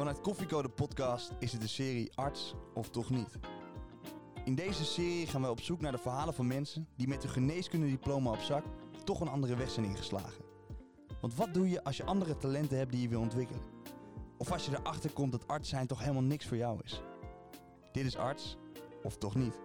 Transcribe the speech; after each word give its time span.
Vanuit 0.00 0.20
Koffiecode 0.20 0.68
Podcast 0.68 1.32
is 1.38 1.52
het 1.52 1.60
de 1.60 1.66
serie 1.66 2.12
Arts 2.14 2.54
of 2.74 2.90
Toch 2.90 3.10
Niet. 3.10 3.38
In 4.44 4.54
deze 4.54 4.84
serie 4.84 5.26
gaan 5.26 5.40
wij 5.40 5.50
op 5.50 5.60
zoek 5.60 5.80
naar 5.80 5.92
de 5.92 5.98
verhalen 5.98 6.34
van 6.34 6.46
mensen 6.46 6.88
die 6.96 7.08
met 7.08 7.22
hun 7.22 7.32
geneeskundediploma 7.32 8.30
op 8.30 8.38
zak 8.38 8.64
toch 9.04 9.20
een 9.20 9.28
andere 9.28 9.56
weg 9.56 9.70
zijn 9.70 9.86
ingeslagen. 9.86 10.44
Want 11.20 11.34
wat 11.34 11.54
doe 11.54 11.68
je 11.68 11.84
als 11.84 11.96
je 11.96 12.04
andere 12.04 12.36
talenten 12.36 12.78
hebt 12.78 12.92
die 12.92 13.02
je 13.02 13.08
wil 13.08 13.20
ontwikkelen? 13.20 13.62
Of 14.38 14.52
als 14.52 14.66
je 14.66 14.72
erachter 14.72 15.12
komt 15.12 15.32
dat 15.32 15.46
arts 15.46 15.68
zijn 15.68 15.86
toch 15.86 16.00
helemaal 16.00 16.22
niks 16.22 16.46
voor 16.46 16.56
jou 16.56 16.80
is? 16.84 17.00
Dit 17.92 18.04
is 18.04 18.16
Arts 18.16 18.56
of 19.02 19.16
Toch 19.16 19.34
Niet. 19.34 19.60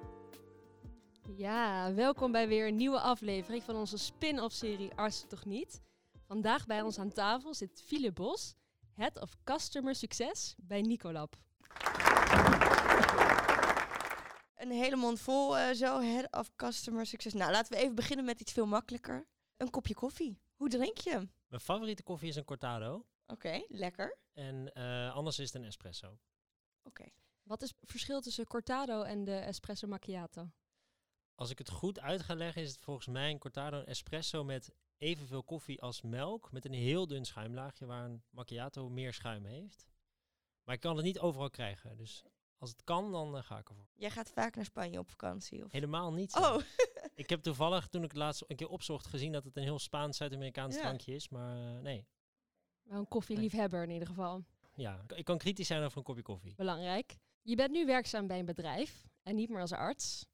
Ja, 1.36 1.94
welkom 1.94 2.32
bij 2.32 2.48
weer 2.48 2.68
een 2.68 2.76
nieuwe 2.76 3.00
aflevering 3.00 3.64
van 3.64 3.76
onze 3.76 3.98
spin-off 3.98 4.56
serie 4.56 4.94
Arts 4.96 5.26
toch 5.28 5.46
niet. 5.46 5.82
Vandaag 6.28 6.66
bij 6.66 6.82
ons 6.82 7.00
aan 7.00 7.12
tafel 7.12 7.54
zit 7.54 7.84
Philip 7.86 8.16
Bos, 8.16 8.56
Head 8.96 9.22
of 9.22 9.36
Customer 9.44 9.96
Success 9.96 10.56
bij 10.58 10.82
Nicolab. 10.82 11.36
Een 14.56 14.72
hele 14.72 14.96
mond 14.96 15.20
vol 15.20 15.58
eh, 15.58 15.74
zo, 15.74 16.02
head 16.02 16.28
of 16.32 16.56
customer 16.56 17.06
success. 17.06 17.36
Nou, 17.36 17.52
laten 17.52 17.74
we 17.74 17.80
even 17.80 17.96
beginnen 17.96 18.26
met 18.26 18.40
iets 18.40 18.52
veel 18.52 18.66
makkelijker. 18.66 19.28
Een 19.58 19.70
kopje 19.70 19.94
koffie. 19.94 20.40
Hoe 20.56 20.70
drink 20.70 20.98
je? 20.98 21.28
Mijn 21.48 21.62
favoriete 21.62 22.04
koffie 22.04 22.30
is 22.30 22.36
een 22.36 22.46
cortado. 22.46 23.06
Oké, 23.28 23.66
lekker. 23.68 24.18
En 24.34 24.74
eh, 24.74 25.16
anders 25.16 25.40
is 25.40 25.46
het 25.54 25.62
een 25.62 25.68
espresso. 25.68 26.18
Oké. 26.84 27.06
Wat 27.44 27.62
is 27.62 27.70
het 27.70 27.78
verschil 27.92 28.22
tussen 28.22 28.48
cortado 28.48 29.02
en 29.02 29.24
de 29.24 29.36
espresso 29.36 29.88
macchiato? 29.88 30.50
Als 31.36 31.50
ik 31.50 31.58
het 31.58 31.70
goed 31.70 32.00
uit 32.00 32.22
ga 32.22 32.36
leggen, 32.36 32.62
is 32.62 32.72
het 32.72 32.80
volgens 32.80 33.08
mij 33.08 33.32
een 33.32 33.40
cortado 33.40 33.78
een 33.78 33.86
espresso 33.86 34.44
met 34.44 34.72
evenveel 34.98 35.44
koffie 35.44 35.82
als 35.82 36.02
melk. 36.02 36.52
Met 36.52 36.66
een 36.66 36.74
heel 36.74 37.08
dun 37.08 37.26
schuimlaagje 37.26 37.86
waar 37.86 38.06
een 38.06 38.24
macchiato 38.30 38.90
meer 38.90 39.14
schuim 39.14 39.46
heeft. 39.46 39.88
Maar 40.64 40.76
ik 40.76 40.82
kan 40.82 40.96
het 40.96 41.06
niet 41.06 41.20
overal 41.20 41.50
krijgen. 41.50 41.98
Dus 41.98 42.24
als 42.58 42.70
het 42.70 42.84
kan, 42.84 43.12
dan 43.12 43.38
eh, 43.38 43.44
ga 43.44 43.58
ik 43.58 43.70
ervoor. 43.70 43.88
Jij 43.94 44.10
gaat 44.10 44.32
vaak 44.32 44.56
naar 44.56 44.66
Spanje 44.66 45.00
op 45.00 45.10
vakantie? 45.10 45.64
Of? 45.66 45.72
Helemaal 45.72 46.14
niet. 46.14 46.32
zo. 46.32 46.40
Oh, 46.56 46.62
Ik 47.16 47.30
heb 47.30 47.42
toevallig, 47.42 47.88
toen 47.88 48.04
ik 48.04 48.10
het 48.12 48.18
laatst 48.20 48.44
een 48.48 48.56
keer 48.56 48.70
opzocht, 48.70 49.08
gezien 49.08 49.32
dat 49.32 49.44
het 49.44 49.58
een 49.58 49.64
heel 49.64 49.80
Spaans 49.80 50.18
Zuid-Amerikaans 50.18 50.76
Ja. 50.76 50.82
drankje 50.82 51.14
is. 51.16 51.30
Maar 51.30 51.76
eh, 51.76 51.82
nee, 51.82 52.06
Wel 52.82 53.00
een 53.00 53.08
koffieliefhebber 53.08 53.84
in 53.84 53.90
ieder 53.90 54.08
geval. 54.08 54.44
ja, 54.76 55.02
ik- 55.08 55.12
ik 55.18 55.26
kan 55.26 55.38
kritisch 55.38 55.68
zijn 55.68 55.84
over 55.84 55.98
een 55.98 56.04
kopje 56.04 56.22
koffie. 56.22 56.56
Belangrijk. 56.56 57.18
Je 57.42 57.56
bent 57.56 57.72
nu 57.72 57.86
werkzaam 57.86 58.28
bij 58.28 58.40
een 58.40 58.46
bedrijf 58.46 59.08
en 59.24 59.36
niet 59.36 59.50
meer 59.50 59.62
als 59.62 59.72
arts. 59.72 60.26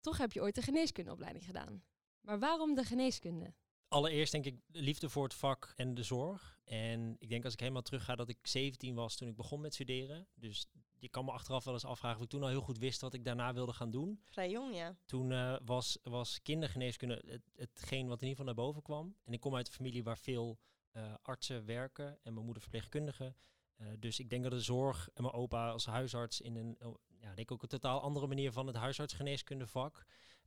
Toch 0.00 0.18
heb 0.18 0.32
je 0.32 0.40
ooit 0.40 0.54
de 0.54 0.62
geneeskundeopleiding 0.62 1.44
gedaan. 1.44 1.82
Maar 2.20 2.38
waarom 2.38 2.74
de 2.74 2.84
geneeskunde? 2.84 3.54
Allereerst 3.92 4.32
denk 4.32 4.44
ik 4.44 4.60
de 4.66 4.80
liefde 4.80 5.08
voor 5.08 5.24
het 5.24 5.34
vak 5.34 5.72
en 5.76 5.94
de 5.94 6.02
zorg. 6.02 6.60
En 6.64 7.16
ik 7.18 7.28
denk 7.28 7.44
als 7.44 7.52
ik 7.52 7.60
helemaal 7.60 7.82
terug 7.82 8.04
ga 8.04 8.14
dat 8.14 8.28
ik 8.28 8.46
17 8.46 8.94
was 8.94 9.16
toen 9.16 9.28
ik 9.28 9.36
begon 9.36 9.60
met 9.60 9.74
studeren. 9.74 10.26
Dus 10.34 10.66
je 11.02 11.08
kan 11.08 11.24
me 11.24 11.30
achteraf 11.30 11.64
wel 11.64 11.74
eens 11.74 11.84
afvragen 11.84 12.18
of 12.18 12.24
ik 12.24 12.30
toen 12.30 12.42
al 12.42 12.48
heel 12.48 12.60
goed 12.60 12.78
wist 12.78 13.00
wat 13.00 13.14
ik 13.14 13.24
daarna 13.24 13.52
wilde 13.54 13.72
gaan 13.72 13.90
doen. 13.90 14.20
vrij 14.24 14.50
jong, 14.50 14.74
ja. 14.74 14.96
Toen 15.06 15.32
eh, 15.32 15.56
was, 15.64 15.98
was 16.02 16.42
kindergeneeskunde 16.42 17.22
het, 17.26 17.50
hetgeen 17.56 18.08
wat 18.08 18.22
in 18.22 18.28
ieder 18.28 18.44
geval 18.44 18.44
naar 18.44 18.64
boven 18.64 18.82
kwam. 18.82 19.16
En 19.24 19.32
ik 19.32 19.40
kom 19.40 19.56
uit 19.56 19.66
een 19.66 19.72
familie 19.72 20.04
waar 20.04 20.18
veel 20.18 20.58
eh, 20.90 21.14
artsen 21.22 21.64
werken 21.64 22.18
en 22.22 22.32
mijn 22.32 22.44
moeder 22.44 22.62
verpleegkundige. 22.62 23.34
Eh, 23.76 23.86
dus 23.98 24.18
ik 24.18 24.30
denk 24.30 24.42
dat 24.42 24.52
de 24.52 24.60
zorg 24.60 25.08
en 25.14 25.22
mijn 25.22 25.34
opa 25.34 25.70
als 25.70 25.86
huisarts 25.86 26.40
in 26.40 26.56
een, 26.56 26.76
oh, 26.80 26.98
ja, 27.08 27.26
denk 27.26 27.38
ik 27.38 27.52
ook 27.52 27.62
een 27.62 27.68
totaal 27.68 28.00
andere 28.00 28.26
manier 28.26 28.52
van 28.52 28.66
het 28.66 28.76
huisartsgeneeskundevak, 28.76 30.04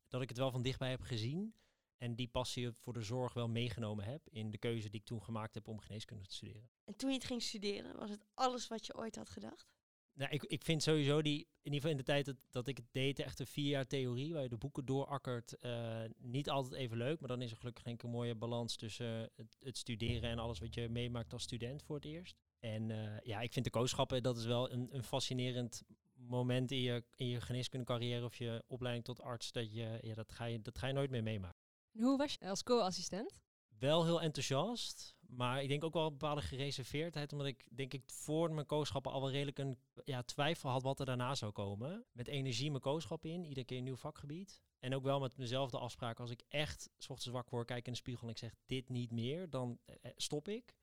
dat 0.08 0.22
ik 0.22 0.30
het 0.30 0.38
wel 0.38 0.52
van 0.52 0.62
dichtbij 0.62 0.90
heb 0.90 1.02
gezien. 1.02 1.54
En 1.98 2.16
die 2.16 2.28
passie 2.28 2.72
voor 2.72 2.94
de 2.94 3.02
zorg 3.02 3.34
wel 3.34 3.48
meegenomen 3.48 4.06
heb 4.06 4.30
in 4.30 4.52
de 4.52 4.58
keuze 4.58 4.90
die 4.90 5.00
ik 5.00 5.06
toen 5.06 5.24
gemaakt 5.24 5.56
heb 5.56 5.68
om 5.68 5.80
geneeskunde 5.80 6.24
te 6.24 6.34
studeren. 6.34 6.70
En 6.86 6.96
toen 6.96 7.10
je 7.10 7.16
het 7.16 7.26
ging 7.26 7.42
studeren, 7.42 7.96
was 7.96 8.10
het 8.10 8.26
alles 8.34 8.68
wat 8.68 8.86
je 8.86 8.98
ooit 8.98 9.16
had 9.16 9.30
gedacht? 9.30 9.76
Nou, 10.16 10.32
ik, 10.32 10.44
ik 10.44 10.64
vind 10.64 10.84
sowieso 10.84 11.22
die, 11.22 11.40
in 11.40 11.74
ieder 11.74 11.74
geval 11.74 11.92
in 11.92 11.98
de 11.98 12.04
tijd 12.04 12.26
dat, 12.26 12.36
dat 12.50 12.68
ik 12.68 12.78
het 12.78 12.86
deed, 12.92 13.20
echt 13.20 13.40
een 13.40 13.48
vier 13.48 13.70
jaar 13.70 13.88
theorie, 13.88 14.34
waar 14.34 14.44
je 14.44 14.50
de 14.50 14.58
boeken 14.58 14.86
doorakkert, 14.86 15.58
eh, 15.58 16.02
niet 16.18 16.50
altijd 16.50 16.74
even 16.74 16.98
leuk. 16.98 17.20
Maar 17.20 17.30
dan 17.30 17.42
is 17.42 17.52
er 17.52 17.58
gelukkig 17.58 17.86
een 17.86 18.10
mooie 18.10 18.36
balans 18.36 18.76
tussen 18.76 19.30
het, 19.36 19.58
het 19.60 19.78
studeren 19.78 20.30
en 20.30 20.40
alles 20.40 20.60
wat 20.60 20.74
je 20.74 20.90
meemaakt 20.90 21.34
als 21.34 21.44
student 21.44 21.84
voor 21.84 21.96
het 21.96 22.06
eerst. 22.06 22.36
En 22.60 22.92
eh, 22.92 23.20
ja, 23.24 23.42
ik 23.42 23.54
vind 23.54 23.66
de 23.66 23.72
kooschappen, 23.72 24.24
dat 24.24 24.38
is 24.38 24.46
wel 24.46 24.72
een, 24.72 24.88
een 24.92 25.04
fascinerend 25.04 25.84
moment 26.14 26.72
in 26.72 26.82
je, 26.82 27.04
in 27.16 27.28
je 27.28 27.42
geneeskundecarrière 27.42 28.26
of 28.26 28.36
je 28.36 28.64
opleiding 28.68 29.06
tot 29.06 29.22
arts, 29.22 29.52
dat, 29.52 29.74
je, 29.74 30.00
ja, 30.02 30.14
dat, 30.14 30.32
ga 30.32 30.46
je, 30.46 30.62
dat 30.62 30.78
ga 30.78 30.88
je 30.88 30.94
nooit 30.94 31.10
meer 31.10 31.24
meemaken. 31.24 31.65
Hoe 32.00 32.18
was 32.18 32.34
je 32.34 32.50
als 32.50 32.64
co-assistent? 32.64 33.40
Wel 33.80 34.06
heel 34.06 34.22
enthousiast, 34.22 35.16
maar 35.20 35.62
ik 35.62 35.70
denk 35.70 35.84
ook 35.84 35.94
wel 35.94 36.06
een 36.06 36.12
bepaalde 36.12 36.42
gereserveerdheid, 36.42 37.32
omdat 37.32 37.48
ik 37.48 37.68
denk 37.72 37.94
ik 37.94 38.04
voor 38.06 38.54
mijn 38.54 38.66
kooschappen 38.66 39.12
al 39.12 39.22
wel 39.22 39.32
redelijk 39.32 39.60
een 39.60 39.78
ja, 40.04 40.24
twijfel 40.24 40.70
had 40.70 40.84
wat 40.84 41.00
er 41.00 41.06
daarna 41.06 41.36
zou 41.36 41.52
komen. 41.52 42.06
Met 42.12 42.28
energie 42.28 42.70
mijn 42.70 42.82
kooschap 42.82 43.26
in, 43.26 43.46
iedere 43.46 43.66
keer 43.66 43.78
een 43.78 43.84
nieuw 43.84 43.96
vakgebied. 43.96 44.62
En 44.80 44.96
ook 44.96 45.04
wel 45.04 45.20
met 45.20 45.38
mezelf 45.38 45.70
de 45.70 45.78
afspraak, 45.78 46.20
als 46.20 46.30
ik 46.30 46.44
echt 46.48 46.90
's 46.98 47.10
ochtends 47.10 47.34
wakker 47.34 47.54
word, 47.54 47.68
kijk 47.68 47.86
in 47.86 47.92
de 47.92 47.98
spiegel 47.98 48.24
en 48.24 48.30
ik 48.34 48.38
zeg 48.38 48.56
dit 48.66 48.90
niet 48.90 49.12
meer, 49.12 49.50
dan 49.50 49.80
eh, 49.86 50.12
stop 50.16 50.48
ik. 50.48 50.76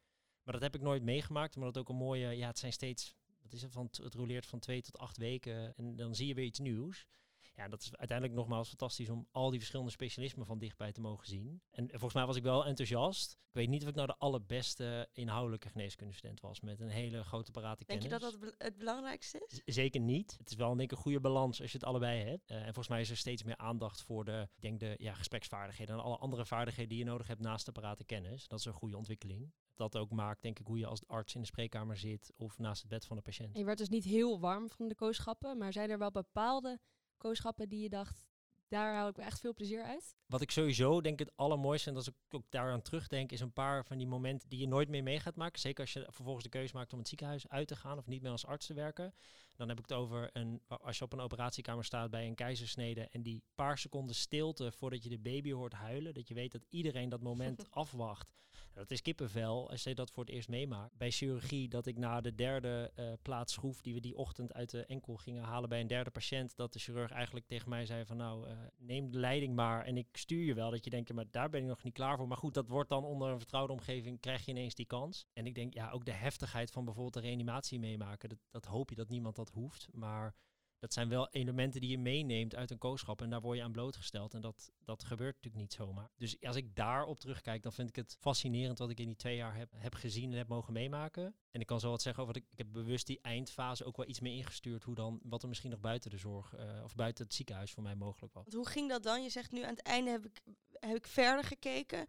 Maar 0.43 0.55
dat 0.55 0.63
heb 0.63 0.75
ik 0.75 0.81
nooit 0.81 1.03
meegemaakt, 1.03 1.57
omdat 1.57 1.75
het 1.75 1.83
ook 1.83 1.89
een 1.89 2.05
mooie, 2.05 2.29
ja 2.29 2.47
het 2.47 2.59
zijn 2.59 2.73
steeds, 2.73 3.15
wat 3.43 3.53
is 3.53 3.63
het, 3.63 3.73
van, 3.73 3.89
het 3.91 4.15
roleert 4.15 4.47
van 4.47 4.59
twee 4.59 4.83
tot 4.83 4.99
acht 4.99 5.17
weken 5.17 5.77
en 5.77 5.97
dan 5.97 6.15
zie 6.15 6.27
je 6.27 6.35
weer 6.35 6.45
iets 6.45 6.59
nieuws. 6.59 7.07
Ja, 7.55 7.69
dat 7.69 7.81
is 7.83 7.97
uiteindelijk 7.97 8.39
nogmaals 8.39 8.69
fantastisch 8.69 9.09
om 9.09 9.27
al 9.31 9.49
die 9.51 9.59
verschillende 9.59 9.91
specialismen 9.91 10.47
van 10.47 10.59
dichtbij 10.59 10.93
te 10.93 11.01
mogen 11.01 11.27
zien. 11.27 11.63
En 11.71 11.89
volgens 11.89 12.15
mij 12.15 12.27
was 12.27 12.37
ik 12.37 12.43
wel 12.43 12.67
enthousiast. 12.67 13.33
Ik 13.33 13.59
weet 13.59 13.69
niet 13.69 13.83
of 13.83 13.89
ik 13.89 13.95
nou 13.95 14.07
de 14.07 14.17
allerbeste 14.19 15.09
inhoudelijke 15.13 15.69
geneeskundestudent 15.69 16.41
was 16.41 16.61
met 16.61 16.81
een 16.81 16.89
hele 16.89 17.25
grote 17.25 17.51
parate 17.51 17.85
Denk 17.85 18.01
kennis. 18.01 18.21
je 18.21 18.31
dat 18.31 18.41
dat 18.41 18.55
het 18.59 18.77
belangrijkste 18.77 19.45
is? 19.49 19.57
Z- 19.57 19.75
Zeker 19.75 20.01
niet. 20.01 20.35
Het 20.39 20.51
is 20.51 20.57
wel 20.57 20.69
denk 20.77 20.91
ik 20.91 20.97
een 20.97 21.03
goede 21.03 21.21
balans 21.21 21.61
als 21.61 21.73
je 21.73 21.79
het 21.79 21.87
allebei 21.87 22.23
hebt. 22.25 22.51
Eh, 22.51 22.57
en 22.57 22.65
volgens 22.65 22.89
mij 22.89 23.01
is 23.01 23.11
er 23.11 23.17
steeds 23.17 23.43
meer 23.43 23.57
aandacht 23.57 24.03
voor 24.03 24.25
de, 24.25 24.49
ik 24.55 24.63
denk 24.63 24.81
de 24.81 24.95
ja, 24.99 25.15
gespreksvaardigheden 25.15 25.95
en 25.95 26.03
alle 26.03 26.17
andere 26.17 26.47
vaardigheden 26.47 26.89
die 26.91 26.99
je 26.99 27.05
nodig 27.05 27.27
hebt 27.27 27.41
naast 27.41 27.67
de 27.67 27.73
parate 27.73 28.05
kennis. 28.05 28.49
Dat 28.49 28.59
is 28.59 28.65
een 28.65 28.73
goede 28.73 28.97
ontwikkeling. 28.97 29.53
Dat 29.75 29.97
ook 29.97 30.11
maakt 30.11 30.43
denk 30.43 30.59
ik 30.59 30.67
hoe 30.67 30.79
je 30.79 30.87
als 30.87 31.07
arts 31.07 31.35
in 31.35 31.41
de 31.41 31.47
spreekkamer 31.47 31.97
zit 31.97 32.33
of 32.37 32.59
naast 32.59 32.81
het 32.83 32.91
bed 32.91 33.05
van 33.07 33.17
de 33.17 33.23
patiënt. 33.23 33.53
En 33.55 33.59
je 33.61 33.67
werd 33.67 33.79
dus 33.79 33.89
niet 33.89 34.05
heel 34.05 34.41
warm 34.41 34.71
van 34.71 34.89
de 34.89 34.95
kooschappen, 34.95 35.59
maar 35.59 35.73
zijn 35.73 35.91
er 35.91 35.99
wel 35.99 36.11
bepaalde 36.11 36.81
kooschappen 37.23 37.69
die 37.69 37.83
je 37.83 37.89
dacht, 37.89 38.27
daar 38.69 38.95
haal 38.95 39.09
ik 39.09 39.19
echt 39.19 39.41
veel 39.41 39.55
plezier 39.55 39.83
uit? 39.83 40.17
Wat 40.27 40.41
ik 40.41 40.51
sowieso 40.51 41.01
denk 41.01 41.19
het 41.19 41.37
allermooiste, 41.37 41.91
en 41.91 41.97
als 41.97 42.09
ik 42.09 42.15
ook 42.31 42.51
daaraan 42.51 42.83
terugdenk, 42.83 43.33
is 43.33 43.41
een 43.41 43.53
paar 43.53 43.85
van 43.85 43.99
die 43.99 44.07
momenten 44.07 44.49
die 44.49 44.59
je 44.59 44.69
nooit 44.69 44.89
meer 44.89 45.03
mee 45.03 45.21
gaat 45.21 45.37
maken. 45.37 45.61
Zeker 45.61 45.81
als 45.81 45.93
je 45.93 46.07
vervolgens 46.11 46.45
de 46.45 46.51
keuze 46.51 46.75
maakt 46.75 46.93
om 46.93 46.99
het 46.99 47.09
ziekenhuis 47.09 47.49
uit 47.49 47.69
te 47.69 47.77
gaan 47.77 47.99
of 47.99 48.07
niet 48.07 48.23
meer 48.23 48.31
als 48.31 48.47
arts 48.47 48.67
te 48.67 48.75
werken. 48.75 49.15
Dan 49.57 49.69
heb 49.69 49.79
ik 49.79 49.89
het 49.89 49.99
over 49.99 50.31
een, 50.33 50.63
als 50.67 50.99
je 50.99 51.05
op 51.05 51.13
een 51.13 51.21
operatiekamer 51.21 51.85
staat 51.85 52.11
bij 52.11 52.27
een 52.27 52.35
keizersnede 52.35 53.09
en 53.11 53.23
die 53.23 53.43
paar 53.55 53.79
seconden 53.79 54.15
stilte 54.15 54.73
voordat 54.73 55.03
je 55.03 55.09
de 55.09 55.19
baby 55.19 55.53
hoort 55.53 55.73
huilen. 55.73 56.15
Dat 56.15 56.29
je 56.29 56.35
weet 56.35 56.53
dat 56.53 56.67
iedereen 56.69 57.09
dat 57.09 57.23
moment 57.23 57.71
afwacht. 57.71 58.33
Dat 58.75 58.91
is 58.91 59.03
kippenvel 59.03 59.71
als 59.71 59.83
je 59.83 59.95
dat 59.95 60.11
voor 60.11 60.25
het 60.25 60.33
eerst 60.33 60.49
meemaakt. 60.49 60.97
Bij 60.97 61.11
chirurgie 61.11 61.69
dat 61.69 61.87
ik 61.87 61.99
na 61.99 62.21
de 62.21 62.35
derde 62.35 62.91
eh 62.95 63.13
plaat 63.23 63.51
schroef 63.51 63.81
die 63.81 63.95
we 63.95 64.01
die 64.01 64.17
ochtend 64.17 64.53
uit 64.53 64.71
de 64.71 64.85
enkel 64.85 65.17
gingen 65.17 65.43
halen 65.43 65.69
bij 65.69 65.81
een 65.81 65.87
derde 65.87 66.11
patiënt. 66.11 66.57
Dat 66.57 66.73
de 66.73 66.79
chirurg 66.79 67.11
eigenlijk 67.11 67.47
tegen 67.47 67.69
mij 67.69 67.87
zei 67.87 68.05
van 68.05 68.17
nou 68.17 68.49
eh, 68.49 68.57
neem 68.79 69.11
de 69.11 69.19
leiding 69.19 69.55
maar 69.55 69.85
en 69.85 69.97
ik 69.97 70.07
stuur 70.13 70.45
je 70.45 70.55
wel. 70.55 70.71
Dat 70.71 70.85
je 70.85 70.91
denkt 70.91 71.13
maar 71.13 71.31
daar 71.31 71.51
ben 71.51 71.61
ik 71.61 71.67
nog 71.67 71.83
niet 71.83 71.93
klaar 71.93 72.17
voor. 72.17 72.29
Maar 72.29 72.37
goed 72.37 72.55
dat 72.55 72.69
wordt 72.69 72.89
dan 72.89 73.05
onder 73.05 73.29
een 73.29 73.39
vertrouwde 73.39 73.73
omgeving 73.73 74.21
krijg 74.21 74.45
je 74.45 74.51
ineens 74.51 74.75
die 74.75 74.87
kans. 74.87 75.27
En 75.33 75.47
ik 75.47 75.55
denk 75.55 75.75
ja 75.75 75.91
ook 75.91 76.05
de 76.05 76.13
heftigheid 76.13 76.71
van 76.71 76.85
bijvoorbeeld 76.85 77.15
de 77.15 77.21
reanimatie 77.21 77.79
meemaken. 77.79 78.29
Dat, 78.29 78.39
dat 78.51 78.65
hoop 78.65 78.91
je 78.91 78.97
dat 78.97 79.09
niemand 79.09 79.37
dat 79.37 79.42
hoeft. 79.51 79.89
Maar 79.93 80.35
dat 80.83 80.93
zijn 80.93 81.09
wel 81.09 81.29
elementen 81.31 81.81
die 81.81 81.91
je 81.91 81.99
meeneemt 81.99 82.55
uit 82.55 82.71
een 82.71 82.79
kooschap 82.79 83.23
en 83.23 83.31
daar 83.31 83.41
word 83.41 83.57
je 83.57 83.63
aan 83.63 83.73
blootgesteld. 83.73 84.35
En 84.35 84.41
dat, 84.41 84.71
dat 84.85 85.05
gebeurt 85.05 85.35
natuurlijk 85.35 85.63
niet 85.63 85.73
zomaar. 85.73 86.11
Dus 86.17 86.41
als 86.41 86.57
ik 86.57 86.77
daarop 86.77 87.21
terugkijk, 87.21 87.63
dan 87.63 87.73
vind 87.73 87.89
ik 87.89 87.97
het 87.97 88.17
fascinerend 88.21 88.79
wat 88.79 88.91
ik 88.91 89.01
in 89.01 89.07
die 89.07 89.17
twee 89.17 89.37
jaar 89.37 89.57
heb, 89.57 89.73
heb 89.77 89.95
gezien 89.95 90.31
en 90.31 90.37
heb 90.37 90.49
mogen 90.49 90.73
meemaken. 90.73 91.35
En 91.51 91.61
ik 91.61 91.67
kan 91.67 91.81
zo 91.81 91.91
wat 91.91 92.03
zeggen 92.03 92.23
over, 92.23 92.35
de, 92.35 92.43
ik 92.51 92.59
heb 92.59 92.67
bewust 92.73 93.07
die 93.07 93.19
eindfase 93.21 93.85
ook 93.85 93.97
wel 93.97 94.09
iets 94.09 94.21
meer 94.21 94.37
ingestuurd, 94.37 94.83
hoe 94.83 94.95
dan, 94.95 95.21
wat 95.23 95.43
er 95.43 95.49
misschien 95.49 95.71
nog 95.71 95.81
buiten 95.81 96.11
de 96.11 96.19
zorg 96.19 96.55
eh, 96.55 96.81
of 96.85 96.95
buiten 96.95 97.25
het 97.25 97.35
ziekenhuis 97.35 97.73
voor 97.73 97.83
mij 97.83 97.95
mogelijk 97.95 98.35
was. 98.35 98.43
Want 98.43 98.57
hoe 98.57 98.69
ging 98.69 98.89
dat 98.89 99.03
dan? 99.03 99.23
Je 99.23 99.31
zegt 99.31 99.53
nu 99.53 99.63
aan 99.63 99.75
het 99.75 99.83
einde 99.83 100.11
heb 100.11 100.25
ik, 100.25 100.41
heb 100.73 100.97
ik 100.97 101.07
verder 101.07 101.45
gekeken. 101.45 102.07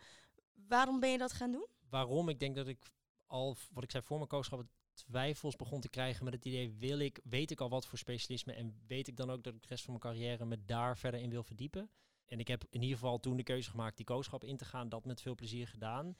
Waarom 0.67 0.99
ben 0.99 1.11
je 1.11 1.17
dat 1.17 1.33
gaan 1.33 1.51
doen? 1.51 1.67
Waarom? 1.89 2.29
Ik 2.29 2.39
denk 2.39 2.55
dat 2.55 2.67
ik 2.67 2.91
al, 3.25 3.57
wat 3.71 3.83
ik 3.83 3.91
zei 3.91 4.03
voor 4.03 4.17
mijn 4.17 4.29
kooschap, 4.29 4.63
twijfels 4.93 5.55
begon 5.55 5.81
te 5.81 5.89
krijgen 5.89 6.23
met 6.23 6.33
het 6.33 6.45
idee, 6.45 6.71
wil 6.71 6.99
ik, 6.99 7.19
weet 7.23 7.51
ik 7.51 7.61
al 7.61 7.69
wat 7.69 7.87
voor 7.87 7.97
specialisme 7.97 8.53
en 8.53 8.75
weet 8.87 9.07
ik 9.07 9.17
dan 9.17 9.31
ook 9.31 9.43
dat 9.43 9.53
ik 9.53 9.61
de 9.61 9.67
rest 9.67 9.83
van 9.83 9.99
mijn 9.99 10.13
carrière 10.13 10.45
me 10.45 10.65
daar 10.65 10.97
verder 10.97 11.19
in 11.19 11.29
wil 11.29 11.43
verdiepen. 11.43 11.89
En 12.25 12.39
ik 12.39 12.47
heb 12.47 12.63
in 12.69 12.81
ieder 12.81 12.97
geval 12.97 13.19
toen 13.19 13.37
de 13.37 13.43
keuze 13.43 13.69
gemaakt 13.69 13.97
die 13.97 14.05
kooschap 14.05 14.43
in 14.43 14.57
te 14.57 14.65
gaan, 14.65 14.89
dat 14.89 15.05
met 15.05 15.21
veel 15.21 15.35
plezier 15.35 15.67
gedaan. 15.67 16.15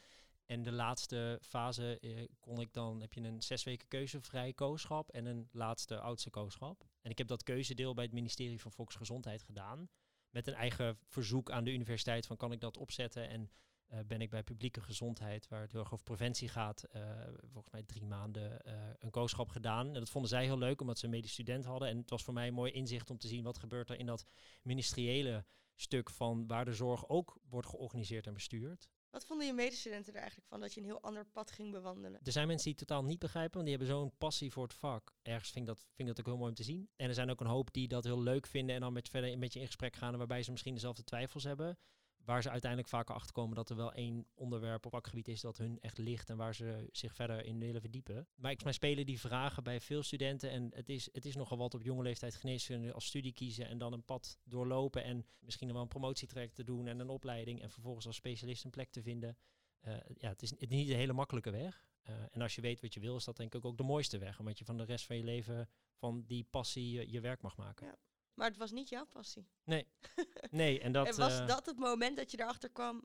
En 0.45 0.63
de 0.63 0.71
laatste 0.71 1.39
fase 1.41 1.99
eh, 1.99 2.27
kon 2.39 2.59
ik 2.59 2.73
dan, 2.73 3.01
heb 3.01 3.13
je 3.13 3.21
een 3.21 3.41
zes 3.41 3.63
weken 3.63 3.87
keuzevrij 3.87 4.53
kooschap 4.53 5.11
en 5.11 5.25
een 5.25 5.47
laatste 5.51 5.99
oudste 5.99 6.29
kooschap. 6.29 6.85
En 7.01 7.11
ik 7.11 7.17
heb 7.17 7.27
dat 7.27 7.43
keuzedeel 7.43 7.93
bij 7.93 8.03
het 8.03 8.13
ministerie 8.13 8.61
van 8.61 8.71
Volksgezondheid 8.71 9.43
gedaan. 9.43 9.89
Met 10.29 10.47
een 10.47 10.53
eigen 10.53 10.97
verzoek 11.07 11.51
aan 11.51 11.63
de 11.63 11.71
universiteit 11.71 12.25
van 12.25 12.37
kan 12.37 12.51
ik 12.51 12.59
dat 12.59 12.77
opzetten 12.77 13.29
en 13.29 13.49
eh, 13.93 13.99
ben 14.07 14.21
ik 14.21 14.29
bij 14.29 14.43
publieke 14.43 14.81
gezondheid, 14.81 15.47
waar 15.47 15.61
het 15.61 15.71
heel 15.71 15.81
erg 15.81 15.93
over 15.93 16.05
preventie 16.05 16.47
gaat, 16.47 16.83
eh, 16.83 17.01
volgens 17.41 17.73
mij 17.73 17.83
drie 17.83 18.05
maanden 18.05 18.61
eh, 18.61 18.73
een 18.99 19.09
kooschap 19.09 19.49
gedaan. 19.49 19.87
En 19.87 19.93
dat 19.93 20.09
vonden 20.09 20.29
zij 20.29 20.43
heel 20.43 20.57
leuk, 20.57 20.81
omdat 20.81 20.99
ze 20.99 21.05
een 21.05 21.11
medisch 21.11 21.31
student 21.31 21.65
hadden. 21.65 21.87
En 21.87 21.97
het 21.97 22.09
was 22.09 22.23
voor 22.23 22.33
mij 22.33 22.47
een 22.47 22.53
mooi 22.53 22.71
inzicht 22.71 23.09
om 23.09 23.17
te 23.17 23.27
zien 23.27 23.43
wat 23.43 23.57
gebeurt 23.57 23.89
er 23.89 23.99
in 23.99 24.05
dat 24.05 24.25
ministeriële 24.61 25.45
stuk 25.75 26.09
van 26.09 26.47
waar 26.47 26.65
de 26.65 26.73
zorg 26.73 27.09
ook 27.09 27.37
wordt 27.49 27.67
georganiseerd 27.67 28.27
en 28.27 28.33
bestuurd. 28.33 28.89
Wat 29.09 29.25
vonden 29.25 29.47
je 29.47 29.53
medestudenten 29.53 30.13
er 30.13 30.19
eigenlijk 30.19 30.49
van 30.49 30.59
dat 30.59 30.73
je 30.73 30.79
een 30.79 30.85
heel 30.85 31.01
ander 31.01 31.25
pad 31.25 31.51
ging 31.51 31.71
bewandelen? 31.71 32.19
Er 32.23 32.31
zijn 32.31 32.47
mensen 32.47 32.69
die 32.69 32.79
het 32.79 32.87
totaal 32.87 33.03
niet 33.03 33.19
begrijpen, 33.19 33.53
want 33.53 33.65
die 33.65 33.77
hebben 33.77 33.95
zo'n 33.95 34.17
passie 34.17 34.51
voor 34.51 34.63
het 34.63 34.73
vak. 34.73 35.15
Ergens 35.21 35.51
vind 35.51 35.67
ik, 35.67 35.75
dat, 35.75 35.79
vind 35.79 36.09
ik 36.09 36.15
dat 36.15 36.19
ook 36.19 36.25
heel 36.25 36.37
mooi 36.37 36.49
om 36.49 36.55
te 36.55 36.63
zien. 36.63 36.89
En 36.95 37.07
er 37.07 37.13
zijn 37.13 37.29
ook 37.29 37.39
een 37.39 37.47
hoop 37.47 37.73
die 37.73 37.87
dat 37.87 38.03
heel 38.03 38.21
leuk 38.21 38.47
vinden 38.47 38.75
en 38.75 38.81
dan 38.81 38.93
met, 38.93 39.09
verder 39.09 39.37
met 39.37 39.53
je 39.53 39.59
in 39.59 39.65
gesprek 39.65 39.95
gaan, 39.95 40.17
waarbij 40.17 40.43
ze 40.43 40.51
misschien 40.51 40.73
dezelfde 40.73 41.03
twijfels 41.03 41.43
hebben. 41.43 41.77
Waar 42.25 42.41
ze 42.41 42.49
uiteindelijk 42.49 42.89
vaker 42.89 43.15
achter 43.15 43.33
komen 43.33 43.55
dat 43.55 43.69
er 43.69 43.75
wel 43.75 43.93
één 43.93 44.27
onderwerp 44.33 44.85
op 44.85 44.91
vakgebied 44.91 45.27
is 45.27 45.41
dat 45.41 45.57
hun 45.57 45.79
echt 45.79 45.97
ligt 45.97 46.29
en 46.29 46.37
waar 46.37 46.55
ze 46.55 46.89
zich 46.91 47.15
verder 47.15 47.45
in 47.45 47.59
willen 47.59 47.81
verdiepen. 47.81 48.27
Maar 48.35 48.51
ik 48.51 48.63
mij 48.63 48.73
spelen 48.73 49.05
die 49.05 49.19
vragen 49.19 49.63
bij 49.63 49.81
veel 49.81 50.03
studenten 50.03 50.49
en 50.49 50.71
het 50.73 50.89
is, 50.89 51.09
het 51.11 51.25
is 51.25 51.35
nogal 51.35 51.57
wat 51.57 51.73
op 51.73 51.81
jonge 51.81 52.03
leeftijd 52.03 52.35
geneeskunde 52.35 52.93
als 52.93 53.05
studie 53.05 53.33
kiezen 53.33 53.67
en 53.67 53.77
dan 53.77 53.93
een 53.93 54.05
pad 54.05 54.39
doorlopen 54.43 55.03
en 55.03 55.25
misschien 55.39 55.73
wel 55.73 55.81
een 55.81 55.87
promotietraject 55.87 56.55
te 56.55 56.63
doen 56.63 56.87
en 56.87 56.99
een 56.99 57.09
opleiding 57.09 57.61
en 57.61 57.69
vervolgens 57.69 58.05
als 58.07 58.15
specialist 58.15 58.63
een 58.63 58.71
plek 58.71 58.91
te 58.91 59.01
vinden. 59.01 59.37
Uh, 59.87 59.95
ja, 60.17 60.29
het 60.29 60.41
is, 60.41 60.51
niet 60.51 60.89
een 60.89 60.95
hele 60.95 61.13
makkelijke 61.13 61.51
weg. 61.51 61.85
Uh, 62.09 62.15
en 62.31 62.41
als 62.41 62.55
je 62.55 62.61
weet 62.61 62.81
wat 62.81 62.93
je 62.93 62.99
wil, 62.99 63.15
is 63.15 63.23
dat 63.23 63.37
denk 63.37 63.55
ik 63.55 63.65
ook 63.65 63.77
de 63.77 63.83
mooiste 63.83 64.17
weg. 64.17 64.39
Omdat 64.39 64.59
je 64.59 64.65
van 64.65 64.77
de 64.77 64.83
rest 64.83 65.05
van 65.05 65.17
je 65.17 65.23
leven 65.23 65.69
van 65.95 66.23
die 66.27 66.43
passie 66.49 66.91
je, 66.91 67.11
je 67.11 67.21
werk 67.21 67.41
mag 67.41 67.57
maken. 67.57 67.87
Ja. 67.87 67.97
Maar 68.33 68.47
het 68.47 68.57
was 68.57 68.71
niet 68.71 68.89
jouw 68.89 69.05
passie. 69.05 69.47
Nee. 69.63 69.87
nee, 70.51 70.79
en 70.79 70.91
dat... 70.91 71.07
en 71.07 71.15
was 71.15 71.39
uh, 71.39 71.47
dat 71.47 71.65
het 71.65 71.77
moment 71.77 72.17
dat 72.17 72.31
je 72.31 72.39
erachter 72.39 72.69
kwam... 72.69 73.03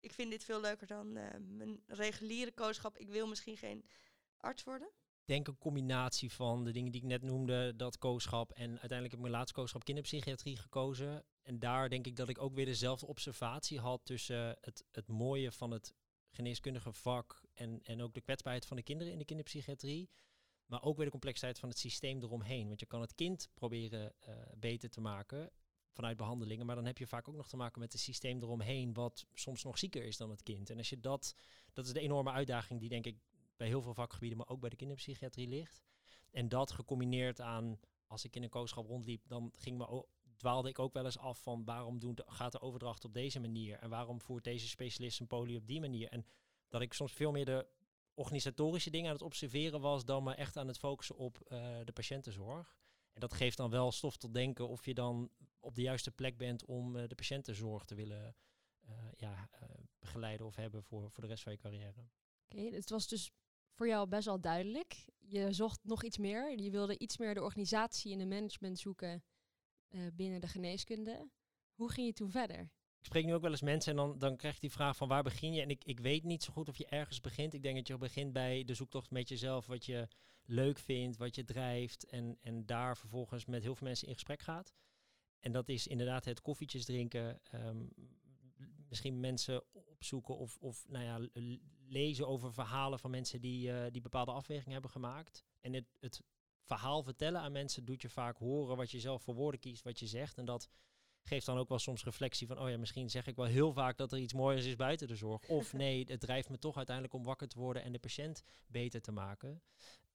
Ik 0.00 0.12
vind 0.12 0.30
dit 0.30 0.44
veel 0.44 0.60
leuker 0.60 0.86
dan 0.86 1.12
mijn 1.56 1.82
reguliere 1.86 2.52
kooschap. 2.52 2.98
Ik 2.98 3.08
wil 3.08 3.26
misschien 3.26 3.56
geen 3.56 3.84
arts 4.36 4.64
worden? 4.64 4.88
Ik 5.26 5.34
denk 5.34 5.48
een 5.48 5.58
combinatie 5.58 6.32
van 6.32 6.64
de 6.64 6.70
dingen 6.70 6.92
die 6.92 7.00
ik 7.00 7.06
net 7.06 7.22
noemde, 7.22 7.76
dat 7.76 7.98
kooschap. 7.98 8.52
En 8.52 8.68
uiteindelijk 8.68 9.10
heb 9.10 9.12
ik 9.12 9.20
mijn 9.20 9.32
laatste 9.32 9.54
kooschap 9.54 9.84
kinderpsychiatrie 9.84 10.56
gekozen. 10.56 11.24
En 11.42 11.58
daar 11.58 11.88
denk 11.88 12.06
ik 12.06 12.16
dat 12.16 12.28
ik 12.28 12.42
ook 12.42 12.54
weer 12.54 12.64
dezelfde 12.64 13.06
observatie 13.06 13.80
had 13.80 14.00
tussen 14.04 14.56
het, 14.60 14.84
het 14.92 15.08
mooie 15.08 15.52
van 15.52 15.70
het 15.70 15.94
geneeskundige 16.30 16.92
vak 16.92 17.42
en, 17.52 17.80
en 17.82 18.02
ook 18.02 18.14
de 18.14 18.20
kwetsbaarheid 18.20 18.66
van 18.66 18.76
de 18.76 18.82
kinderen 18.82 19.12
in 19.12 19.18
de 19.18 19.24
kinderpsychiatrie. 19.24 20.10
Maar 20.66 20.82
ook 20.82 20.96
weer 20.96 21.04
de 21.04 21.10
complexiteit 21.10 21.58
van 21.58 21.68
het 21.68 21.78
systeem 21.78 22.22
eromheen. 22.22 22.66
Want 22.66 22.80
je 22.80 22.86
kan 22.86 23.00
het 23.00 23.14
kind 23.14 23.48
proberen 23.54 24.14
uh, 24.28 24.34
beter 24.56 24.90
te 24.90 25.00
maken 25.00 25.50
vanuit 25.90 26.16
behandelingen. 26.16 26.66
Maar 26.66 26.74
dan 26.74 26.84
heb 26.84 26.98
je 26.98 27.06
vaak 27.06 27.28
ook 27.28 27.34
nog 27.34 27.48
te 27.48 27.56
maken 27.56 27.80
met 27.80 27.92
het 27.92 28.00
systeem 28.00 28.42
eromheen, 28.42 28.92
wat 28.92 29.26
soms 29.34 29.62
nog 29.62 29.78
zieker 29.78 30.04
is 30.04 30.16
dan 30.16 30.30
het 30.30 30.42
kind. 30.42 30.70
En 30.70 30.78
als 30.78 30.88
je 30.88 31.00
dat, 31.00 31.34
dat 31.72 31.86
is 31.86 31.92
de 31.92 32.00
enorme 32.00 32.30
uitdaging 32.30 32.80
die 32.80 32.88
denk 32.88 33.06
ik 33.06 33.18
bij 33.56 33.66
heel 33.66 33.82
veel 33.82 33.94
vakgebieden, 33.94 34.38
maar 34.38 34.48
ook 34.48 34.60
bij 34.60 34.70
de 34.70 34.76
kinderpsychiatrie 34.76 35.48
ligt. 35.48 35.82
En 36.30 36.48
dat 36.48 36.70
gecombineerd 36.70 37.40
aan, 37.40 37.80
als 38.06 38.24
ik 38.24 38.36
in 38.36 38.42
een 38.42 38.48
kooschap 38.48 38.86
rondliep, 38.86 39.28
dan 39.28 39.52
ging 39.56 39.78
me 39.78 40.06
dwaalde 40.36 40.68
ik 40.68 40.78
ook 40.78 40.92
wel 40.92 41.04
eens 41.04 41.18
af 41.18 41.42
van 41.42 41.64
waarom 41.64 41.98
doen, 41.98 42.18
gaat 42.26 42.52
de 42.52 42.60
overdracht 42.60 43.04
op 43.04 43.14
deze 43.14 43.40
manier 43.40 43.78
en 43.78 43.90
waarom 43.90 44.20
voert 44.20 44.44
deze 44.44 44.68
specialist 44.68 45.20
een 45.20 45.26
poli 45.26 45.56
op 45.56 45.66
die 45.66 45.80
manier. 45.80 46.08
En 46.08 46.26
dat 46.68 46.80
ik 46.80 46.92
soms 46.92 47.12
veel 47.12 47.30
meer 47.30 47.44
de 47.44 47.66
organisatorische 48.16 48.90
dingen 48.90 49.06
aan 49.06 49.14
het 49.14 49.24
observeren 49.24 49.80
was 49.80 50.04
dan 50.04 50.22
maar 50.22 50.34
echt 50.34 50.56
aan 50.56 50.66
het 50.66 50.78
focussen 50.78 51.16
op 51.16 51.38
uh, 51.48 51.78
de 51.84 51.92
patiëntenzorg. 51.92 52.76
En 53.12 53.20
dat 53.20 53.34
geeft 53.34 53.56
dan 53.56 53.70
wel 53.70 53.92
stof 53.92 54.16
tot 54.16 54.34
denken 54.34 54.68
of 54.68 54.84
je 54.84 54.94
dan 54.94 55.30
op 55.60 55.74
de 55.74 55.82
juiste 55.82 56.10
plek 56.10 56.36
bent 56.36 56.64
om 56.64 56.96
uh, 56.96 57.08
de 57.08 57.14
patiëntenzorg 57.14 57.84
te 57.84 57.94
willen 57.94 58.36
uh, 58.88 58.92
ja, 59.16 59.50
begeleiden 59.98 60.46
of 60.46 60.56
hebben 60.56 60.82
voor, 60.82 61.10
voor 61.10 61.22
de 61.22 61.28
rest 61.28 61.42
van 61.42 61.52
je 61.52 61.58
carrière. 61.58 62.08
Oké, 62.44 62.60
het 62.60 62.90
was 62.90 63.08
dus 63.08 63.30
voor 63.72 63.88
jou 63.88 64.08
best 64.08 64.24
wel 64.24 64.40
duidelijk. 64.40 65.04
Je 65.18 65.52
zocht 65.52 65.84
nog 65.84 66.04
iets 66.04 66.18
meer. 66.18 66.58
Je 66.60 66.70
wilde 66.70 66.98
iets 66.98 67.16
meer 67.16 67.34
de 67.34 67.42
organisatie 67.42 68.12
en 68.12 68.18
de 68.18 68.26
management 68.26 68.78
zoeken 68.78 69.24
binnen 70.12 70.40
de 70.40 70.46
geneeskunde. 70.46 71.30
Hoe 71.74 71.90
ging 71.90 72.06
je 72.06 72.12
toen 72.12 72.30
verder? 72.30 72.70
Ik 73.06 73.12
spreek 73.12 73.26
nu 73.26 73.34
ook 73.34 73.42
wel 73.42 73.50
eens 73.50 73.60
mensen 73.60 73.90
en 73.90 73.96
dan, 73.96 74.18
dan 74.18 74.36
krijg 74.36 74.54
je 74.54 74.60
die 74.60 74.70
vraag 74.70 74.96
van 74.96 75.08
waar 75.08 75.22
begin 75.22 75.52
je? 75.52 75.60
En 75.60 75.70
ik, 75.70 75.84
ik 75.84 76.00
weet 76.00 76.24
niet 76.24 76.42
zo 76.42 76.52
goed 76.52 76.68
of 76.68 76.76
je 76.76 76.86
ergens 76.86 77.20
begint. 77.20 77.54
Ik 77.54 77.62
denk 77.62 77.76
dat 77.76 77.86
je 77.86 77.98
begint 77.98 78.32
bij 78.32 78.64
de 78.64 78.74
zoektocht 78.74 79.10
met 79.10 79.28
jezelf, 79.28 79.66
wat 79.66 79.86
je 79.86 80.08
leuk 80.44 80.78
vindt, 80.78 81.16
wat 81.16 81.34
je 81.34 81.44
drijft. 81.44 82.06
En, 82.06 82.38
en 82.40 82.66
daar 82.66 82.96
vervolgens 82.96 83.44
met 83.44 83.62
heel 83.62 83.74
veel 83.74 83.86
mensen 83.86 84.08
in 84.08 84.14
gesprek 84.14 84.40
gaat. 84.40 84.74
En 85.40 85.52
dat 85.52 85.68
is 85.68 85.86
inderdaad 85.86 86.24
het 86.24 86.40
koffietjes 86.40 86.84
drinken. 86.84 87.40
Um, 87.54 87.92
misschien 88.88 89.20
mensen 89.20 89.62
opzoeken 89.72 90.36
of, 90.36 90.58
of 90.60 90.88
nou 90.88 91.04
ja, 91.04 91.28
lezen 91.88 92.28
over 92.28 92.52
verhalen 92.52 92.98
van 92.98 93.10
mensen 93.10 93.40
die, 93.40 93.68
uh, 93.68 93.84
die 93.90 94.02
bepaalde 94.02 94.32
afwegingen 94.32 94.72
hebben 94.72 94.90
gemaakt. 94.90 95.44
En 95.60 95.72
het, 95.72 95.96
het 96.00 96.22
verhaal 96.62 97.02
vertellen 97.02 97.40
aan 97.40 97.52
mensen 97.52 97.84
doet 97.84 98.02
je 98.02 98.08
vaak 98.08 98.36
horen 98.36 98.76
wat 98.76 98.90
je 98.90 99.00
zelf 99.00 99.22
voor 99.22 99.34
woorden 99.34 99.60
kiest, 99.60 99.82
wat 99.82 99.98
je 99.98 100.06
zegt. 100.06 100.38
En 100.38 100.44
dat 100.44 100.68
geeft 101.26 101.46
dan 101.46 101.58
ook 101.58 101.68
wel 101.68 101.78
soms 101.78 102.04
reflectie 102.04 102.46
van, 102.46 102.58
oh 102.58 102.70
ja, 102.70 102.78
misschien 102.78 103.10
zeg 103.10 103.26
ik 103.26 103.36
wel 103.36 103.46
heel 103.46 103.72
vaak 103.72 103.96
dat 103.96 104.12
er 104.12 104.18
iets 104.18 104.32
moois 104.32 104.64
is 104.64 104.76
buiten 104.76 105.08
de 105.08 105.16
zorg. 105.16 105.48
Of 105.48 105.72
nee, 105.82 106.04
het 106.08 106.20
drijft 106.20 106.48
me 106.48 106.58
toch 106.58 106.76
uiteindelijk 106.76 107.14
om 107.14 107.24
wakker 107.24 107.48
te 107.48 107.58
worden 107.58 107.82
en 107.82 107.92
de 107.92 107.98
patiënt 107.98 108.42
beter 108.66 109.00
te 109.00 109.12
maken. 109.12 109.62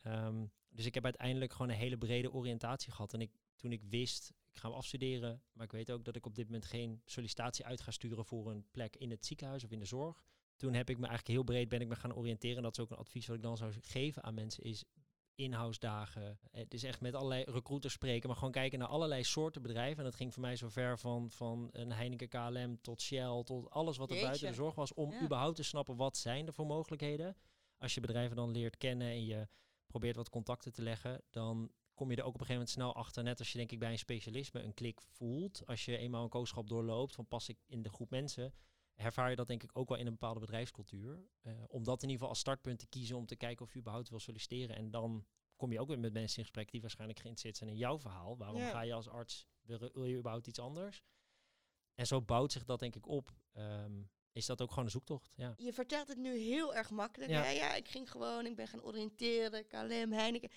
Um, 0.07 0.51
dus 0.69 0.85
ik 0.85 0.93
heb 0.93 1.03
uiteindelijk 1.03 1.51
gewoon 1.51 1.69
een 1.69 1.77
hele 1.77 1.97
brede 1.97 2.31
oriëntatie 2.31 2.91
gehad. 2.91 3.13
En 3.13 3.21
ik, 3.21 3.31
toen 3.55 3.71
ik 3.71 3.83
wist, 3.83 4.33
ik 4.51 4.59
ga 4.59 4.67
afstuderen, 4.67 5.43
maar 5.53 5.65
ik 5.65 5.71
weet 5.71 5.91
ook 5.91 6.05
dat 6.05 6.15
ik 6.15 6.25
op 6.25 6.35
dit 6.35 6.45
moment 6.45 6.65
geen 6.65 7.01
sollicitatie 7.05 7.65
uit 7.65 7.81
ga 7.81 7.91
sturen 7.91 8.25
voor 8.25 8.51
een 8.51 8.65
plek 8.71 8.95
in 8.95 9.09
het 9.09 9.25
ziekenhuis 9.25 9.63
of 9.63 9.71
in 9.71 9.79
de 9.79 9.85
zorg. 9.85 10.23
Toen 10.55 10.73
heb 10.73 10.89
ik 10.89 10.97
me 10.97 11.07
eigenlijk 11.07 11.37
heel 11.37 11.43
breed 11.43 11.69
ben 11.69 11.81
ik 11.81 11.87
me 11.87 11.95
gaan 11.95 12.15
oriënteren. 12.15 12.63
Dat 12.63 12.77
is 12.77 12.83
ook 12.83 12.91
een 12.91 12.97
advies 12.97 13.27
wat 13.27 13.35
ik 13.35 13.41
dan 13.41 13.57
zou 13.57 13.73
geven 13.81 14.23
aan 14.23 14.33
mensen 14.33 14.63
is 14.63 14.83
in-house 15.43 15.79
dagen. 15.79 16.39
Het 16.51 16.73
is 16.73 16.83
echt 16.83 17.01
met 17.01 17.15
allerlei 17.15 17.43
recruiters 17.43 17.93
spreken, 17.93 18.27
maar 18.27 18.37
gewoon 18.37 18.51
kijken 18.51 18.79
naar 18.79 18.87
allerlei 18.87 19.23
soorten 19.23 19.61
bedrijven. 19.61 19.97
En 19.97 20.03
dat 20.03 20.15
ging 20.15 20.33
voor 20.33 20.41
mij 20.41 20.55
zover 20.55 20.99
van, 20.99 21.31
van 21.31 21.69
een 21.71 21.91
Heineken 21.91 22.27
KLM 22.29 22.81
tot 22.81 23.01
Shell, 23.01 23.43
tot 23.43 23.69
alles 23.69 23.97
wat 23.97 24.09
er 24.09 24.15
Jeetje. 24.15 24.27
buiten 24.29 24.47
de 24.47 24.53
zorg 24.53 24.75
was, 24.75 24.93
om 24.93 25.11
Ja. 25.11 25.21
überhaupt 25.23 25.55
te 25.55 25.63
snappen 25.63 25.95
wat 25.95 26.17
zijn 26.17 26.47
er 26.47 26.53
voor 26.53 26.65
mogelijkheden. 26.65 27.35
Als 27.77 27.93
je 27.93 28.01
bedrijven 28.01 28.35
dan 28.35 28.51
leert 28.51 28.77
kennen 28.77 29.07
en 29.07 29.25
je 29.25 29.47
probeert 29.87 30.15
wat 30.15 30.29
contacten 30.29 30.73
te 30.73 30.81
leggen, 30.81 31.21
dan 31.29 31.71
kom 31.93 32.09
je 32.11 32.15
er 32.15 32.23
ook 32.23 32.33
op 32.33 32.39
een 32.39 32.45
gegeven 32.45 32.67
moment 32.67 32.69
snel 32.93 32.95
achter. 32.95 33.23
Net 33.23 33.39
als 33.39 33.51
je 33.51 33.57
denk 33.57 33.71
ik 33.71 33.79
bij 33.79 33.91
een 33.91 33.97
specialisme 33.97 34.63
een 34.63 34.73
klik 34.73 35.01
voelt. 35.01 35.61
Als 35.65 35.85
je 35.85 35.97
eenmaal 35.97 36.23
een 36.23 36.29
kooschap 36.29 36.69
doorloopt, 36.69 37.15
van 37.15 37.27
pas 37.27 37.49
ik 37.49 37.57
in 37.65 37.81
de 37.81 37.89
groep 37.89 38.09
mensen, 38.09 38.53
ervaar 38.95 39.29
je 39.29 39.35
dat 39.35 39.47
denk 39.47 39.63
ik 39.63 39.77
ook 39.77 39.89
wel 39.89 39.97
in 39.97 40.05
een 40.05 40.11
bepaalde 40.11 40.39
bedrijfscultuur. 40.39 41.25
Eh, 41.41 41.53
om 41.67 41.83
dat 41.83 41.95
in 42.03 42.09
ieder 42.09 42.11
geval 42.13 42.29
als 42.29 42.39
startpunt 42.39 42.79
te 42.79 42.87
kiezen 42.87 43.17
om 43.17 43.25
te 43.25 43.35
kijken 43.35 43.65
of 43.65 43.73
je 43.73 43.79
überhaupt 43.79 44.09
wil 44.09 44.19
solliciteren. 44.19 44.75
En 44.75 44.91
dan 44.91 45.25
kom 45.55 45.71
je 45.71 45.79
ook 45.79 45.87
weer 45.87 45.99
met 45.99 46.13
mensen 46.13 46.37
in 46.37 46.43
gesprek 46.43 46.71
die 46.71 46.81
waarschijnlijk 46.81 47.19
geïnteresseerd 47.19 47.57
zijn 47.57 47.69
in 47.69 47.77
jouw 47.77 47.99
verhaal. 47.99 48.37
Waarom 48.37 48.57
Ja. 48.61 48.69
ga 48.69 48.81
je 48.81 48.93
als 48.93 49.09
arts, 49.09 49.47
wil, 49.61 49.79
wil 49.93 50.05
je 50.05 50.17
überhaupt 50.17 50.47
iets 50.47 50.59
anders? 50.59 51.03
En 51.95 52.07
zo 52.07 52.21
bouwt 52.21 52.51
zich 52.51 52.63
dat 52.65 52.79
denk 52.79 52.95
ik 52.95 53.07
op. 53.07 53.31
Ehm, 53.51 54.01
is 54.31 54.45
dat 54.45 54.61
ook 54.61 54.69
gewoon 54.69 54.85
een 54.85 54.91
zoektocht? 54.91 55.33
Ja. 55.35 55.53
Je 55.57 55.73
vertelt 55.73 56.07
het 56.07 56.17
nu 56.17 56.37
heel 56.37 56.75
erg 56.75 56.89
makkelijk. 56.89 57.31
Ja. 57.31 57.43
Ja. 57.43 57.49
ja, 57.49 57.73
ik 57.75 57.87
ging 57.87 58.11
gewoon, 58.11 58.45
ik 58.45 58.55
ben 58.55 58.67
gaan 58.67 58.83
oriënteren, 58.83 59.67
KLM, 59.67 60.11
Heineken. 60.11 60.49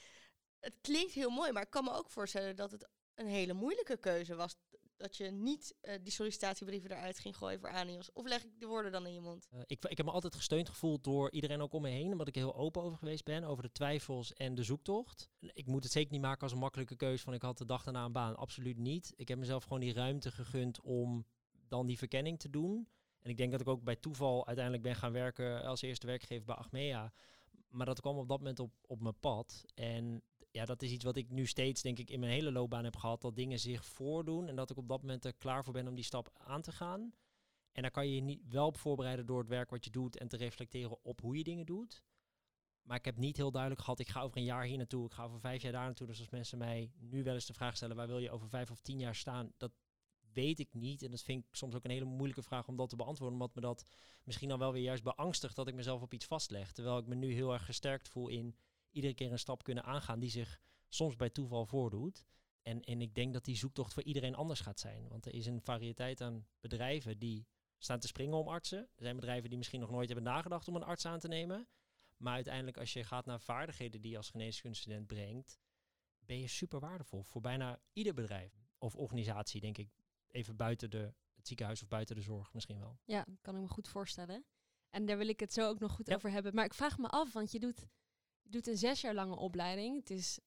Het 0.61 0.79
klinkt 0.81 1.13
heel 1.13 1.31
mooi, 1.31 1.53
maar 1.53 1.63
ik 1.63 1.71
kan 1.71 1.85
me 1.85 1.93
ook 1.93 2.11
voorstellen 2.11 2.57
dat 2.57 2.71
het 2.71 2.89
een 3.15 3.27
hele 3.27 3.53
moeilijke 3.53 3.97
keuze 3.97 4.35
was. 4.35 4.57
Dat 4.97 5.17
je 5.17 5.31
niet 5.31 5.75
eh, 5.81 5.95
die 6.03 6.13
sollicitatiebrieven 6.13 6.91
eruit 6.91 7.19
ging 7.19 7.37
gooien 7.37 7.61
voor 7.61 7.71
Anios. 7.71 8.13
Of 8.13 8.27
leg 8.27 8.45
ik 8.45 8.61
de 8.61 8.67
woorden 8.67 8.93
dan 8.93 9.07
in 9.07 9.13
je 9.13 9.21
mond? 9.21 9.49
Eh, 9.51 9.59
ik, 9.67 9.85
ik 9.85 9.97
heb 9.97 10.07
me 10.07 10.13
altijd 10.13 10.35
gesteund 10.35 10.69
gevoeld 10.69 11.05
door 11.05 11.31
iedereen 11.31 11.61
ook 11.61 11.73
om 11.73 11.83
me 11.83 11.89
heen, 11.89 12.13
omdat 12.13 12.29
ik 12.29 12.35
heel 12.35 12.55
open 12.55 12.83
over 12.83 12.99
geweest 12.99 13.25
ben, 13.25 13.45
over 13.45 13.63
de 13.63 13.73
twijfels 13.73 14.33
en 14.33 14.55
de 14.55 14.63
zoektocht. 14.63 15.31
Ik 15.41 15.67
moet 15.67 15.83
het 15.83 15.93
zeker 15.93 16.13
niet 16.13 16.21
maken 16.21 16.43
als 16.43 16.53
een 16.53 16.59
makkelijke 16.59 16.97
keuze 16.97 17.25
van 17.25 17.35
ik 17.35 17.43
had 17.43 17.59
de 17.59 17.65
dag 17.65 17.85
daarna 17.85 18.05
een 18.05 18.13
baan. 18.13 18.37
Absoluut 18.37 18.79
niet. 18.79 19.13
Ik 19.17 19.29
heb 19.29 19.39
mezelf 19.39 19.63
gewoon 19.63 19.81
die 19.81 19.93
ruimte 19.93 20.31
gegund 20.31 20.81
om 20.81 21.27
dan 21.69 21.87
die 21.87 21.99
verkenning 21.99 22.39
te 22.39 22.51
doen. 22.51 22.89
En 23.21 23.31
ik 23.31 23.37
denk 23.37 23.51
dat 23.51 23.61
ik 23.61 23.69
ook 23.69 23.85
bij 23.85 23.97
toeval 23.97 24.47
uiteindelijk 24.47 24.85
ben 24.85 24.97
gaan 24.97 25.13
werken 25.13 25.63
als 25.65 25.83
eerste 25.83 26.07
werkgever 26.07 26.45
bij 26.45 26.55
Achmea. 26.55 27.13
Maar 27.69 27.87
dat 27.87 28.01
kwam 28.01 28.17
op 28.17 28.29
dat 28.29 28.39
moment 28.39 28.61
op, 28.61 28.73
op 28.87 29.01
mijn 29.01 29.19
pad. 29.21 29.65
En 29.75 30.23
ja, 30.55 30.65
dat 30.65 30.83
is 30.83 30.91
iets 30.91 31.05
wat 31.05 31.17
ik 31.17 31.31
nu 31.31 31.47
steeds, 31.47 31.83
denk 31.83 31.99
ik, 31.99 32.11
in 32.11 32.21
mijn 32.21 32.33
hele 32.33 32.53
loopbaan 32.53 32.85
heb 32.85 32.97
gehad. 32.97 33.21
Dat 33.21 33.37
dingen 33.37 33.59
zich 33.59 33.85
voordoen 33.85 34.49
en 34.49 34.57
dat 34.57 34.71
ik 34.71 34.77
op 34.77 34.89
dat 34.89 35.01
moment 35.01 35.25
er 35.25 35.35
klaar 35.35 35.65
voor 35.65 35.73
ben 35.73 35.89
om 35.89 35.95
die 35.95 36.05
stap 36.05 36.31
aan 36.35 36.63
te 36.63 36.73
gaan. 36.73 37.13
En 37.73 37.83
daar 37.83 37.91
kan 37.91 38.07
je 38.07 38.15
je 38.15 38.21
niet 38.21 38.49
wel 38.49 38.67
op 38.67 38.77
voorbereiden 38.77 39.27
door 39.27 39.39
het 39.39 39.49
werk 39.49 39.71
wat 39.71 39.85
je 39.85 39.91
doet 39.91 40.17
en 40.17 40.29
te 40.29 40.37
reflecteren 40.37 41.05
op 41.05 41.21
hoe 41.21 41.37
je 41.37 41.45
dingen 41.45 41.67
doet. 41.67 42.03
Maar 42.83 42.97
ik 42.97 43.05
heb 43.05 43.17
niet 43.17 43.37
heel 43.37 43.51
duidelijk 43.51 43.83
gehad, 43.83 43.99
ik 43.99 44.09
ga 44.09 44.21
over 44.21 44.37
een 44.37 44.45
jaar 44.45 44.65
hier 44.65 44.77
naartoe, 44.77 45.07
ik 45.07 45.13
ga 45.13 45.25
over 45.25 45.41
vijf 45.41 45.63
jaar 45.63 45.73
daar 45.73 45.85
naartoe. 45.85 46.07
Dus 46.07 46.19
als 46.19 46.31
mensen 46.31 46.59
mij 46.59 46.93
nu 46.99 47.23
wel 47.23 47.35
eens 47.35 47.47
de 47.47 47.55
vraag 47.55 47.77
stellen, 47.77 47.97
waar 47.97 48.07
wil 48.07 48.19
je 48.19 48.31
over 48.31 48.49
vijf 48.49 48.71
of 48.71 48.81
tien 48.81 48.99
jaar 48.99 49.15
staan? 49.15 49.53
Dat 49.57 49.73
weet 50.33 50.59
ik 50.59 50.75
niet. 50.75 51.03
En 51.03 51.11
dat 51.11 51.23
vind 51.23 51.45
ik 51.45 51.55
soms 51.55 51.75
ook 51.75 51.85
een 51.85 51.91
hele 51.91 52.05
moeilijke 52.05 52.43
vraag 52.43 52.69
om 52.69 52.77
dat 52.77 52.89
te 52.89 52.97
beantwoorden. 52.97 53.41
Omdat 53.41 53.55
me 53.55 53.61
dat 53.61 53.85
misschien 54.25 54.49
dan 54.49 54.59
wel 54.59 54.73
weer 54.73 54.83
juist 54.83 55.03
beangstigt 55.03 55.57
dat 55.57 55.69
ik 55.69 55.75
mezelf 55.75 56.03
op 56.03 56.13
iets 56.13 56.27
vastleg. 56.27 56.73
Terwijl 56.73 56.99
ik 56.99 57.07
me 57.07 57.15
nu 57.15 57.33
heel 57.33 57.53
erg 57.53 57.65
gesterkt 57.65 58.09
voel 58.09 58.29
in 58.29 58.57
iedere 58.95 59.15
keer 59.15 59.33
een 59.33 59.39
stap 59.39 59.63
kunnen 59.63 59.85
aangaan 59.85 60.19
die 60.21 60.31
zich 60.31 60.61
soms 60.89 61.17
bij 61.17 61.31
toeval 61.31 61.67
voordoet. 61.67 62.25
En, 62.63 62.81
en 62.83 63.01
ik 63.01 63.15
denk 63.15 63.33
dat 63.33 63.45
die 63.45 63.57
zoektocht 63.57 63.93
voor 63.93 64.03
iedereen 64.03 64.35
anders 64.35 64.61
gaat 64.61 64.81
zijn. 64.81 65.09
Want 65.09 65.27
er 65.27 65.35
is 65.35 65.47
een 65.47 65.61
variëteit 65.61 66.21
aan 66.21 66.47
bedrijven 66.61 67.19
die 67.19 67.47
staan 67.79 67.99
te 68.01 68.07
springen 68.07 68.39
om 68.39 68.49
artsen. 68.49 68.79
Er 68.79 69.03
zijn 69.03 69.17
bedrijven 69.17 69.49
die 69.49 69.59
misschien 69.59 69.81
nog 69.81 69.91
nooit 69.91 70.07
hebben 70.07 70.25
nagedacht 70.25 70.69
om 70.69 70.77
een 70.77 70.83
arts 70.83 71.07
aan 71.07 71.19
te 71.19 71.29
nemen. 71.29 71.69
Maar 72.17 72.35
uiteindelijk, 72.35 72.77
als 72.79 72.93
je 72.93 73.05
gaat 73.05 73.27
naar 73.27 73.41
vaardigheden 73.41 74.01
die 74.01 74.11
je 74.11 74.17
als 74.17 74.31
geneeskundestudent 74.31 75.07
brengt, 75.07 75.59
ben 76.19 76.41
je 76.41 76.47
super 76.49 76.81
waardevol 76.81 77.23
voor 77.23 77.41
bijna 77.41 77.81
ieder 77.93 78.15
bedrijf 78.15 78.65
of 78.79 78.97
organisatie, 78.97 79.61
denk 79.61 79.79
ik. 79.79 79.91
Even 80.29 80.57
buiten 80.57 80.91
de, 80.91 81.15
het 81.35 81.47
ziekenhuis 81.47 81.83
of 81.83 81.89
buiten 81.89 82.17
de 82.17 82.23
zorg 82.23 82.53
misschien 82.53 82.79
wel. 82.79 82.99
Ja, 83.05 83.27
kan 83.41 83.55
ik 83.55 83.61
me 83.61 83.69
goed 83.69 83.89
voorstellen. 83.89 84.45
En 84.91 85.07
daar 85.07 85.19
wil 85.19 85.29
ik 85.29 85.41
het 85.41 85.53
zo 85.53 85.69
ook 85.69 85.79
nog 85.79 85.93
goed 85.93 86.07
Ja. 86.09 86.15
over 86.15 86.31
hebben. 86.31 86.55
Maar 86.55 86.65
ik 86.65 86.75
vraag 86.75 86.99
me 86.99 87.09
af, 87.09 87.33
want 87.33 87.53
je 87.53 87.59
doet, 87.59 87.87
doet 88.55 88.67
een 88.67 88.77
zes 88.77 89.01
jaar 89.01 89.15
lange 89.15 89.37
opleiding. 89.37 89.97
Het 89.97 90.11
is 90.11 90.39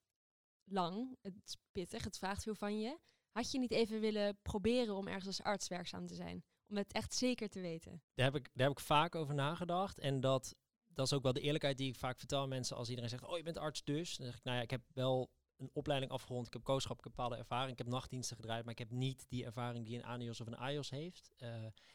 lang, 0.63 1.17
het 1.21 1.33
is 1.45 1.57
pittig, 1.71 2.03
het 2.03 2.17
vraagt 2.17 2.43
veel 2.43 2.55
van 2.55 2.79
je. 2.79 2.99
Had 3.31 3.51
je 3.51 3.59
niet 3.59 3.71
even 3.71 3.99
willen 3.99 4.37
proberen 4.41 4.95
om 4.95 5.07
ergens 5.07 5.27
als 5.27 5.41
arts 5.41 5.67
werkzaam 5.67 6.07
te 6.07 6.15
zijn? 6.15 6.43
Om 6.67 6.77
het 6.77 6.93
echt 6.93 7.13
zeker 7.13 7.49
te 7.49 7.61
weten. 7.61 8.01
Daar 8.13 8.25
heb 8.25 8.35
ik, 8.35 8.49
daar 8.53 8.67
heb 8.67 8.77
ik 8.77 8.83
vaak 8.83 9.15
over 9.15 9.35
nagedacht. 9.35 9.99
En 9.99 10.19
dat, 10.19 10.55
dat 10.87 11.05
is 11.05 11.13
ook 11.13 11.23
wel 11.23 11.33
de 11.33 11.41
eerlijkheid 11.41 11.77
die 11.77 11.89
ik 11.89 11.95
vaak 11.95 12.17
vertel 12.17 12.41
aan 12.41 12.49
mensen 12.49 12.77
als 12.77 12.89
iedereen 12.89 13.09
zegt, 13.09 13.23
oh 13.23 13.37
je 13.37 13.43
bent 13.43 13.57
arts 13.57 13.83
dus. 13.83 14.17
Dan 14.17 14.25
zeg 14.25 14.35
ik, 14.35 14.43
nou 14.43 14.57
ja, 14.57 14.63
ik 14.63 14.69
heb 14.69 14.81
wel 14.93 15.29
een 15.57 15.69
opleiding 15.73 16.11
afgerond. 16.11 16.47
Ik 16.47 16.53
heb 16.53 16.63
kooschap, 16.63 16.97
ik 16.97 17.03
heb 17.03 17.13
bepaalde 17.15 17.37
ervaring. 17.37 17.71
Ik 17.71 17.77
heb 17.77 17.87
nachtdiensten 17.87 18.35
gedraaid, 18.35 18.63
maar 18.63 18.73
ik 18.73 18.79
heb 18.79 18.91
niet 18.91 19.25
die 19.29 19.45
ervaring 19.45 19.85
die 19.85 19.95
een 19.95 20.05
ANIOS 20.05 20.41
of 20.41 20.47
een 20.47 20.57
AIOS 20.57 20.89
heeft. 20.89 21.31
Eh, 21.37 21.49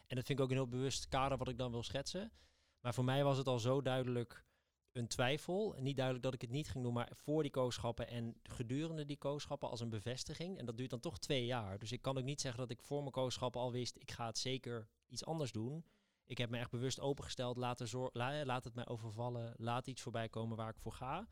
en 0.07 0.15
dat 0.15 0.25
vind 0.25 0.29
ik 0.29 0.39
ook 0.39 0.49
een 0.49 0.55
heel 0.55 0.67
bewust 0.67 1.07
kader 1.07 1.37
wat 1.37 1.49
ik 1.49 1.57
dan 1.57 1.71
wil 1.71 1.83
schetsen. 1.83 2.31
Maar 2.79 2.93
voor 2.93 3.03
mij 3.03 3.23
was 3.23 3.37
het 3.37 3.47
al 3.47 3.59
zo 3.59 3.81
duidelijk 3.81 4.45
een 4.93 5.07
twijfel. 5.07 5.75
Niet 5.79 5.95
duidelijk 5.95 6.25
dat 6.25 6.33
ik 6.33 6.41
het 6.41 6.49
niet 6.49 6.69
ging 6.69 6.83
doen, 6.83 6.93
maar 6.93 7.11
voor 7.13 7.41
die 7.41 7.51
kooschappen 7.51 8.07
en 8.07 8.35
gedurende 8.43 9.05
die 9.05 9.17
kooschappen 9.17 9.69
als 9.69 9.79
een 9.79 9.89
bevestiging. 9.89 10.57
En 10.57 10.65
dat 10.65 10.77
duurt 10.77 10.89
dan 10.89 10.99
toch 10.99 11.19
twee 11.19 11.45
jaar. 11.45 11.79
Dus 11.79 11.91
ik 11.91 12.01
kan 12.01 12.17
ook 12.17 12.23
niet 12.23 12.41
zeggen 12.41 12.59
dat 12.59 12.69
ik 12.69 12.81
voor 12.81 12.99
mijn 12.99 13.11
kooschappen 13.11 13.61
al 13.61 13.71
wist, 13.71 13.97
ik 13.97 14.11
ga 14.11 14.25
het 14.25 14.37
zeker 14.37 14.87
iets 15.07 15.25
anders 15.25 15.51
doen. 15.51 15.85
Ik 16.25 16.37
heb 16.37 16.49
me 16.49 16.57
echt 16.57 16.71
bewust 16.71 16.99
opengesteld, 16.99 17.57
laat, 17.57 17.93
laat 18.43 18.63
het 18.63 18.75
mij 18.75 18.87
overvallen, 18.87 19.53
laat 19.57 19.87
iets 19.87 20.01
voorbij 20.01 20.29
komen 20.29 20.57
waar 20.57 20.69
ik 20.69 20.79
voor 20.79 20.93
ga. 20.93 21.27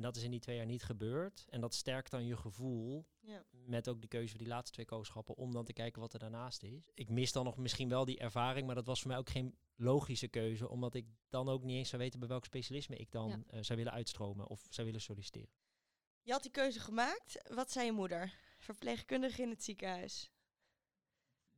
En 0.00 0.06
dat 0.06 0.16
is 0.16 0.22
in 0.22 0.30
die 0.30 0.40
twee 0.40 0.56
jaar 0.56 0.66
niet 0.66 0.82
gebeurd. 0.82 1.46
En 1.48 1.60
dat 1.60 1.74
sterkt 1.74 2.10
dan 2.10 2.26
je 2.26 2.36
gevoel 2.36 3.06
Ja. 3.20 3.44
met 3.50 3.88
ook 3.88 4.00
de 4.00 4.08
keuze 4.08 4.28
voor 4.28 4.38
die 4.38 4.48
laatste 4.48 4.72
twee 4.72 4.86
kooschappen 4.86 5.36
om 5.36 5.52
dan 5.52 5.64
te 5.64 5.72
kijken 5.72 6.00
wat 6.00 6.12
er 6.12 6.18
daarnaast 6.18 6.62
is. 6.62 6.90
Ik 6.94 7.08
mis 7.08 7.32
dan 7.32 7.44
nog 7.44 7.56
misschien 7.56 7.88
wel 7.88 8.04
die 8.04 8.18
ervaring, 8.18 8.66
maar 8.66 8.74
dat 8.74 8.86
was 8.86 9.00
voor 9.00 9.10
mij 9.10 9.18
ook 9.18 9.30
geen 9.30 9.58
logische 9.76 10.28
keuze, 10.28 10.68
omdat 10.68 10.94
ik 10.94 11.06
dan 11.28 11.48
ook 11.48 11.62
niet 11.62 11.76
eens 11.76 11.88
zou 11.88 12.02
weten 12.02 12.20
bij 12.20 12.28
welk 12.28 12.44
specialisme 12.44 12.96
ik 12.96 13.10
dan 13.10 13.28
Ja. 13.28 13.42
eh, 13.46 13.62
zou 13.62 13.78
willen 13.78 13.92
uitstromen 13.94 14.46
of 14.48 14.66
zou 14.70 14.86
willen 14.86 15.02
solliciteren. 15.02 15.48
Je 16.22 16.32
had 16.32 16.42
die 16.42 16.50
keuze 16.50 16.80
gemaakt. 16.80 17.50
Wat 17.54 17.72
zei 17.72 17.86
je 17.86 17.92
moeder? 17.92 18.34
Verpleegkundige 18.58 19.42
in 19.42 19.50
het 19.50 19.64
ziekenhuis. 19.64 20.30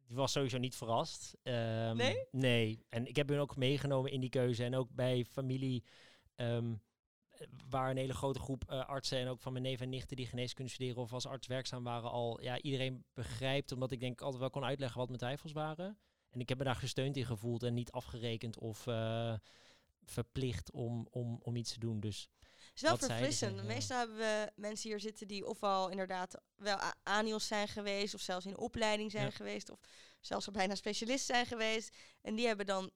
Die 0.06 0.16
was 0.16 0.32
sowieso 0.32 0.58
niet 0.58 0.75
verrast. 0.76 1.37
Ehm, 1.42 1.96
Nee? 1.96 2.26
Nee. 2.30 2.87
En 2.88 3.06
ik 3.06 3.16
heb 3.16 3.28
hun 3.28 3.38
ook 3.38 3.56
meegenomen 3.56 4.11
in 4.11 4.20
die 4.20 4.30
keuze. 4.30 4.64
En 4.64 4.75
ook 4.75 4.90
bij 4.90 5.25
familie, 5.25 5.84
ehm, 6.34 6.72
eh, 6.72 6.78
waar 7.70 7.90
een 7.90 7.96
hele 7.96 8.14
grote 8.14 8.38
groep 8.38 8.64
eh, 8.68 8.87
artsen 8.87 9.18
en 9.18 9.28
ook 9.28 9.40
van 9.40 9.52
mijn 9.52 9.64
neef 9.64 9.80
en 9.80 9.88
nichten 9.88 10.16
die 10.16 10.26
geneeskunde 10.26 10.70
studeren 10.70 11.02
of 11.02 11.12
als 11.12 11.26
arts 11.26 11.46
werkzaam 11.46 11.84
waren 11.84 12.11
al. 12.11 12.42
Ja, 12.42 12.61
iedereen 12.61 13.04
begrijpt, 13.14 13.72
omdat 13.72 13.90
ik 13.90 14.00
denk 14.00 14.12
ik 14.12 14.20
altijd 14.20 14.40
wel 14.40 14.50
kon 14.50 14.64
uitleggen 14.64 14.99
wat 14.99 15.08
mijn 15.08 15.20
twijfels 15.20 15.52
waren. 15.52 15.99
En 16.30 16.40
ik 16.40 16.49
heb 16.49 16.58
me 16.58 16.64
daar 16.64 16.76
gesteund 16.76 17.16
in 17.16 17.25
gevoeld 17.26 17.62
en 17.62 17.75
niet 17.75 17.90
afgerekend 17.92 18.58
of 18.58 18.87
eh, 18.87 19.34
verplicht 20.04 20.70
om, 20.70 21.06
om, 21.11 21.38
om 21.42 21.56
iets 21.56 21.72
te 21.72 21.78
doen. 21.78 22.00
Dus 22.00 22.28
Het 22.38 22.70
is 22.75 22.82
wel 22.82 22.96
verfrissend. 22.99 23.56
ja. 23.56 23.62
Meestal 23.62 23.99
hebben 23.99 24.16
we 24.16 24.52
mensen 24.56 24.88
hier 24.90 25.00
zitten 25.00 25.28
die 25.28 25.46
ofwel 25.46 25.88
inderdaad 25.88 26.40
wel 26.56 26.78
ANIOS 27.02 27.46
zijn 27.46 27.68
geweest, 27.68 28.14
of 28.14 28.20
zelfs 28.20 28.46
in 28.46 28.58
opleiding 28.58 29.11
zijn 29.11 29.25
Ja. 29.25 29.30
geweest, 29.30 29.70
of 29.70 29.78
zelfs 30.20 30.46
al 30.46 30.52
bijna 30.52 30.75
specialist 30.75 31.26
zijn 31.26 31.46
geweest. 31.46 31.96
En 32.22 32.34
die 32.34 32.46
hebben 32.46 32.66
dan, 32.66 32.90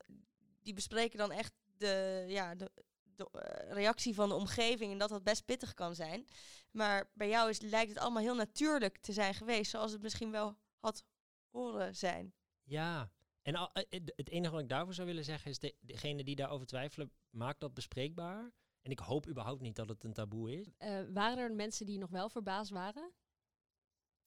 die 0.62 0.74
bespreken 0.74 1.18
dan 1.18 1.32
echt 1.32 1.52
de, 1.76 2.24
ja, 2.28 2.54
de, 2.54 2.70
de 3.16 3.28
eh, 3.30 3.72
reactie 3.72 4.14
van 4.14 4.28
de 4.28 4.34
omgeving 4.34 4.92
en 4.92 4.98
dat 4.98 5.08
dat 5.08 5.22
best 5.24 5.44
pittig 5.44 5.74
kan 5.74 5.94
zijn. 5.94 6.26
Maar 6.70 7.10
bij 7.14 7.28
jou 7.28 7.48
is, 7.50 7.60
lijkt 7.60 7.88
het 7.90 7.98
allemaal 7.98 8.22
heel 8.22 8.34
natuurlijk 8.34 8.98
te 8.98 9.12
zijn 9.12 9.34
geweest, 9.34 9.70
zoals 9.70 9.92
het 9.92 10.02
misschien 10.02 10.30
wel 10.30 10.56
had 10.80 11.04
horen 11.50 11.96
zijn. 11.96 12.34
Ja, 12.62 13.10
en 13.42 13.54
al- 13.54 13.72
eh, 13.72 14.00
het 14.16 14.28
enige 14.30 14.52
wat 14.52 14.60
ik 14.62 14.68
daarvoor 14.68 14.94
zou 14.94 15.06
willen 15.06 15.24
zeggen 15.24 15.50
is, 15.50 15.58
de, 15.58 15.74
degene 15.80 16.24
die 16.24 16.36
daarover 16.36 16.66
twijfelen, 16.66 17.12
maak 17.30 17.60
dat 17.60 17.74
bespreekbaar. 17.74 18.52
En 18.82 18.90
ik 18.90 18.98
hoop 18.98 19.26
überhaupt 19.28 19.60
niet 19.60 19.76
dat 19.76 19.88
het 19.88 20.04
een 20.04 20.12
taboe 20.12 20.58
is. 20.60 20.70
Eh, 20.78 21.00
waren 21.12 21.38
er 21.38 21.52
mensen 21.52 21.86
die 21.86 21.98
nog 21.98 22.10
wel 22.10 22.28
verbaasd 22.28 22.70
waren? 22.70 23.12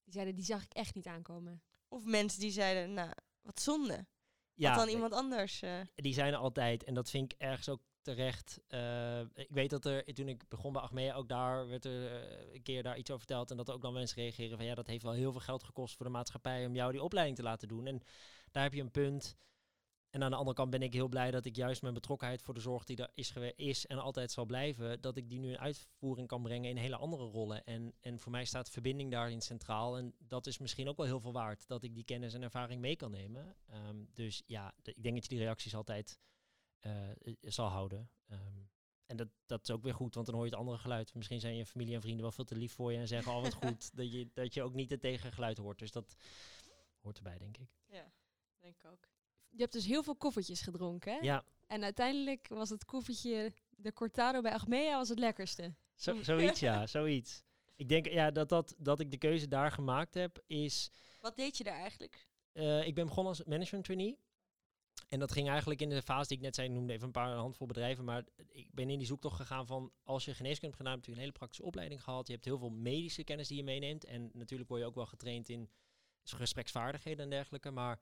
Die 0.04 0.14
zeiden, 0.14 0.36
die 0.36 0.46
zag 0.46 0.64
ik 0.64 0.74
echt 0.74 0.96
niet 0.96 1.08
aankomen. 1.08 1.64
Of 1.88 2.04
mensen 2.04 2.40
die 2.40 2.52
zeiden, 2.52 2.94
nou, 2.94 3.12
wat 3.42 3.60
zonde. 3.62 4.08
Ja, 4.54 4.70
Had 4.70 4.80
dan 4.86 4.90
iemand 4.94 5.14
anders. 5.14 5.62
eh, 5.62 5.82
die 5.96 6.14
zijn 6.14 6.34
er 6.34 6.40
altijd. 6.40 6.84
En 6.84 6.94
dat 6.94 7.10
vind 7.10 7.32
ik 7.34 7.40
ergens 7.40 7.70
ook 7.70 7.82
terecht. 8.02 8.60
Eh, 8.68 9.20
ik 9.20 9.50
weet 9.50 9.70
dat 9.70 9.86
er, 9.86 10.14
toen 10.14 10.28
ik 10.28 10.50
begon 10.50 10.74
bij 10.74 10.82
Achmea, 10.82 11.14
ook 11.14 11.30
daar 11.30 11.68
werd 11.68 11.86
er 11.86 12.22
eh, 12.22 12.54
een 12.54 12.62
keer 12.62 12.84
daar 12.84 12.98
iets 12.98 13.12
over 13.12 13.26
verteld. 13.26 13.52
En 13.52 13.58
dat 13.58 13.68
er 13.68 13.74
ook 13.74 13.82
dan 13.82 13.94
mensen 13.94 14.18
reageren 14.18 14.58
van, 14.58 14.66
ja, 14.66 14.76
dat 14.76 14.88
heeft 14.88 15.04
wel 15.04 15.14
heel 15.14 15.32
veel 15.32 15.42
geld 15.42 15.64
gekost 15.64 15.96
voor 15.96 16.06
de 16.06 16.12
maatschappij 16.12 16.66
om 16.66 16.76
jou 16.76 16.92
die 16.92 17.04
opleiding 17.04 17.38
te 17.38 17.44
laten 17.44 17.68
doen. 17.68 17.88
En 17.88 18.02
daar 18.52 18.64
heb 18.64 18.74
je 18.74 18.82
een 18.82 18.92
punt. 18.92 19.38
En 20.10 20.24
aan 20.24 20.30
de 20.30 20.38
andere 20.38 20.56
kant 20.56 20.70
ben 20.70 20.82
ik 20.82 20.94
heel 20.94 21.08
blij 21.08 21.32
dat 21.32 21.46
ik 21.46 21.56
juist 21.56 21.82
mijn 21.82 21.94
betrokkenheid 21.94 22.42
voor 22.42 22.54
de 22.54 22.60
zorg 22.60 22.84
die 22.84 22.98
er 22.98 23.12
is, 23.14 23.34
is 23.56 23.86
en 23.86 23.98
altijd 23.98 24.32
zal 24.32 24.46
blijven, 24.46 25.02
dat 25.02 25.18
ik 25.18 25.30
die 25.30 25.40
nu 25.40 25.50
in 25.50 25.60
uitvoering 25.60 26.28
kan 26.28 26.42
brengen 26.42 26.70
in 26.70 26.78
hele 26.78 26.96
andere 26.96 27.24
rollen. 27.24 27.66
En, 27.66 27.94
en 28.00 28.20
voor 28.20 28.32
mij 28.32 28.46
staat 28.46 28.70
verbinding 28.70 29.12
daarin 29.12 29.42
centraal. 29.42 29.98
En 29.98 30.14
dat 30.18 30.48
is 30.48 30.58
misschien 30.58 30.90
ook 30.90 30.98
wel 30.98 31.06
heel 31.06 31.20
veel 31.20 31.32
waard, 31.32 31.68
dat 31.68 31.84
ik 31.84 31.94
die 31.94 32.04
kennis 32.04 32.34
en 32.34 32.44
ervaring 32.44 32.82
mee 32.82 32.96
kan 32.96 33.12
nemen. 33.12 33.56
Ehm, 33.66 33.96
dus 34.14 34.44
ja, 34.46 34.74
ik 34.84 35.04
denk 35.04 35.16
dat 35.16 35.24
je 35.24 35.30
die 35.30 35.44
reacties 35.44 35.76
altijd 35.76 36.20
zal 37.42 37.68
houden. 37.68 38.10
Ehm, 38.28 38.60
en 39.06 39.18
dat, 39.18 39.28
dat 39.46 39.62
is 39.62 39.72
ook 39.72 39.84
weer 39.84 39.94
goed, 39.94 40.14
want 40.14 40.26
dan 40.26 40.36
hoor 40.36 40.44
je 40.44 40.50
het 40.52 40.60
andere 40.60 40.78
geluid. 40.78 41.14
Misschien 41.14 41.40
zijn 41.40 41.56
je 41.56 41.66
familie 41.66 41.96
en 41.96 42.02
vrienden 42.02 42.22
wel 42.22 42.32
veel 42.32 42.44
te 42.44 42.56
lief 42.56 42.74
voor 42.74 42.92
je 42.92 42.98
en 42.98 43.08
zeggen 43.08 43.32
al 43.32 43.42
wat 43.42 43.54
goed, 43.64 43.96
dat 43.96 44.12
je, 44.12 44.30
dat 44.34 44.54
je 44.54 44.64
ook 44.64 44.74
niet 44.74 44.90
het 44.90 45.02
tegengeluid 45.02 45.58
hoort. 45.58 45.80
Dus 45.80 45.92
dat 45.92 46.16
hoort 47.02 47.18
erbij, 47.18 47.38
denk 47.38 47.58
ik. 47.58 47.70
ja, 47.86 48.12
denk 48.60 48.76
ik 48.76 48.86
ook. 48.92 49.08
Je 49.50 49.62
hebt 49.62 49.74
dus 49.74 49.86
heel 49.86 50.04
veel 50.04 50.16
koffertjes 50.16 50.62
gedronken, 50.62 51.14
hè? 51.14 51.20
Ja, 51.20 51.46
En 51.68 51.84
uiteindelijk 51.84 52.48
was 52.48 52.70
het 52.70 52.86
koffertje 52.86 53.54
de 53.70 53.94
Cortado 53.94 54.42
bij 54.42 54.54
Achmea 54.54 54.98
was 54.98 55.10
het 55.10 55.20
lekkerste. 55.20 55.74
Zo, 55.96 56.24
zoiets, 56.24 56.60
ja, 56.60 56.88
zoiets. 56.88 57.44
Ik 57.76 57.90
denk 57.90 58.08
ja, 58.08 58.32
dat, 58.32 58.50
dat, 58.50 58.76
dat 58.78 59.00
ik 59.00 59.12
de 59.12 59.18
keuze 59.18 59.48
daar 59.48 59.72
gemaakt 59.72 60.14
heb, 60.14 60.44
is... 60.48 60.92
Wat 61.22 61.36
deed 61.36 61.58
je 61.58 61.64
daar 61.64 61.80
eigenlijk? 61.80 62.28
eh, 62.60 62.88
ik 62.88 62.96
ben 62.96 63.06
begonnen 63.06 63.34
als 63.34 63.44
management 63.44 63.86
trainee. 63.86 64.18
En 65.10 65.20
dat 65.20 65.32
ging 65.32 65.48
eigenlijk 65.50 65.82
in 65.82 65.90
de 65.90 66.02
fase 66.02 66.28
die 66.28 66.38
ik 66.38 66.44
net 66.44 66.56
zei, 66.56 66.70
noemde 66.70 66.94
even 66.94 67.06
een 67.06 67.12
paar 67.12 67.36
handvol 67.36 67.68
bedrijven, 67.68 68.06
maar 68.06 68.26
ik 68.48 68.74
ben 68.74 68.90
in 68.90 68.98
die 68.98 69.08
zoektocht 69.08 69.36
gegaan 69.36 69.68
van, 69.68 69.92
als 70.04 70.26
je 70.26 70.34
geneeskunde 70.34 70.76
hebt 70.76 70.78
gedaan, 70.78 70.96
heb 70.96 71.06
je 71.06 71.12
een 71.12 71.18
hele 71.18 71.32
praktische 71.32 71.64
opleiding 71.64 72.04
gehad, 72.04 72.28
je 72.28 72.34
hebt 72.34 72.46
heel 72.46 72.58
veel 72.58 72.70
medische 72.70 73.24
kennis 73.24 73.48
die 73.48 73.58
je 73.58 73.64
meeneemt 73.64 74.06
en 74.06 74.30
natuurlijk 74.34 74.70
word 74.70 74.82
je 74.82 74.88
ook 74.88 74.96
wel 74.96 75.06
getraind 75.06 75.50
in 75.50 75.70
gespreksvaardigheden 76.24 77.24
en 77.24 77.30
dergelijke, 77.30 77.72
maar 77.72 78.02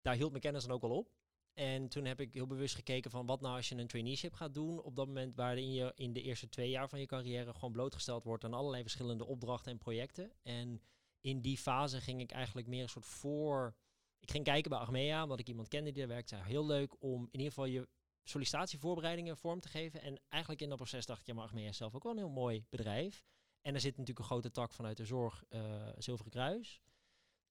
daar 0.00 0.14
hield 0.14 0.30
mijn 0.30 0.42
kennis 0.42 0.64
dan 0.64 0.72
ook 0.74 0.82
wel 0.82 0.96
op. 0.96 1.12
En 1.54 1.88
toen 1.88 2.04
heb 2.04 2.20
ik 2.20 2.34
heel 2.34 2.46
bewust 2.46 2.74
gekeken 2.74 3.10
van 3.10 3.26
wat 3.26 3.40
nou 3.40 3.56
als 3.56 3.68
je 3.68 3.76
een 3.76 3.86
traineeship 3.86 4.32
gaat 4.32 4.54
doen. 4.54 4.82
Op 4.82 4.96
dat 4.96 5.06
moment 5.06 5.34
waarin 5.34 5.72
je 5.72 5.92
in 5.94 6.12
de 6.12 6.22
eerste 6.22 6.48
twee 6.48 6.70
jaar 6.70 6.88
van 6.88 7.00
je 7.00 7.06
carrière 7.06 7.52
gewoon 7.52 7.72
blootgesteld 7.72 8.24
wordt 8.24 8.44
aan 8.44 8.54
allerlei 8.54 8.82
verschillende 8.82 9.26
opdrachten 9.26 9.72
en 9.72 9.78
projecten. 9.78 10.32
En 10.42 10.82
in 11.20 11.40
die 11.40 11.58
fase 11.58 12.00
ging 12.00 12.20
ik 12.20 12.30
eigenlijk 12.30 12.66
meer 12.66 12.82
een 12.82 12.88
soort 12.88 13.06
voor. 13.06 13.76
Ik 14.24 14.30
ging 14.30 14.44
kijken 14.44 14.70
bij 14.70 14.78
Achmea, 14.78 15.22
omdat 15.22 15.38
ik 15.38 15.48
iemand 15.48 15.68
kende 15.68 15.90
die 15.90 15.98
daar 15.98 16.14
werkte. 16.14 16.34
Zei, 16.34 16.48
heel 16.48 16.66
leuk 16.66 17.02
om 17.02 17.22
in 17.22 17.38
ieder 17.38 17.48
geval 17.48 17.64
je 17.64 17.88
sollicitatievoorbereidingen 18.22 19.36
vorm 19.36 19.60
te 19.60 19.68
geven. 19.68 20.00
En 20.00 20.20
eigenlijk 20.28 20.62
in 20.62 20.68
dat 20.68 20.76
proces 20.78 21.06
dacht 21.06 21.20
ik, 21.20 21.26
ja, 21.26 21.34
maar 21.34 21.44
Achmea 21.44 21.68
is 21.68 21.76
zelf 21.76 21.94
ook 21.94 22.02
wel 22.02 22.12
een 22.12 22.18
heel 22.18 22.28
mooi 22.28 22.64
bedrijf. 22.68 23.24
En 23.60 23.74
er 23.74 23.80
zit 23.80 23.90
natuurlijk 23.90 24.18
een 24.18 24.24
grote 24.24 24.50
tak 24.50 24.72
vanuit 24.72 24.96
de 24.96 25.04
zorg, 25.04 25.44
eh, 25.48 25.88
Zilveren 25.98 26.32
Kruis. 26.32 26.80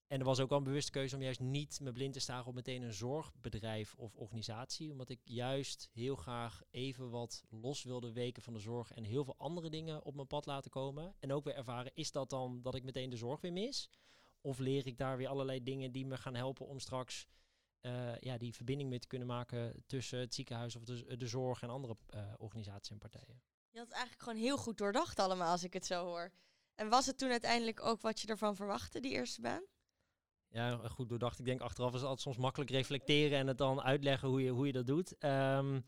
En 0.07 0.19
er 0.19 0.25
was 0.25 0.39
ook 0.39 0.49
wel 0.49 0.57
een 0.57 0.63
bewuste 0.63 0.91
keuze 0.91 1.15
om 1.15 1.21
juist 1.21 1.39
niet 1.39 1.79
me 1.79 1.91
blind 1.91 2.13
te 2.13 2.19
staren 2.19 2.45
op 2.45 2.53
meteen 2.53 2.81
een 2.81 2.93
zorgbedrijf 2.93 3.95
of 3.95 4.15
organisatie. 4.15 4.91
Omdat 4.91 5.09
ik 5.09 5.19
juist 5.23 5.89
heel 5.91 6.15
graag 6.15 6.61
even 6.71 7.09
wat 7.09 7.43
los 7.49 7.83
wilde 7.83 8.11
weken 8.11 8.43
van 8.43 8.53
de 8.53 8.59
zorg 8.59 8.91
en 8.91 9.03
heel 9.03 9.23
veel 9.23 9.37
andere 9.37 9.69
dingen 9.69 10.03
op 10.03 10.15
mijn 10.15 10.27
pad 10.27 10.45
laten 10.45 10.71
komen. 10.71 11.15
En 11.19 11.33
ook 11.33 11.43
weer 11.43 11.55
ervaren, 11.55 11.91
is 11.95 12.11
dat 12.11 12.29
dan 12.29 12.61
dat 12.61 12.75
ik 12.75 12.83
meteen 12.83 13.09
de 13.09 13.17
zorg 13.17 13.41
weer 13.41 13.53
mis? 13.53 13.89
Of 14.45 14.59
leer 14.59 14.87
ik 14.87 14.97
daar 14.97 15.17
weer 15.17 15.27
allerlei 15.27 15.63
dingen 15.63 15.91
die 15.91 16.05
me 16.05 16.17
gaan 16.17 16.35
helpen 16.35 16.67
om 16.67 16.79
straks 16.79 17.27
eh, 17.79 18.17
ja, 18.19 18.37
die 18.37 18.53
verbinding 18.53 18.89
mee 18.89 18.99
te 18.99 19.07
kunnen 19.07 19.27
maken 19.27 19.83
tussen 19.85 20.19
het 20.19 20.33
ziekenhuis 20.33 20.75
of 20.75 20.83
de, 20.83 21.17
de 21.17 21.27
zorg 21.27 21.61
en 21.61 21.69
andere 21.69 21.95
eh, 22.09 22.33
organisaties 22.37 22.91
en 22.91 22.97
partijen? 22.97 23.41
Je 23.69 23.77
had 23.77 23.87
het 23.87 23.95
eigenlijk 23.95 24.23
gewoon 24.23 24.39
heel 24.39 24.57
goed 24.57 24.77
doordacht 24.77 25.19
allemaal, 25.19 25.51
als 25.51 25.63
ik 25.63 25.73
het 25.73 25.85
zo 25.85 26.05
hoor. 26.05 26.31
En 26.75 26.89
was 26.89 27.05
het 27.05 27.17
toen 27.17 27.31
uiteindelijk 27.31 27.81
ook 27.85 28.01
wat 28.01 28.19
je 28.19 28.27
ervan 28.27 28.55
verwachtte, 28.55 28.99
die 28.99 29.11
eerste 29.11 29.41
baan? 29.41 29.63
Ja, 30.47 30.77
goed 30.77 31.09
doordacht. 31.09 31.39
Ik 31.39 31.45
denk 31.45 31.61
achteraf 31.61 31.89
is 31.89 31.99
het 31.99 32.03
altijd 32.03 32.21
soms 32.21 32.37
makkelijk 32.37 32.71
reflecteren 32.71 33.37
en 33.37 33.47
het 33.47 33.57
dan 33.57 33.81
uitleggen 33.81 34.27
hoe 34.27 34.41
je, 34.41 34.49
hoe 34.49 34.65
je 34.65 34.71
dat 34.71 34.87
doet. 34.87 35.17
Ehm, 35.17 35.81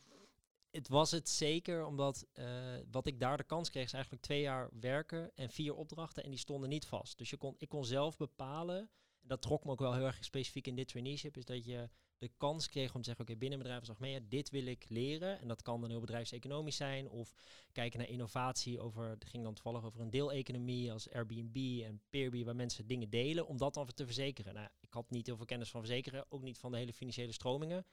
het 0.75 0.88
was 0.88 1.12
het 1.12 1.29
zeker, 1.29 1.86
omdat 1.86 2.25
eh, 2.34 2.46
wat 2.91 3.08
ik 3.08 3.20
daar 3.20 3.38
de 3.38 3.44
kans 3.44 3.70
kreeg, 3.70 3.86
is 3.86 3.94
eigenlijk 3.94 4.24
twee 4.24 4.41
jaar 4.41 4.70
werken 4.79 5.32
en 5.36 5.50
vier 5.50 5.75
opdrachten 5.75 6.24
en 6.24 6.29
die 6.29 6.39
stonden 6.39 6.70
niet 6.70 6.86
vast. 6.86 7.17
Dus 7.17 7.29
je 7.29 7.38
kon, 7.38 7.55
ik 7.58 7.70
kon 7.70 7.86
zelf 7.86 8.17
bepalen, 8.17 8.77
en 9.22 9.27
dat 9.27 9.41
trok 9.41 9.63
me 9.63 9.72
ook 9.72 9.79
wel 9.79 9.94
heel 9.94 10.05
erg 10.05 10.24
specifiek 10.24 10.67
in 10.67 10.75
dit 10.75 10.88
traineeship, 10.88 11.38
is 11.38 11.46
dat 11.46 11.65
je 11.65 11.89
de 12.17 12.32
kans 12.38 12.70
kreeg 12.70 12.94
om 12.94 13.01
te 13.01 13.08
zeggen, 13.08 13.25
oké, 13.25 13.36
binnen 13.36 13.60
bedrijf 13.60 13.79
als 13.79 13.89
Achmea, 13.89 14.20
dit 14.27 14.50
wil 14.50 14.65
ik 14.65 14.86
leren. 14.89 15.39
En 15.39 15.48
dat 15.48 15.62
kan 15.62 15.82
dan 15.82 15.89
heel 15.89 16.00
bedrijfseconomisch 16.00 16.75
zijn 16.75 17.10
of 17.10 17.34
kijken 17.72 18.00
naar 18.00 18.10
innovatie 18.10 18.79
over, 18.79 19.10
het 19.10 19.25
ging 19.25 19.44
dan 19.44 19.53
toevallig 19.53 19.84
over 19.84 20.01
een 20.01 20.10
deeleconomie 20.10 20.91
als 20.91 21.12
Airbnb 21.12 21.82
en 21.84 22.01
Peerby, 22.10 22.44
waar 22.44 22.55
mensen 22.55 22.88
dingen 22.88 23.10
delen, 23.10 23.48
om 23.48 23.58
dat 23.58 23.74
dan 23.74 23.88
te 23.94 24.05
verzekeren. 24.05 24.53
Nou, 24.53 24.67
ik 24.79 24.94
had 24.94 25.10
niet 25.10 25.25
heel 25.25 25.36
veel 25.36 25.46
kennis 25.46 25.70
van 25.70 25.82
verzekeren, 25.82 26.25
ook 26.29 26.41
niet 26.41 26.58
van 26.58 26.72
de 26.72 26.77
hele 26.77 26.94
financiële 26.94 27.32
stromingen. 27.32 27.86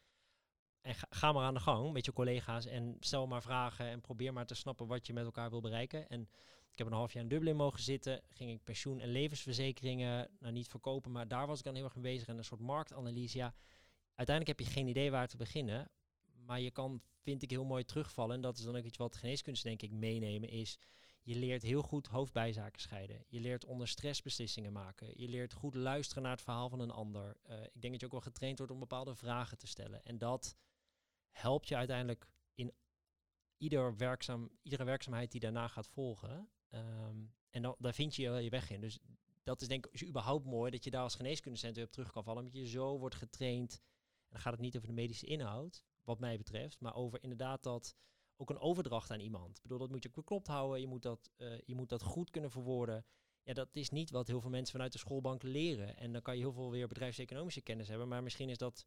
En 0.82 0.94
ga, 0.94 1.32
maar 1.32 1.44
aan 1.44 1.54
de 1.54 1.60
gang 1.60 1.92
met 1.92 2.04
je 2.04 2.12
collega's 2.12 2.66
en 2.66 2.96
stel 3.00 3.26
maar 3.26 3.42
vragen 3.42 3.86
en 3.86 4.00
probeer 4.00 4.32
maar 4.32 4.46
te 4.46 4.54
snappen 4.54 4.86
wat 4.86 5.06
je 5.06 5.12
met 5.12 5.24
elkaar 5.24 5.50
wil 5.50 5.60
bereiken. 5.60 6.08
En 6.08 6.20
ik 6.70 6.78
heb 6.78 6.86
een 6.86 6.92
half 6.92 7.12
jaar 7.12 7.22
in 7.22 7.28
Dublin 7.28 7.56
mogen 7.56 7.82
zitten. 7.82 8.22
Ging 8.28 8.50
ik 8.50 8.64
pensioen- 8.64 9.00
en 9.00 9.08
levensverzekeringen, 9.08 10.30
nou 10.38 10.52
niet 10.52 10.68
verkopen, 10.68 11.12
maar 11.12 11.28
daar 11.28 11.46
was 11.46 11.58
ik 11.58 11.64
dan 11.64 11.74
heel 11.74 11.84
erg 11.84 11.94
mee 11.94 12.12
bezig. 12.12 12.28
En 12.28 12.38
een 12.38 12.44
soort 12.44 12.60
marktanalyse. 12.60 13.38
Ja, 13.38 13.54
uiteindelijk 14.14 14.58
heb 14.58 14.66
je 14.66 14.74
geen 14.74 14.88
idee 14.88 15.10
waar 15.10 15.28
te 15.28 15.36
beginnen. 15.36 15.90
Maar 16.46 16.60
je 16.60 16.70
kan, 16.70 17.02
vind 17.20 17.42
ik, 17.42 17.50
heel 17.50 17.64
mooi 17.64 17.84
terugvallen. 17.84 18.34
En 18.34 18.42
dat 18.42 18.58
is 18.58 18.64
dan 18.64 18.76
ook 18.76 18.84
iets 18.84 18.96
wat 18.96 19.16
geneeskunst 19.16 19.62
denk 19.62 19.82
ik 19.82 19.92
meenemen 19.92 20.48
is... 20.48 20.78
Je 21.24 21.34
leert 21.34 21.62
heel 21.62 21.82
goed 21.82 22.06
hoofdbijzaken 22.06 22.80
scheiden. 22.80 23.24
Je 23.28 23.40
leert 23.40 23.64
onder 23.64 23.88
stress 23.88 24.22
beslissingen 24.22 24.72
maken. 24.72 25.12
Je 25.16 25.28
leert 25.28 25.52
goed 25.52 25.74
luisteren 25.74 26.22
naar 26.22 26.32
het 26.32 26.42
verhaal 26.42 26.68
van 26.68 26.80
een 26.80 26.90
ander. 26.90 27.36
Uh, 27.50 27.62
ik 27.62 27.80
denk 27.80 27.92
dat 27.92 28.00
je 28.00 28.06
ook 28.06 28.12
wel 28.12 28.20
getraind 28.20 28.58
wordt 28.58 28.72
om 28.72 28.78
bepaalde 28.78 29.14
vragen 29.14 29.58
te 29.58 29.66
stellen. 29.66 30.04
En 30.04 30.18
dat 30.18 30.56
helpt 31.32 31.68
je 31.68 31.76
uiteindelijk 31.76 32.26
in 32.54 32.72
ieder 33.56 33.96
werkzaam, 33.96 34.50
iedere 34.62 34.84
werkzaamheid 34.84 35.30
die 35.30 35.40
daarna 35.40 35.68
gaat 35.68 35.88
volgen. 35.88 36.48
Um, 36.70 37.34
en 37.50 37.62
dan, 37.62 37.74
daar 37.78 37.94
vind 37.94 38.14
je 38.14 38.22
je 38.22 38.50
weg 38.50 38.70
in. 38.70 38.80
Dus 38.80 38.98
dat 39.42 39.60
is 39.60 39.68
denk 39.68 39.86
ik 39.86 40.06
überhaupt 40.06 40.44
mooi 40.44 40.70
dat 40.70 40.84
je 40.84 40.90
daar 40.90 41.02
als 41.02 41.14
geneeskundecentrum 41.14 41.84
op 41.84 41.92
terug 41.92 42.12
kan 42.12 42.24
vallen. 42.24 42.42
Omdat 42.42 42.60
je 42.60 42.66
zo 42.66 42.98
wordt 42.98 43.14
getraind. 43.14 43.82
En 43.82 44.28
dan 44.28 44.40
gaat 44.40 44.52
het 44.52 44.62
niet 44.62 44.76
over 44.76 44.88
de 44.88 44.94
medische 44.94 45.26
inhoud, 45.26 45.84
wat 46.04 46.18
mij 46.18 46.36
betreft. 46.36 46.80
Maar 46.80 46.94
over 46.94 47.22
inderdaad 47.22 47.62
dat 47.62 47.96
ook 48.36 48.50
een 48.50 48.58
overdracht 48.58 49.10
aan 49.10 49.20
iemand. 49.20 49.56
Ik 49.56 49.62
bedoel, 49.62 49.78
dat 49.78 49.90
moet 49.90 50.02
je 50.02 50.08
ook 50.08 50.14
beklopt 50.14 50.46
houden. 50.46 50.80
Je 50.80 50.86
moet 50.86 51.02
dat, 51.02 51.30
uh, 51.36 51.60
je 51.64 51.74
moet 51.74 51.88
dat 51.88 52.02
goed 52.02 52.30
kunnen 52.30 52.50
verwoorden. 52.50 53.04
Ja, 53.42 53.52
dat 53.52 53.76
is 53.76 53.90
niet 53.90 54.10
wat 54.10 54.26
heel 54.26 54.40
veel 54.40 54.50
mensen 54.50 54.72
vanuit 54.72 54.92
de 54.92 54.98
schoolbank 54.98 55.42
leren. 55.42 55.96
En 55.96 56.12
dan 56.12 56.22
kan 56.22 56.34
je 56.34 56.40
heel 56.40 56.52
veel 56.52 56.70
weer 56.70 56.88
bedrijfseconomische 56.88 57.60
kennis 57.60 57.88
hebben. 57.88 58.08
Maar 58.08 58.22
misschien 58.22 58.48
is 58.48 58.58
dat 58.58 58.86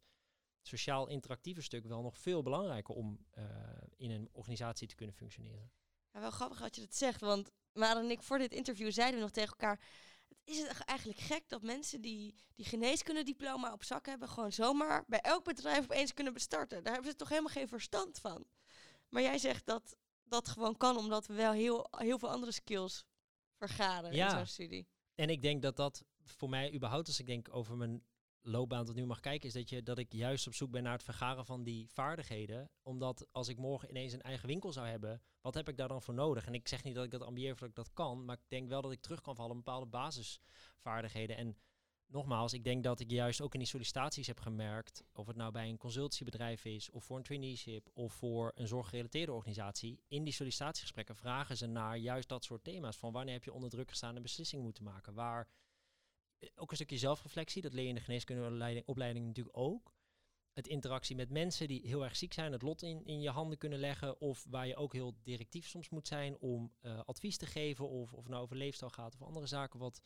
sociaal 0.66 1.08
interactieve 1.08 1.62
stuk 1.62 1.86
wel 1.86 2.02
nog 2.02 2.18
veel 2.18 2.42
belangrijker 2.42 2.94
om 2.94 3.26
uh, 3.38 3.44
in 3.96 4.10
een 4.10 4.28
organisatie 4.32 4.88
te 4.88 4.94
kunnen 4.94 5.14
functioneren. 5.14 5.70
Ja, 6.12 6.20
wel 6.20 6.30
grappig 6.30 6.58
dat 6.58 6.74
je 6.74 6.80
dat 6.80 6.94
zegt, 6.94 7.20
want 7.20 7.50
Maren 7.72 8.02
en 8.02 8.10
ik 8.10 8.22
voor 8.22 8.38
dit 8.38 8.52
interview 8.52 8.92
zeiden 8.92 9.16
we 9.16 9.22
nog 9.22 9.30
tegen 9.30 9.50
elkaar... 9.50 9.80
Het 10.28 10.54
is 10.54 10.58
het 10.58 10.84
eigenlijk 10.84 11.18
gek 11.18 11.48
dat 11.48 11.62
mensen 11.62 12.00
die, 12.00 12.34
die 12.54 12.66
geneeskundediploma 12.66 13.72
op 13.72 13.84
zak 13.84 14.06
hebben... 14.06 14.28
gewoon 14.28 14.52
zomaar 14.52 15.04
bij 15.06 15.20
elk 15.20 15.44
bedrijf 15.44 15.84
opeens 15.84 16.14
kunnen 16.14 16.32
bestarten. 16.32 16.84
Daar 16.84 16.92
hebben 16.92 17.10
ze 17.10 17.16
toch 17.16 17.28
helemaal 17.28 17.52
geen 17.52 17.68
verstand 17.68 18.18
van. 18.18 18.44
Maar 19.08 19.22
jij 19.22 19.38
zegt 19.38 19.66
dat 19.66 19.96
dat 20.24 20.48
gewoon 20.48 20.76
kan, 20.76 20.96
omdat 20.96 21.26
we 21.26 21.34
wel 21.34 21.52
heel, 21.52 21.88
heel 21.90 22.18
veel 22.18 22.30
andere 22.30 22.52
skills 22.52 23.04
vergaren 23.54 24.12
ja. 24.14 24.24
in 24.24 24.36
zo'n 24.36 24.46
studie. 24.46 24.88
En 25.14 25.28
ik 25.28 25.42
denk 25.42 25.62
dat 25.62 25.76
dat 25.76 26.04
voor 26.24 26.48
mij 26.48 26.74
überhaupt, 26.74 27.06
als 27.06 27.20
ik 27.20 27.26
denk 27.26 27.54
over 27.54 27.76
mijn 27.76 28.02
loopbaan 28.46 28.84
tot 28.84 28.94
nu 28.94 29.06
mag 29.06 29.20
kijken, 29.20 29.48
is 29.48 29.54
dat, 29.54 29.68
je, 29.68 29.82
dat 29.82 29.98
ik 29.98 30.12
juist 30.12 30.46
op 30.46 30.54
zoek 30.54 30.70
ben 30.70 30.82
naar 30.82 30.92
het 30.92 31.02
vergaren 31.02 31.46
van 31.46 31.62
die 31.62 31.88
vaardigheden. 31.88 32.70
Omdat 32.82 33.26
als 33.32 33.48
ik 33.48 33.58
morgen 33.58 33.88
ineens 33.88 34.12
een 34.12 34.22
eigen 34.22 34.46
winkel 34.46 34.72
zou 34.72 34.86
hebben, 34.86 35.22
wat 35.40 35.54
heb 35.54 35.68
ik 35.68 35.76
daar 35.76 35.88
dan 35.88 36.02
voor 36.02 36.14
nodig? 36.14 36.46
En 36.46 36.54
ik 36.54 36.68
zeg 36.68 36.84
niet 36.84 36.94
dat 36.94 37.04
ik 37.04 37.10
dat 37.10 37.22
ambieer 37.22 37.52
of 37.52 37.58
dat 37.58 37.68
ik 37.68 37.74
dat 37.74 37.92
kan, 37.92 38.24
maar 38.24 38.36
ik 38.36 38.48
denk 38.48 38.68
wel 38.68 38.82
dat 38.82 38.92
ik 38.92 39.00
terug 39.00 39.20
kan 39.20 39.36
vallen 39.36 39.56
op 39.56 39.64
bepaalde 39.64 39.86
basisvaardigheden. 39.86 41.36
En 41.36 41.56
nogmaals, 42.06 42.52
ik 42.52 42.64
denk 42.64 42.84
dat 42.84 43.00
ik 43.00 43.10
juist 43.10 43.40
ook 43.40 43.52
in 43.52 43.58
die 43.58 43.68
sollicitaties 43.68 44.26
heb 44.26 44.40
gemerkt, 44.40 45.04
of 45.12 45.26
het 45.26 45.36
nou 45.36 45.52
bij 45.52 45.68
een 45.68 45.76
consultiebedrijf 45.76 46.64
is, 46.64 46.90
of 46.90 47.04
voor 47.04 47.16
een 47.16 47.22
traineeship, 47.22 47.88
of 47.92 48.12
voor 48.12 48.52
een 48.54 48.66
zorggerelateerde 48.66 49.32
organisatie, 49.32 50.00
in 50.08 50.24
die 50.24 50.32
sollicitatiegesprekken 50.32 51.16
vragen 51.16 51.56
ze 51.56 51.66
naar 51.66 51.96
juist 51.96 52.28
dat 52.28 52.44
soort 52.44 52.64
thema's. 52.64 52.96
Van 52.96 53.12
wanneer 53.12 53.34
heb 53.34 53.44
je 53.44 53.52
onder 53.52 53.70
druk 53.70 53.88
gestaan 53.88 54.16
een 54.16 54.22
beslissing 54.22 54.62
moeten 54.62 54.84
maken? 54.84 55.14
Waar 55.14 55.48
ook 56.54 56.70
een 56.70 56.76
stukje 56.76 56.98
zelfreflectie, 56.98 57.62
dat 57.62 57.72
leer 57.72 57.82
je 57.82 57.88
in 57.88 57.94
de 57.94 58.00
geneeskundeopleiding 58.00 59.26
natuurlijk 59.26 59.56
ook. 59.56 59.94
Het 60.52 60.66
interactie 60.66 61.16
met 61.16 61.30
mensen 61.30 61.68
die 61.68 61.86
heel 61.86 62.04
erg 62.04 62.16
ziek 62.16 62.32
zijn, 62.32 62.52
het 62.52 62.62
lot 62.62 62.82
in, 62.82 63.04
in 63.04 63.20
je 63.20 63.30
handen 63.30 63.58
kunnen 63.58 63.78
leggen. 63.78 64.20
Of 64.20 64.44
waar 64.48 64.66
je 64.66 64.76
ook 64.76 64.92
heel 64.92 65.14
directief 65.22 65.68
soms 65.68 65.88
moet 65.88 66.08
zijn 66.08 66.38
om 66.38 66.72
uh, 66.82 67.00
advies 67.04 67.36
te 67.36 67.46
geven. 67.46 67.88
Of, 67.88 68.12
of 68.12 68.22
het 68.22 68.30
nou 68.30 68.42
over 68.42 68.56
leefstijl 68.56 68.90
gaat 68.90 69.14
of 69.14 69.22
andere 69.22 69.46
zaken. 69.46 69.78
Wat, 69.78 70.02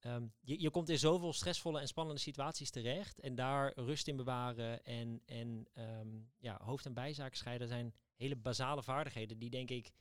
um, 0.00 0.32
je, 0.40 0.60
je 0.60 0.70
komt 0.70 0.88
in 0.88 0.98
zoveel 0.98 1.32
stressvolle 1.32 1.80
en 1.80 1.88
spannende 1.88 2.20
situaties 2.20 2.70
terecht. 2.70 3.20
En 3.20 3.34
daar 3.34 3.72
rust 3.74 4.08
in 4.08 4.16
bewaren 4.16 4.84
en, 4.84 5.22
en 5.24 5.66
um, 5.74 6.32
ja, 6.38 6.60
hoofd- 6.62 6.86
en 6.86 6.94
bijzaken 6.94 7.36
scheiden 7.36 7.68
zijn 7.68 7.94
hele 8.14 8.36
basale 8.36 8.82
vaardigheden 8.82 9.38
die 9.38 9.50
denk 9.50 9.70
ik 9.70 9.92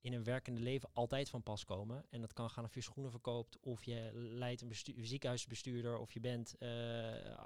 in 0.00 0.12
een 0.12 0.24
werkende 0.24 0.60
leven 0.60 0.90
altijd 0.92 1.28
van 1.28 1.42
pas 1.42 1.64
komen. 1.64 2.04
En 2.10 2.20
dat 2.20 2.32
kan 2.32 2.50
gaan 2.50 2.64
of 2.64 2.74
je 2.74 2.80
schoenen 2.80 3.10
verkoopt, 3.10 3.58
of 3.60 3.84
je 3.84 4.10
leidt 4.14 4.60
een 4.60 5.06
ziekenhuisbestuurder, 5.06 5.98
of 5.98 6.12
je 6.12 6.20
bent, 6.20 6.54
uh, 6.58 6.68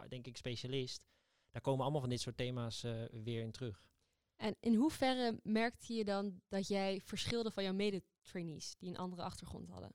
denk 0.09 0.27
ik, 0.27 0.37
specialist. 0.37 1.05
Daar 1.51 1.62
komen 1.62 1.83
allemaal 1.83 2.01
van 2.01 2.11
dit 2.11 2.21
soort 2.21 2.37
thema's 2.37 2.85
uh, 2.85 3.05
weer 3.11 3.43
in 3.43 3.51
terug. 3.51 3.85
En 4.37 4.57
in 4.61 4.75
hoeverre 4.75 5.41
merkte 5.43 5.95
je 5.95 6.05
dan 6.05 6.41
dat 6.49 6.69
jij 6.69 7.01
verschilde 7.01 7.51
van 7.51 7.62
jouw 7.62 7.73
mede-trainees 7.73 8.75
die 8.79 8.88
een 8.88 8.97
andere 8.97 9.23
achtergrond 9.23 9.69
hadden? 9.69 9.95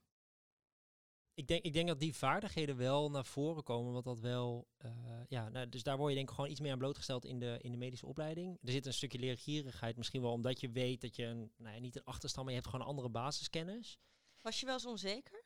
Ik 1.37 1.47
denk, 1.47 1.63
ik 1.63 1.73
denk 1.73 1.87
dat 1.87 1.99
die 1.99 2.15
vaardigheden 2.15 2.77
wel 2.77 3.09
naar 3.09 3.25
voren 3.25 3.63
komen, 3.63 3.93
want 3.93 4.05
dat 4.05 4.19
wel, 4.19 4.67
uh, 4.85 4.91
ja, 5.27 5.49
nou, 5.49 5.69
dus 5.69 5.83
daar 5.83 5.97
word 5.97 6.09
je 6.09 6.15
denk 6.15 6.29
ik 6.29 6.35
gewoon 6.35 6.49
iets 6.49 6.59
meer 6.59 6.71
aan 6.71 6.77
blootgesteld 6.77 7.25
in 7.25 7.39
de, 7.39 7.57
in 7.61 7.71
de 7.71 7.77
medische 7.77 8.05
opleiding. 8.05 8.57
Er 8.61 8.71
zit 8.71 8.85
een 8.85 8.93
stukje 8.93 9.19
leergierigheid, 9.19 9.97
misschien 9.97 10.21
wel 10.21 10.31
omdat 10.31 10.59
je 10.59 10.69
weet 10.69 11.01
dat 11.01 11.15
je 11.15 11.25
een, 11.25 11.51
nou 11.57 11.73
ja, 11.75 11.79
niet 11.81 11.95
een 11.95 12.03
achterstand, 12.03 12.45
maar 12.45 12.53
je 12.55 12.59
hebt 12.59 12.71
gewoon 12.71 12.85
een 12.85 12.91
andere 12.91 13.09
basiskennis. 13.09 13.99
Was 14.41 14.59
je 14.59 14.65
wel 14.65 14.75
eens 14.75 14.85
onzeker? 14.85 15.43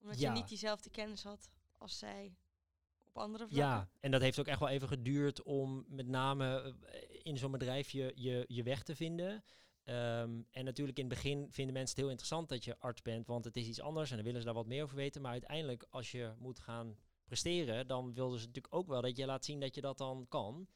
Omdat 0.00 0.20
Ja. 0.20 0.32
je 0.32 0.38
niet 0.38 0.48
diezelfde 0.48 0.90
kennis 0.90 1.22
had 1.22 1.50
als 1.78 1.98
zij 1.98 2.36
op 3.04 3.18
andere 3.18 3.46
vlakken? 3.48 3.68
Ja, 3.68 3.88
en 4.00 4.10
dat 4.10 4.20
heeft 4.20 4.38
ook 4.40 4.46
echt 4.46 4.60
wel 4.60 4.68
even 4.68 4.88
geduurd 4.88 5.42
om 5.42 5.84
met 5.88 6.06
name 6.06 6.76
eh, 6.86 7.20
in 7.22 7.38
zo'n 7.38 7.50
bedrijf 7.50 7.90
je, 7.90 8.12
je, 8.14 8.44
je 8.48 8.62
weg 8.62 8.82
te 8.82 8.96
vinden. 8.96 9.44
Ehm, 9.84 10.42
en 10.50 10.64
natuurlijk 10.64 10.98
in 10.98 11.04
het 11.04 11.14
begin 11.14 11.48
vinden 11.50 11.74
mensen 11.74 11.90
het 11.90 12.04
heel 12.04 12.08
interessant 12.08 12.48
dat 12.48 12.64
je 12.64 12.78
arts 12.78 13.02
bent, 13.02 13.26
want 13.26 13.44
het 13.44 13.56
is 13.56 13.66
iets 13.66 13.80
anders 13.80 14.10
en 14.10 14.16
dan 14.16 14.24
willen 14.24 14.40
ze 14.40 14.46
daar 14.46 14.54
wat 14.54 14.66
meer 14.66 14.82
over 14.82 14.96
weten. 14.96 15.22
Maar 15.22 15.32
uiteindelijk, 15.32 15.86
als 15.90 16.10
je 16.10 16.32
moet 16.38 16.58
gaan 16.58 16.96
presteren, 17.24 17.86
dan 17.86 18.14
wilden 18.14 18.38
ze 18.38 18.46
natuurlijk 18.46 18.74
ook 18.74 18.86
wel 18.86 19.00
dat 19.00 19.16
je 19.16 19.26
laat 19.26 19.44
zien 19.44 19.60
dat 19.60 19.74
je 19.74 19.80
dat 19.80 19.98
dan 19.98 20.26
kan. 20.28 20.68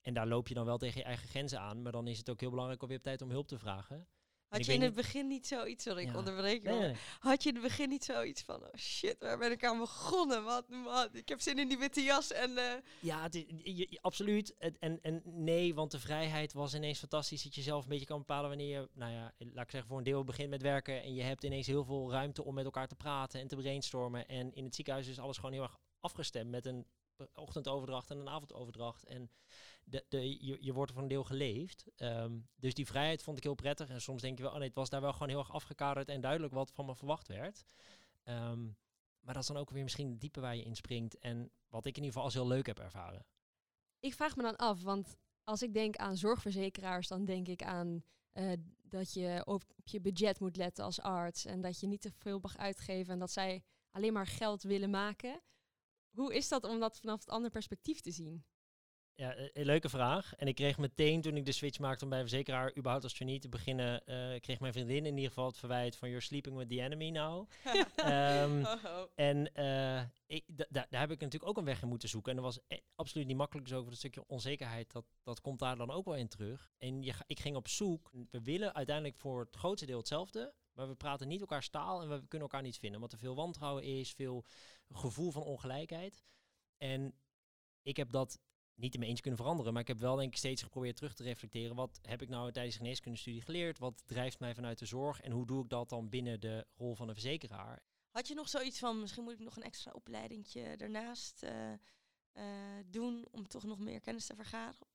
En 0.00 0.14
daar 0.14 0.26
loop 0.26 0.48
je 0.48 0.54
dan 0.54 0.64
wel 0.64 0.78
tegen 0.78 0.98
je 1.00 1.06
eigen 1.06 1.28
grenzen 1.28 1.60
aan, 1.60 1.82
maar 1.82 1.92
dan 1.92 2.06
is 2.06 2.18
het 2.18 2.30
ook 2.30 2.40
heel 2.40 2.50
belangrijk 2.50 2.82
om 2.82 2.88
je 2.88 2.94
hebt 2.94 3.06
tijd 3.06 3.22
om 3.22 3.30
hulp 3.30 3.48
te 3.48 3.58
vragen. 3.58 4.06
Had 4.50 4.66
je 4.66 4.72
in 4.72 4.82
het 4.82 4.94
begin 4.94 5.26
niet 5.26 5.46
zoiets, 5.46 5.84
sorry, 5.84 6.02
ik 6.08 6.16
onderbreek 6.16 6.62
je, 6.62 6.68
Nee, 6.68 6.78
maar 6.78 6.86
nee, 6.86 6.92
nee. 6.92 7.02
had 7.18 7.42
je 7.42 7.48
in 7.48 7.54
het 7.54 7.64
begin 7.64 7.88
niet 7.88 8.04
zoiets 8.04 8.42
van, 8.42 8.62
oh 8.62 8.74
shit, 8.76 9.16
waar 9.18 9.38
ben 9.38 9.50
ik 9.50 9.64
aan 9.64 9.78
begonnen? 9.78 10.44
Wat, 10.44 10.64
wat, 10.84 11.14
ik 11.14 11.28
heb 11.28 11.40
zin 11.40 11.58
in 11.58 11.68
die 11.68 11.78
witte 11.78 12.02
jas 12.02 12.32
en... 12.32 12.56
eh, 12.58 12.72
Ja, 13.00 13.22
het 13.22 13.34
is, 13.34 13.44
je- 13.62 13.98
absoluut. 14.00 14.54
Het, 14.58 14.78
en, 14.78 14.98
en 15.02 15.22
nee, 15.24 15.74
want 15.74 15.90
de 15.90 16.00
vrijheid 16.00 16.52
was 16.52 16.74
ineens 16.74 16.98
fantastisch. 16.98 17.42
Dat 17.42 17.54
je 17.54 17.62
zelf 17.62 17.82
een 17.82 17.88
beetje 17.88 18.06
kan 18.06 18.18
bepalen 18.18 18.48
wanneer 18.48 18.80
je, 18.80 18.88
nou 18.92 19.12
ja, 19.12 19.32
laat 19.38 19.64
ik 19.64 19.70
zeggen, 19.70 19.88
voor 19.88 19.98
een 19.98 20.04
deel 20.04 20.24
begint 20.24 20.50
met 20.50 20.62
werken. 20.62 21.02
En 21.02 21.14
je 21.14 21.22
hebt 21.22 21.44
ineens 21.44 21.66
heel 21.66 21.84
veel 21.84 22.10
ruimte 22.10 22.44
om 22.44 22.54
met 22.54 22.64
elkaar 22.64 22.88
te 22.88 22.94
praten 22.96 23.40
en 23.40 23.48
te 23.48 23.56
brainstormen. 23.56 24.28
En 24.28 24.52
in 24.54 24.64
het 24.64 24.74
ziekenhuis 24.74 25.06
is 25.06 25.18
alles 25.18 25.36
gewoon 25.36 25.52
heel 25.52 25.62
erg 25.62 25.78
afgestemd 26.00 26.50
met 26.50 26.66
een 26.66 26.86
ochtendoverdracht 27.34 28.10
en 28.10 28.18
een 28.18 28.28
avondoverdracht. 28.28 29.04
En 29.04 29.30
je, 30.08 30.56
je 30.60 30.72
wordt 30.72 30.92
voor 30.92 31.02
een 31.02 31.08
deel 31.08 31.24
geleefd. 31.24 31.86
Ehm, 31.96 32.38
dus 32.56 32.74
die 32.74 32.86
vrijheid 32.86 33.22
vond 33.22 33.36
ik 33.36 33.42
heel 33.42 33.54
prettig. 33.54 33.88
En 33.88 34.00
soms 34.00 34.22
denk 34.22 34.36
je 34.36 34.42
wel, 34.42 34.52
oh 34.52 34.58
nee, 34.58 34.66
het 34.66 34.76
was 34.76 34.90
daar 34.90 35.00
wel 35.00 35.12
gewoon 35.12 35.28
heel 35.28 35.38
erg 35.38 35.52
afgekaderd 35.52 36.08
en 36.08 36.20
duidelijk 36.20 36.52
wat 36.52 36.72
van 36.72 36.86
me 36.86 36.94
verwacht 36.94 37.28
werd. 37.28 37.64
Ehm, 38.22 38.64
maar 39.20 39.34
dat 39.34 39.42
is 39.42 39.48
dan 39.48 39.56
ook 39.56 39.70
weer 39.70 39.82
misschien 39.82 40.10
het 40.10 40.20
diepe 40.20 40.40
waar 40.40 40.56
je 40.56 40.64
inspringt. 40.64 41.18
En 41.18 41.50
wat 41.68 41.86
ik 41.86 41.96
in 41.96 42.02
ieder 42.02 42.08
geval 42.08 42.24
als 42.24 42.34
heel 42.34 42.46
leuk 42.46 42.66
heb 42.66 42.78
ervaren. 42.78 43.26
Ik 44.00 44.14
vraag 44.14 44.36
me 44.36 44.42
dan 44.42 44.56
af, 44.56 44.82
want 44.82 45.16
als 45.44 45.62
ik 45.62 45.72
denk 45.72 45.96
aan 45.96 46.16
zorgverzekeraars, 46.16 47.08
dan 47.08 47.24
denk 47.24 47.48
ik 47.48 47.62
aan 47.62 48.02
eh, 48.32 48.52
dat 48.82 49.12
je 49.12 49.42
op 49.44 49.64
je 49.84 50.00
budget 50.00 50.40
moet 50.40 50.56
letten 50.56 50.84
als 50.84 51.00
arts 51.00 51.44
en 51.44 51.60
dat 51.60 51.80
je 51.80 51.86
niet 51.86 52.00
te 52.00 52.10
veel 52.10 52.38
mag 52.42 52.56
uitgeven 52.56 53.12
en 53.12 53.18
dat 53.18 53.30
zij 53.30 53.62
alleen 53.90 54.12
maar 54.12 54.26
geld 54.26 54.62
willen 54.62 54.90
maken. 54.90 55.40
Hoe 56.10 56.34
is 56.34 56.48
dat 56.48 56.64
om 56.64 56.80
dat 56.80 56.98
vanaf 56.98 57.20
het 57.20 57.28
andere 57.28 57.52
perspectief 57.52 58.00
te 58.00 58.10
zien? 58.10 58.44
Ja, 59.20 59.34
eh, 59.34 59.48
een 59.52 59.64
leuke 59.64 59.88
vraag. 59.88 60.34
En 60.34 60.46
ik 60.48 60.54
kreeg 60.54 60.78
meteen 60.78 61.20
toen 61.20 61.36
ik 61.36 61.46
de 61.46 61.52
switch 61.52 61.78
maakte 61.78 62.04
om 62.04 62.10
bij 62.10 62.20
een 62.20 62.28
verzekeraar 62.28 62.76
überhaupt 62.76 63.04
als 63.04 63.12
trainee 63.12 63.38
te 63.40 63.48
beginnen, 63.48 64.06
eh, 64.06 64.40
kreeg 64.40 64.60
mijn 64.60 64.72
vriendin 64.72 65.06
in 65.06 65.14
ieder 65.14 65.28
geval 65.28 65.46
het 65.46 65.56
verwijt 65.56 65.96
van 65.96 66.08
you're 66.08 66.24
sleeping 66.24 66.56
with 66.56 66.68
the 66.68 66.80
enemy 66.80 67.10
now. 67.10 67.48
Ehm, 67.96 68.60
oh, 68.64 68.84
oh. 68.84 69.02
En 69.14 69.54
eh, 69.54 70.02
ik, 70.26 70.44
da- 70.46 70.66
da- 70.68 70.86
daar 70.90 71.00
heb 71.00 71.10
ik 71.10 71.20
natuurlijk 71.20 71.50
ook 71.50 71.56
een 71.56 71.64
weg 71.64 71.82
in 71.82 71.88
moeten 71.88 72.08
zoeken. 72.08 72.36
En 72.36 72.42
dat 72.42 72.54
was 72.54 72.78
absoluut 72.94 73.26
niet 73.26 73.36
makkelijk. 73.36 73.66
Dus 73.66 73.76
over 73.76 73.90
het 73.90 73.98
stukje 73.98 74.26
onzekerheid, 74.26 74.92
dat, 74.92 75.04
dat 75.22 75.40
komt 75.40 75.58
daar 75.58 75.76
dan 75.76 75.90
ook 75.90 76.04
wel 76.04 76.16
in 76.16 76.28
terug. 76.28 76.70
En 76.78 77.02
je, 77.02 77.14
ik 77.26 77.40
ging 77.40 77.56
op 77.56 77.68
zoek. 77.68 78.10
We 78.30 78.42
willen 78.42 78.74
uiteindelijk 78.74 79.16
voor 79.16 79.40
het 79.40 79.56
grootste 79.56 79.86
deel 79.86 79.98
hetzelfde. 79.98 80.54
Maar 80.72 80.88
we 80.88 80.94
praten 80.94 81.28
niet 81.28 81.40
elkaar 81.40 81.68
taal 81.70 82.02
en 82.02 82.08
we 82.08 82.18
kunnen 82.28 82.48
elkaar 82.48 82.62
niet 82.62 82.78
vinden. 82.78 82.96
Omdat 83.00 83.12
er 83.12 83.18
veel 83.18 83.34
wantrouwen 83.34 83.82
is, 83.84 84.12
veel 84.12 84.44
gevoel 84.88 85.30
van 85.30 85.42
ongelijkheid. 85.42 86.24
En 86.76 87.14
ik 87.82 87.96
heb 87.96 88.12
dat 88.12 88.40
niet 88.80 88.94
in 88.94 89.00
me 89.00 89.06
eens 89.06 89.20
kunnen 89.20 89.40
veranderen. 89.40 89.72
Maar 89.72 89.82
ik 89.82 89.88
heb 89.88 89.98
wel 89.98 90.16
denk 90.16 90.32
ik 90.32 90.38
steeds 90.38 90.62
geprobeerd 90.62 90.96
terug 90.96 91.14
te 91.14 91.22
reflecteren. 91.22 91.76
Wat 91.76 92.00
heb 92.02 92.22
ik 92.22 92.28
nou 92.28 92.52
tijdens 92.52 92.74
de 92.74 92.82
geneeskundestudie 92.82 93.42
geleerd? 93.42 93.78
Wat 93.78 94.02
drijft 94.06 94.40
mij 94.40 94.54
vanuit 94.54 94.78
de 94.78 94.86
zorg? 94.86 95.20
En 95.20 95.32
hoe 95.32 95.46
doe 95.46 95.62
ik 95.62 95.68
dat 95.68 95.88
dan 95.88 96.08
binnen 96.08 96.40
de 96.40 96.66
rol 96.76 96.94
van 96.94 97.08
een 97.08 97.14
verzekeraar? 97.14 97.82
Had 98.10 98.28
je 98.28 98.34
nog 98.34 98.48
zoiets 98.48 98.78
van, 98.78 99.00
misschien 99.00 99.22
moet 99.22 99.32
ik 99.32 99.38
nog 99.38 99.56
een 99.56 99.62
extra 99.62 99.92
opleidingje 99.92 100.62
ernaast 100.62 101.42
eh, 101.42 101.72
eh, 102.32 102.84
doen 102.86 103.28
om 103.30 103.48
toch 103.48 103.64
nog 103.64 103.78
meer 103.78 104.00
kennis 104.00 104.26
te 104.26 104.34
vergaren? 104.34 104.86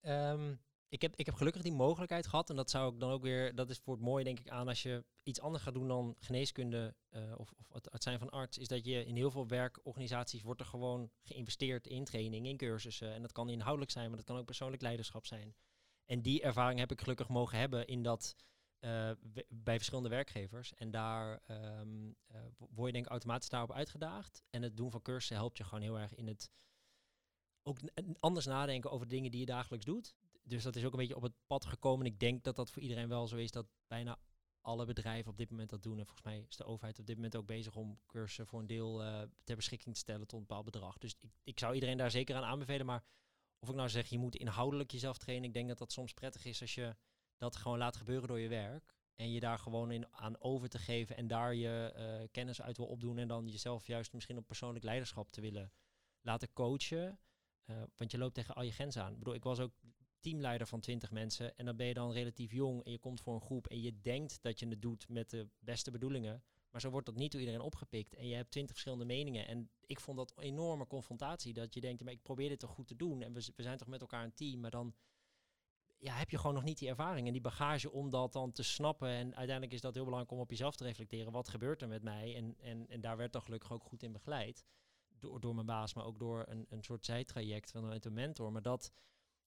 Ehm, 0.00 0.54
ik, 0.92 1.02
heb, 1.02 1.16
ik 1.16 1.26
heb 1.26 1.34
gelukkig 1.34 1.62
die 1.62 1.72
mogelijkheid 1.72 2.26
gehad. 2.26 2.50
En 2.50 2.56
dat 2.56 2.70
zou 2.70 2.94
ik 2.94 3.00
dan 3.00 3.10
ook 3.10 3.22
weer, 3.22 3.54
dat 3.54 3.70
is 3.70 3.78
voor 3.78 3.94
het 3.94 4.02
mooie 4.02 4.24
denk 4.24 4.40
ik 4.40 4.48
aan 4.48 4.68
als 4.68 4.82
je 4.82 5.04
iets 5.22 5.40
anders 5.40 5.62
gaat 5.62 5.74
doen 5.74 5.88
dan 5.88 6.16
geneeskunde 6.18 6.94
uh, 7.10 7.34
of, 7.36 7.52
of 7.52 7.82
het, 7.90 8.02
zijn 8.02 8.18
van 8.18 8.30
arts. 8.30 8.58
Is 8.58 8.68
dat 8.68 8.84
je 8.84 9.04
in 9.04 9.16
heel 9.16 9.30
veel 9.30 9.46
werkorganisaties 9.46 10.42
wordt 10.42 10.60
er 10.60 10.66
gewoon 10.66 11.10
geïnvesteerd 11.22 11.86
in 11.86 12.04
training, 12.04 12.46
in 12.46 12.56
cursussen. 12.56 13.12
En 13.12 13.22
dat 13.22 13.32
kan 13.32 13.48
inhoudelijk 13.48 13.90
zijn, 13.90 14.08
maar 14.08 14.16
dat 14.16 14.26
kan 14.26 14.36
ook 14.36 14.44
persoonlijk 14.44 14.82
leiderschap 14.82 15.26
zijn. 15.26 15.54
En 16.06 16.22
die 16.22 16.42
ervaring 16.42 16.78
heb 16.78 16.92
ik 16.92 17.00
gelukkig 17.00 17.28
mogen 17.28 17.58
hebben 17.58 17.86
in 17.86 18.02
dat 18.02 18.36
uh, 18.80 19.10
bij 19.48 19.76
verschillende 19.76 20.08
werkgevers. 20.08 20.74
En 20.74 20.90
daar 20.90 21.40
um, 21.80 22.16
uh, 22.28 22.40
word 22.58 22.86
je 22.86 22.92
denk 22.92 23.04
ik 23.04 23.10
automatisch 23.10 23.48
daarop 23.48 23.72
uitgedaagd. 23.72 24.42
En 24.50 24.62
het 24.62 24.76
doen 24.76 24.90
van 24.90 25.02
cursussen 25.02 25.36
helpt 25.36 25.58
je 25.58 25.64
gewoon 25.64 25.82
heel 25.82 25.98
erg 25.98 26.14
in 26.14 26.26
het 26.26 26.50
ook 27.62 27.78
anders 28.20 28.46
nadenken 28.46 28.90
over 28.90 29.08
dingen 29.08 29.30
die 29.30 29.40
je 29.40 29.46
dagelijks 29.46 29.84
doet. 29.84 30.14
Dus 30.42 30.62
dat 30.62 30.76
is 30.76 30.84
ook 30.84 30.92
een 30.92 30.98
beetje 30.98 31.16
op 31.16 31.22
het 31.22 31.34
pad 31.46 31.64
gekomen. 31.64 32.06
Ik 32.06 32.18
denk 32.18 32.44
dat 32.44 32.56
dat 32.56 32.70
voor 32.70 32.82
iedereen 32.82 33.08
wel 33.08 33.26
zo 33.26 33.36
is 33.36 33.50
dat 33.50 33.66
bijna 33.86 34.18
alle 34.60 34.84
bedrijven 34.84 35.30
op 35.30 35.36
dit 35.36 35.50
moment 35.50 35.70
dat 35.70 35.82
doen. 35.82 35.98
En 35.98 36.06
volgens 36.06 36.26
mij 36.26 36.44
is 36.48 36.56
de 36.56 36.64
overheid 36.64 36.98
op 36.98 37.06
dit 37.06 37.16
moment 37.16 37.36
ook 37.36 37.46
bezig 37.46 37.76
om 37.76 38.00
cursussen 38.06 38.46
voor 38.46 38.60
een 38.60 38.66
deel 38.66 39.04
uh, 39.04 39.22
ter 39.44 39.56
beschikking 39.56 39.94
te 39.94 40.00
stellen 40.00 40.26
tot 40.26 40.40
een 40.40 40.46
bepaald 40.46 40.64
bedrag. 40.64 40.98
Dus 40.98 41.16
ik, 41.20 41.30
ik 41.42 41.58
zou 41.58 41.74
iedereen 41.74 41.96
daar 41.96 42.10
zeker 42.10 42.36
aan 42.36 42.44
aanbevelen. 42.44 42.86
Maar 42.86 43.04
of 43.58 43.68
ik 43.68 43.74
nou 43.74 43.88
zeg, 43.88 44.08
je 44.08 44.18
moet 44.18 44.36
inhoudelijk 44.36 44.90
jezelf 44.90 45.18
trainen. 45.18 45.48
Ik 45.48 45.54
denk 45.54 45.68
dat 45.68 45.78
dat 45.78 45.92
soms 45.92 46.12
prettig 46.12 46.44
is 46.44 46.60
als 46.60 46.74
je 46.74 46.96
dat 47.36 47.56
gewoon 47.56 47.78
laat 47.78 47.96
gebeuren 47.96 48.28
door 48.28 48.40
je 48.40 48.48
werk. 48.48 48.94
En 49.14 49.30
je 49.30 49.40
daar 49.40 49.58
gewoon 49.58 49.90
in 49.90 50.06
aan 50.10 50.40
over 50.40 50.68
te 50.68 50.78
geven 50.78 51.16
en 51.16 51.26
daar 51.26 51.54
je 51.54 51.94
uh, 51.96 52.28
kennis 52.30 52.62
uit 52.62 52.76
wil 52.76 52.86
opdoen. 52.86 53.18
En 53.18 53.28
dan 53.28 53.48
jezelf 53.48 53.86
juist 53.86 54.12
misschien 54.12 54.38
op 54.38 54.46
persoonlijk 54.46 54.84
leiderschap 54.84 55.30
te 55.30 55.40
willen 55.40 55.72
laten 56.20 56.52
coachen. 56.52 57.18
Uh, 57.66 57.82
want 57.96 58.10
je 58.10 58.18
loopt 58.18 58.34
tegen 58.34 58.54
al 58.54 58.62
je 58.62 58.72
grenzen 58.72 59.02
aan. 59.02 59.12
Ik 59.12 59.18
bedoel, 59.18 59.34
ik 59.34 59.44
was 59.44 59.60
ook 59.60 59.72
teamleider 60.22 60.66
van 60.66 60.80
20 60.80 61.10
mensen. 61.10 61.56
En 61.56 61.64
dan 61.64 61.76
ben 61.76 61.86
je 61.86 61.94
dan 61.94 62.12
relatief 62.12 62.52
jong 62.52 62.84
en 62.84 62.90
je 62.90 62.98
komt 62.98 63.20
voor 63.20 63.34
een 63.34 63.40
groep 63.40 63.66
en 63.66 63.80
je 63.80 64.00
denkt 64.00 64.42
dat 64.42 64.58
je 64.58 64.68
het 64.68 64.82
doet 64.82 65.08
met 65.08 65.30
de 65.30 65.48
beste 65.58 65.90
bedoelingen. 65.90 66.42
Maar 66.70 66.80
zo 66.80 66.90
wordt 66.90 67.06
dat 67.06 67.16
niet 67.16 67.32
door 67.32 67.40
iedereen 67.40 67.62
opgepikt. 67.62 68.14
En 68.14 68.26
je 68.26 68.34
hebt 68.34 68.50
twintig 68.50 68.72
verschillende 68.72 69.04
meningen. 69.04 69.46
En 69.46 69.70
ik 69.86 70.00
vond 70.00 70.16
dat 70.16 70.32
een 70.36 70.42
enorme 70.42 70.86
confrontatie. 70.86 71.52
Dat 71.52 71.74
je 71.74 71.80
denkt, 71.80 72.04
maar 72.04 72.12
ik 72.12 72.22
probeer 72.22 72.48
dit 72.48 72.58
toch 72.58 72.70
goed 72.70 72.86
te 72.86 72.96
doen. 72.96 73.22
En 73.22 73.32
we, 73.32 73.52
we 73.56 73.62
zijn 73.62 73.78
toch 73.78 73.88
met 73.88 74.00
elkaar 74.00 74.24
een 74.24 74.34
team. 74.34 74.60
Maar 74.60 74.70
dan 74.70 74.94
ja, 75.98 76.14
heb 76.14 76.30
je 76.30 76.38
gewoon 76.38 76.54
nog 76.54 76.64
niet 76.64 76.78
die 76.78 76.88
ervaring 76.88 77.26
en 77.26 77.32
die 77.32 77.42
bagage 77.42 77.90
om 77.90 78.10
dat 78.10 78.32
dan 78.32 78.52
te 78.52 78.62
snappen. 78.62 79.08
En 79.08 79.34
uiteindelijk 79.34 79.72
is 79.72 79.80
dat 79.80 79.94
heel 79.94 80.04
belangrijk 80.04 80.34
om 80.34 80.40
op 80.40 80.50
jezelf 80.50 80.76
te 80.76 80.84
reflecteren. 80.84 81.32
Wat 81.32 81.48
gebeurt 81.48 81.82
er 81.82 81.88
met 81.88 82.02
mij? 82.02 82.36
En, 82.36 82.56
en, 82.60 82.88
en 82.88 83.00
daar 83.00 83.16
werd 83.16 83.32
dan 83.32 83.42
gelukkig 83.42 83.72
ook 83.72 83.84
goed 83.84 84.02
in 84.02 84.12
begeleid. 84.12 84.64
Door, 85.18 85.40
door 85.40 85.54
mijn 85.54 85.66
baas, 85.66 85.94
maar 85.94 86.04
ook 86.04 86.18
door 86.18 86.44
een, 86.48 86.66
een 86.68 86.82
soort 86.82 87.04
zijtraject 87.04 87.70
vanuit 87.70 88.04
een 88.04 88.12
mentor. 88.12 88.52
Maar 88.52 88.62
dat 88.62 88.92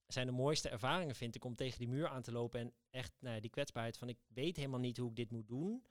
zijn 0.07 0.25
de 0.25 0.33
mooiste 0.33 0.69
ervaringen, 0.69 1.15
vind 1.15 1.35
ik, 1.35 1.45
om 1.45 1.55
tegen 1.55 1.79
die 1.79 1.87
muur 1.87 2.07
aan 2.07 2.21
te 2.21 2.31
lopen. 2.31 2.59
En 2.59 2.73
echt 2.89 3.13
nou 3.19 3.35
ja, 3.35 3.41
die 3.41 3.49
kwetsbaarheid 3.49 3.97
van 3.97 4.09
ik 4.09 4.19
weet 4.27 4.55
helemaal 4.55 4.79
niet 4.79 4.97
hoe 4.97 5.09
ik 5.09 5.15
dit 5.15 5.31
moet 5.31 5.47
doen. 5.47 5.85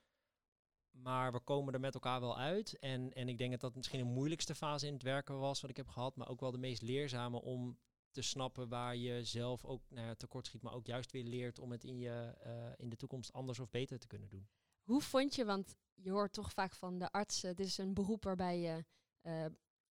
Maar 0.90 1.32
we 1.32 1.40
komen 1.40 1.74
er 1.74 1.80
met 1.80 1.94
elkaar 1.94 2.20
wel 2.20 2.38
uit. 2.38 2.78
En, 2.78 3.12
en 3.12 3.28
ik 3.28 3.38
denk 3.38 3.50
dat 3.50 3.60
dat 3.60 3.74
misschien 3.74 3.98
de 3.98 4.04
moeilijkste 4.04 4.54
fase 4.54 4.86
in 4.86 4.92
het 4.92 5.02
werken 5.02 5.38
was 5.38 5.60
wat 5.60 5.70
ik 5.70 5.76
heb 5.76 5.88
gehad. 5.88 6.16
Maar 6.16 6.28
ook 6.28 6.40
wel 6.40 6.50
de 6.50 6.58
meest 6.58 6.82
leerzame 6.82 7.42
om 7.42 7.78
te 8.10 8.22
snappen 8.22 8.68
waar 8.68 8.96
je 8.96 9.24
zelf 9.24 9.64
ook 9.64 9.82
nou 9.88 10.06
ja, 10.06 10.14
tekort 10.14 10.46
schiet. 10.46 10.62
Maar 10.62 10.74
ook 10.74 10.86
juist 10.86 11.12
weer 11.12 11.24
leert 11.24 11.58
om 11.58 11.70
het 11.70 11.84
in, 11.84 11.98
je, 11.98 12.34
uh, 12.46 12.72
in 12.76 12.88
de 12.88 12.96
toekomst 12.96 13.32
anders 13.32 13.58
of 13.58 13.70
beter 13.70 13.98
te 13.98 14.06
kunnen 14.06 14.28
doen. 14.28 14.48
Hoe 14.82 15.00
vond 15.00 15.34
je, 15.34 15.44
want 15.44 15.76
je 15.94 16.10
hoort 16.10 16.32
toch 16.32 16.52
vaak 16.52 16.74
van 16.74 16.98
de 16.98 17.12
artsen, 17.12 17.56
dit 17.56 17.66
is 17.66 17.78
een 17.78 17.94
beroep 17.94 18.24
waarbij 18.24 18.60
je 18.60 18.84
uh, 19.22 19.46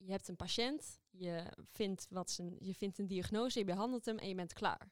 je 0.06 0.12
hebt 0.12 0.28
een 0.28 0.36
patiënt, 0.36 1.00
je 1.10 1.58
vindt, 1.70 2.08
wat 2.10 2.32
zijn, 2.32 2.56
je 2.60 2.76
vindt 2.76 3.00
een 3.00 3.08
diagnose, 3.08 3.60
je 3.60 3.66
behandelt 3.66 4.06
hem 4.06 4.18
en 4.18 4.28
je 4.28 4.36
bent 4.36 4.54
klaar. 4.54 4.92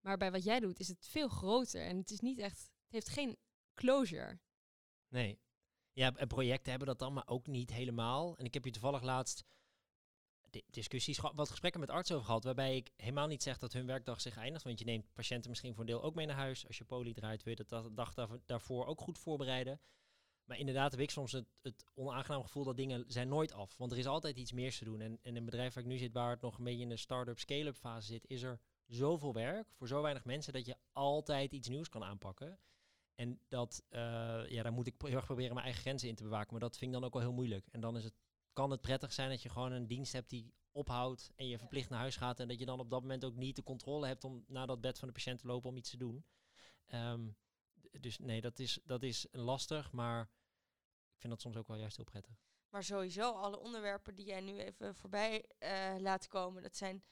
Maar 0.00 0.16
bij 0.16 0.30
wat 0.30 0.44
jij 0.44 0.60
doet 0.60 0.80
is 0.80 0.88
het 0.88 1.06
veel 1.08 1.28
groter 1.28 1.86
en 1.86 1.96
het 1.96 2.10
is 2.10 2.20
niet 2.20 2.38
echt, 2.38 2.60
het 2.60 2.92
heeft 2.92 3.08
geen 3.08 3.36
closure. 3.74 4.38
Nee. 5.08 5.40
Ja, 5.92 6.10
projecten 6.10 6.70
hebben 6.70 6.88
dat 6.88 6.98
dan, 6.98 7.12
maar 7.12 7.26
ook 7.26 7.46
niet 7.46 7.70
helemaal. 7.70 8.36
En 8.36 8.44
ik 8.44 8.54
heb 8.54 8.64
je 8.64 8.70
toevallig 8.70 9.02
laatst 9.02 9.44
discussies, 10.70 11.18
wat 11.18 11.50
gesprekken 11.50 11.80
met 11.80 11.90
artsen 11.90 12.14
over 12.14 12.26
gehad, 12.26 12.44
waarbij 12.44 12.76
ik 12.76 12.90
helemaal 12.96 13.26
niet 13.26 13.42
zeg 13.42 13.58
dat 13.58 13.72
hun 13.72 13.86
werkdag 13.86 14.20
zich 14.20 14.36
eindigt. 14.36 14.64
Want 14.64 14.78
je 14.78 14.84
neemt 14.84 15.12
patiënten 15.14 15.50
misschien 15.50 15.72
voor 15.72 15.80
een 15.80 15.86
deel 15.86 16.02
ook 16.02 16.14
mee 16.14 16.26
naar 16.26 16.36
huis. 16.36 16.66
Als 16.66 16.78
je 16.78 16.84
poli 16.84 17.12
draait, 17.12 17.42
wil 17.42 17.54
je 17.56 17.64
dat 17.64 17.84
de 17.84 17.94
dag 17.94 18.14
daarvoor 18.46 18.86
ook 18.86 19.00
goed 19.00 19.18
voorbereiden. 19.18 19.80
Maar 20.48 20.58
inderdaad 20.58 20.90
heb 20.90 21.00
ik 21.00 21.10
soms 21.10 21.32
het, 21.32 21.46
het 21.62 21.84
onaangenaam 21.94 22.42
gevoel 22.42 22.64
dat 22.64 22.76
dingen 22.76 23.04
zijn 23.06 23.28
nooit 23.28 23.52
af. 23.52 23.76
Want 23.76 23.92
er 23.92 23.98
is 23.98 24.06
altijd 24.06 24.36
iets 24.36 24.52
meer 24.52 24.76
te 24.76 24.84
doen. 24.84 25.00
En, 25.00 25.12
en 25.12 25.18
in 25.22 25.36
een 25.36 25.44
bedrijf 25.44 25.74
waar 25.74 25.82
ik 25.82 25.88
nu 25.88 25.98
zit, 25.98 26.12
waar 26.12 26.30
het 26.30 26.40
nog 26.40 26.58
een 26.58 26.64
beetje 26.64 26.82
in 26.82 26.88
de 26.88 26.96
start-up, 26.96 27.38
scale-up 27.38 27.76
fase 27.76 28.06
zit, 28.06 28.24
is 28.26 28.42
er 28.42 28.60
zoveel 28.86 29.32
werk 29.32 29.70
voor 29.72 29.88
zo 29.88 30.02
weinig 30.02 30.24
mensen 30.24 30.52
dat 30.52 30.66
je 30.66 30.76
altijd 30.92 31.52
iets 31.52 31.68
nieuws 31.68 31.88
kan 31.88 32.04
aanpakken. 32.04 32.58
En 33.14 33.40
dat, 33.48 33.84
uh, 33.90 34.00
ja, 34.48 34.62
daar 34.62 34.72
moet 34.72 34.86
ik 34.86 34.94
heel 34.98 35.16
erg 35.16 35.24
proberen 35.24 35.52
mijn 35.52 35.64
eigen 35.64 35.82
grenzen 35.82 36.08
in 36.08 36.14
te 36.14 36.22
bewaken. 36.22 36.50
Maar 36.50 36.60
dat 36.60 36.76
vind 36.76 36.90
ik 36.90 36.96
dan 36.96 37.06
ook 37.06 37.12
wel 37.12 37.22
heel 37.22 37.32
moeilijk. 37.32 37.66
En 37.70 37.80
dan 37.80 37.96
is 37.96 38.04
het, 38.04 38.14
kan 38.52 38.70
het 38.70 38.80
prettig 38.80 39.12
zijn 39.12 39.30
dat 39.30 39.42
je 39.42 39.48
gewoon 39.48 39.72
een 39.72 39.86
dienst 39.86 40.12
hebt 40.12 40.30
die 40.30 40.54
ophoudt 40.72 41.32
en 41.36 41.48
je 41.48 41.58
verplicht 41.58 41.90
naar 41.90 41.98
huis 41.98 42.16
gaat. 42.16 42.40
En 42.40 42.48
dat 42.48 42.58
je 42.58 42.66
dan 42.66 42.80
op 42.80 42.90
dat 42.90 43.00
moment 43.00 43.24
ook 43.24 43.36
niet 43.36 43.56
de 43.56 43.62
controle 43.62 44.06
hebt 44.06 44.24
om 44.24 44.44
naar 44.46 44.66
dat 44.66 44.80
bed 44.80 44.98
van 44.98 45.08
de 45.08 45.14
patiënt 45.14 45.38
te 45.38 45.46
lopen 45.46 45.70
om 45.70 45.76
iets 45.76 45.90
te 45.90 45.96
doen. 45.96 46.24
Um, 46.94 47.36
dus 48.00 48.18
nee, 48.18 48.40
dat 48.40 48.58
is, 48.58 48.78
dat 48.84 49.02
is 49.02 49.26
lastig, 49.30 49.92
maar 49.92 50.30
vind 51.18 51.32
dat 51.32 51.40
soms 51.40 51.56
ook 51.56 51.66
wel 51.66 51.76
juist 51.76 51.96
heel 51.96 52.04
prettig. 52.04 52.34
Maar 52.70 52.84
sowieso, 52.84 53.32
alle 53.32 53.58
onderwerpen 53.58 54.14
die 54.14 54.26
jij 54.26 54.40
nu 54.40 54.58
even 54.58 54.94
voorbij 54.94 55.44
uh, 55.58 55.94
laat 55.98 56.28
komen, 56.28 56.62
dat 56.62 56.76
zijn, 56.76 57.02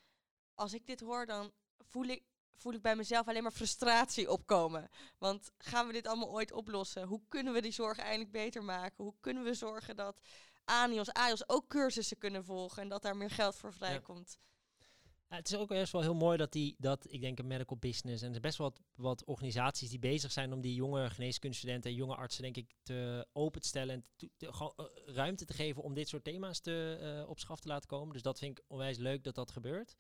als 0.55 0.75
ik 0.75 0.87
dit 0.87 1.01
hoor, 1.01 1.27
dan 1.27 1.53
voel 1.79 2.05
ik, 2.05 2.25
voel 2.55 2.73
ik 2.73 2.83
bij 2.83 2.97
mezelf 2.97 3.29
alleen 3.29 3.43
maar 3.43 3.53
frustratie 3.53 4.31
opkomen. 4.31 4.89
Want 5.19 5.51
gaan 5.59 5.87
we 5.87 5.93
dit 5.93 6.07
allemaal 6.07 6.31
ooit 6.31 6.53
oplossen? 6.53 7.07
Hoe 7.07 7.23
kunnen 7.29 7.53
we 7.53 7.61
die 7.61 7.73
zorg 7.73 7.99
eindelijk 7.99 8.31
beter 8.31 8.65
maken? 8.65 9.05
Hoe 9.05 9.15
kunnen 9.21 9.45
we 9.45 9.55
zorgen 9.55 9.97
dat 9.97 10.21
ANIOS, 10.65 11.13
AIOS 11.13 11.49
ook 11.49 11.69
cursussen 11.69 12.19
kunnen 12.19 12.45
volgen 12.45 12.83
en 12.83 12.89
dat 12.89 13.03
daar 13.03 13.17
meer 13.17 13.31
geld 13.31 13.57
voor 13.57 13.73
vrijkomt? 13.73 14.39
Ja. 14.39 14.45
Het 15.27 15.53
is 15.53 15.57
ook 15.57 15.69
best 15.69 15.93
wel 15.93 16.03
heel 16.03 16.15
mooi 16.15 16.37
dat 16.37 16.53
die, 16.53 16.75
dat 16.79 17.07
ik 17.13 17.21
denk 17.21 17.39
een 17.39 17.47
medical 17.47 17.77
business 17.77 18.23
en 18.23 18.35
er 18.35 18.41
best 18.41 18.59
wel 18.59 18.73
wat, 18.95 19.25
organisaties 19.25 19.91
die 19.91 19.99
bezig 19.99 20.33
zijn 20.33 20.53
om 20.53 20.61
die 20.61 20.75
jonge 20.75 21.11
geneeskundestudenten 21.11 21.91
en 21.91 21.97
jonge 21.97 22.15
artsen 22.15 22.43
denk 22.43 22.57
ik 22.57 22.75
te 22.83 23.27
open 23.33 23.61
te 23.61 23.69
stellen 23.69 23.95
en 23.95 24.05
te, 24.17 24.53
gewoon 24.53 24.75
uh, 24.77 24.87
ruimte 25.15 25.45
te 25.45 25.53
geven 25.53 25.83
om 25.83 25.95
dit 25.95 26.09
soort 26.09 26.25
thema's 26.25 26.61
te, 26.61 26.99
uh, 27.23 27.29
op 27.29 27.39
schaf 27.39 27.61
te 27.61 27.69
laten 27.69 27.89
komen. 27.89 28.13
Dus 28.13 28.23
dat 28.23 28.39
vind 28.39 28.59
ik 28.59 28.65
onwijs 28.67 28.97
leuk 28.97 29.25
dat 29.25 29.35
dat 29.35 29.51
gebeurt. 29.51 29.97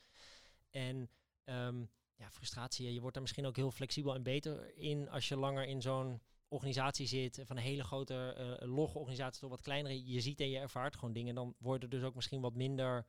En 0.71 1.11
um, 1.45 1.91
ja, 2.15 2.31
frustratie, 2.31 2.93
je 2.93 3.01
wordt 3.01 3.15
daar 3.15 3.23
misschien 3.23 3.47
ook 3.47 3.57
heel 3.57 3.71
flexibel 3.71 4.15
en 4.15 4.23
beter 4.23 4.77
in 4.77 5.09
als 5.09 5.29
je 5.29 5.37
langer 5.37 5.65
in 5.65 5.83
zo'n 5.83 6.21
organisatie 6.49 7.07
zit, 7.07 7.43
van 7.45 7.57
een 7.57 7.63
hele 7.63 7.85
grote 7.85 8.37
uh, 8.39 8.69
logge 8.69 8.99
organisatie 8.99 9.41
tot 9.41 9.51
wat 9.51 9.61
kleinere, 9.61 10.07
je 10.07 10.21
ziet 10.21 10.41
en 10.41 10.51
je 10.51 10.59
ervaart 10.59 10.95
gewoon 10.95 11.13
dingen, 11.13 11.35
dan 11.35 11.55
worden 11.59 11.91
dus 11.91 12.03
ook 12.03 12.15
misschien 12.15 12.41
wat 12.41 12.55
minder 12.55 13.07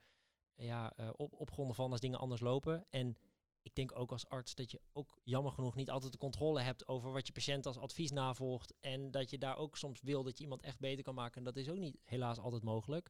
ja, 0.57 0.93
uh, 0.99 1.09
op, 1.15 1.33
opgronden 1.33 1.75
van 1.75 1.91
als 1.91 1.99
dingen 1.99 2.19
anders 2.19 2.41
lopen. 2.41 2.85
En 2.89 3.17
ik 3.61 3.75
denk 3.75 3.99
ook 3.99 4.11
als 4.11 4.27
arts 4.27 4.55
dat 4.55 4.71
je 4.71 4.81
ook 4.93 5.19
jammer 5.23 5.51
genoeg 5.51 5.75
niet 5.75 5.89
altijd 5.89 6.11
de 6.11 6.17
controle 6.17 6.61
hebt 6.61 6.87
over 6.87 7.11
wat 7.11 7.27
je 7.27 7.33
patiënt 7.33 7.65
als 7.65 7.77
advies 7.77 8.11
navolgt. 8.11 8.73
En 8.79 9.11
dat 9.11 9.29
je 9.29 9.37
daar 9.37 9.57
ook 9.57 9.77
soms 9.77 10.01
wil 10.01 10.23
dat 10.23 10.37
je 10.37 10.43
iemand 10.43 10.61
echt 10.61 10.79
beter 10.79 11.03
kan 11.03 11.15
maken. 11.15 11.37
En 11.37 11.43
dat 11.43 11.55
is 11.55 11.69
ook 11.69 11.77
niet 11.77 11.97
helaas 12.03 12.39
altijd 12.39 12.63
mogelijk. 12.63 13.09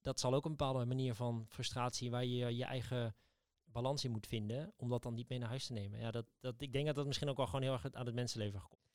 Dat 0.00 0.20
zal 0.20 0.34
ook 0.34 0.44
een 0.44 0.56
bepaalde 0.56 0.84
manier 0.84 1.14
van 1.14 1.46
frustratie 1.48 2.10
waar 2.10 2.24
je 2.24 2.56
je 2.56 2.64
eigen 2.64 3.16
balans 3.64 4.04
in 4.04 4.10
moet 4.10 4.26
vinden. 4.26 4.72
Om 4.76 4.88
dat 4.88 5.02
dan 5.02 5.14
niet 5.14 5.28
mee 5.28 5.38
naar 5.38 5.48
huis 5.48 5.66
te 5.66 5.72
nemen. 5.72 6.00
Ja, 6.00 6.10
dat, 6.10 6.26
dat, 6.40 6.60
ik 6.60 6.72
denk 6.72 6.86
dat 6.86 6.94
dat 6.94 7.06
misschien 7.06 7.28
ook 7.28 7.36
wel 7.36 7.46
gewoon 7.46 7.62
heel 7.62 7.72
erg 7.72 7.92
aan 7.92 8.06
het 8.06 8.14
mensenleven 8.14 8.60
gekoppeld. 8.60 8.90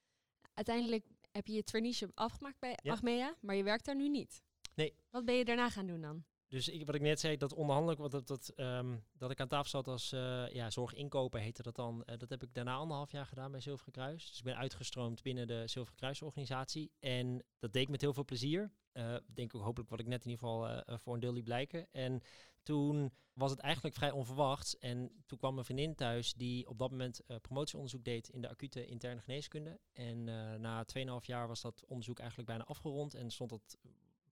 Uiteindelijk 0.54 1.06
heb 1.32 1.48
je 1.48 1.54
je 1.54 1.64
traineeship 1.64 2.12
afgemaakt 2.14 2.60
bij 2.60 2.78
ja. 2.84 2.92
Achmea, 2.92 3.36
maar 3.42 3.56
je 3.56 3.64
werkt 3.64 3.86
daar 3.86 3.96
nu 3.96 4.10
niet. 4.10 4.44
Nee. 4.74 4.96
Wat 5.10 5.26
ben 5.26 5.36
je 5.36 5.46
daarna 5.46 5.70
gaan 5.70 5.88
doen 5.88 6.02
dan? 6.02 6.26
Dus 6.48 6.68
ik, 6.70 6.86
wat 6.86 6.96
ik 6.96 7.02
net 7.02 7.20
zei, 7.20 7.38
dat 7.38 7.54
onderhandelijk, 7.54 8.00
wat 8.00 8.12
dat, 8.12 8.28
dat, 8.28 8.54
um, 8.56 9.04
dat 9.18 9.32
ik 9.32 9.40
aan 9.40 9.48
tafel 9.48 9.70
zat 9.70 9.88
als 9.88 10.14
uh, 10.14 10.54
ja, 10.54 10.70
zorginkoper 10.70 11.40
heette 11.40 11.62
dat 11.62 11.76
dan. 11.76 12.04
Uh, 12.06 12.18
dat 12.18 12.30
heb 12.30 12.44
ik 12.44 12.54
daarna 12.54 12.76
anderhalf 12.76 13.12
jaar 13.12 13.26
gedaan 13.26 13.52
bij 13.52 13.60
Zilveren 13.60 13.94
Kruis. 13.94 14.28
Dus 14.28 14.38
ik 14.38 14.44
ben 14.44 14.58
uitgestroomd 14.58 15.22
binnen 15.22 15.48
de 15.48 15.64
Zilveren 15.66 15.98
Kruis 15.98 16.22
organisatie. 16.22 16.92
En 17.00 17.44
dat 17.60 17.74
deed 17.74 17.82
ik 17.82 17.90
met 17.90 18.02
heel 18.02 18.14
veel 18.14 18.26
plezier. 18.26 18.72
Uh, 18.94 19.16
denk 19.34 19.54
ik 19.54 19.62
hopelijk 19.62 19.90
wat 19.90 20.00
ik 20.00 20.08
net 20.08 20.26
in 20.26 20.30
ieder 20.30 20.48
geval 20.48 20.84
voor 20.98 21.14
een 21.14 21.20
deel 21.20 21.34
liet 21.34 21.44
blijken. 21.44 21.88
En 21.92 22.22
toen 22.64 23.14
was 23.34 23.52
het 23.52 23.60
eigenlijk 23.60 23.96
vrij 23.96 24.12
onverwachts. 24.12 24.78
En 24.78 25.12
toen 25.26 25.38
kwam 25.38 25.54
mijn 25.54 25.66
vriendin 25.66 25.96
thuis 25.96 26.34
die 26.34 26.70
op 26.70 26.78
dat 26.78 26.92
moment 26.92 27.22
promotieonderzoek 27.42 28.04
deed 28.04 28.30
in 28.30 28.42
de 28.42 28.50
acute 28.50 28.86
interne 28.86 29.22
geneeskunde. 29.22 29.80
En 29.94 30.24
na 30.62 30.86
2,5 30.98 31.04
jaar 31.22 31.48
was 31.48 31.62
dat 31.62 31.84
onderzoek 31.88 32.20
eigenlijk 32.20 32.50
bijna 32.50 32.64
afgerond. 32.64 33.14
En 33.14 33.32
stond 33.32 33.50
dat, 33.50 33.78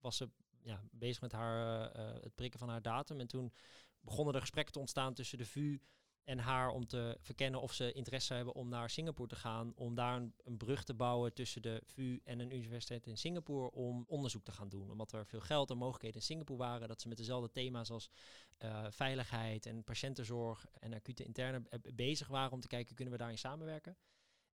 was 0.00 0.16
ze 0.16 0.28
ja, 0.66 0.82
bezig 0.90 1.20
met 1.20 1.32
haar, 1.32 1.96
uh, 1.96 2.22
het 2.22 2.34
prikken 2.34 2.58
van 2.58 2.68
haar 2.68 2.82
datum. 2.82 3.20
En 3.20 3.26
toen 3.26 3.52
begonnen 4.00 4.34
er 4.34 4.40
gesprekken 4.40 4.72
te 4.72 4.78
ontstaan 4.78 5.14
tussen 5.14 5.38
de 5.38 5.46
VU 5.46 5.80
en 6.24 6.38
haar 6.38 6.68
om 6.68 6.86
te 6.86 7.16
verkennen 7.20 7.60
of 7.60 7.72
ze 7.72 7.92
interesse 7.92 8.34
hebben 8.34 8.54
om 8.54 8.68
naar 8.68 8.90
Singapore 8.90 9.28
te 9.28 9.36
gaan. 9.36 9.72
Om 9.74 9.94
daar 9.94 10.16
een, 10.16 10.56
brug 10.56 10.84
te 10.84 10.94
bouwen 10.94 11.34
tussen 11.34 11.62
de 11.62 11.82
VU 11.84 12.20
en 12.24 12.38
een 12.38 12.54
universiteit 12.54 13.06
in 13.06 13.16
Singapore 13.16 13.70
om 13.70 14.04
onderzoek 14.08 14.44
te 14.44 14.52
gaan 14.52 14.68
doen. 14.68 14.90
Omdat 14.90 15.12
er 15.12 15.26
veel 15.26 15.40
geld 15.40 15.70
en 15.70 15.76
mogelijkheden 15.76 16.20
in 16.20 16.26
Singapore 16.26 16.58
waren. 16.58 16.88
Dat 16.88 17.00
ze 17.00 17.08
met 17.08 17.16
dezelfde 17.16 17.50
thema's 17.50 17.90
als 17.90 18.10
uh, 18.58 18.86
veiligheid 18.90 19.66
en 19.66 19.84
patiëntenzorg 19.84 20.66
en 20.72 20.94
acute 20.94 21.24
interne 21.24 21.62
bezig 21.94 22.28
waren 22.28 22.52
om 22.52 22.60
te 22.60 22.68
kijken, 22.68 22.94
kunnen 22.94 23.14
we 23.14 23.20
daarin 23.20 23.38
samenwerken. 23.38 23.96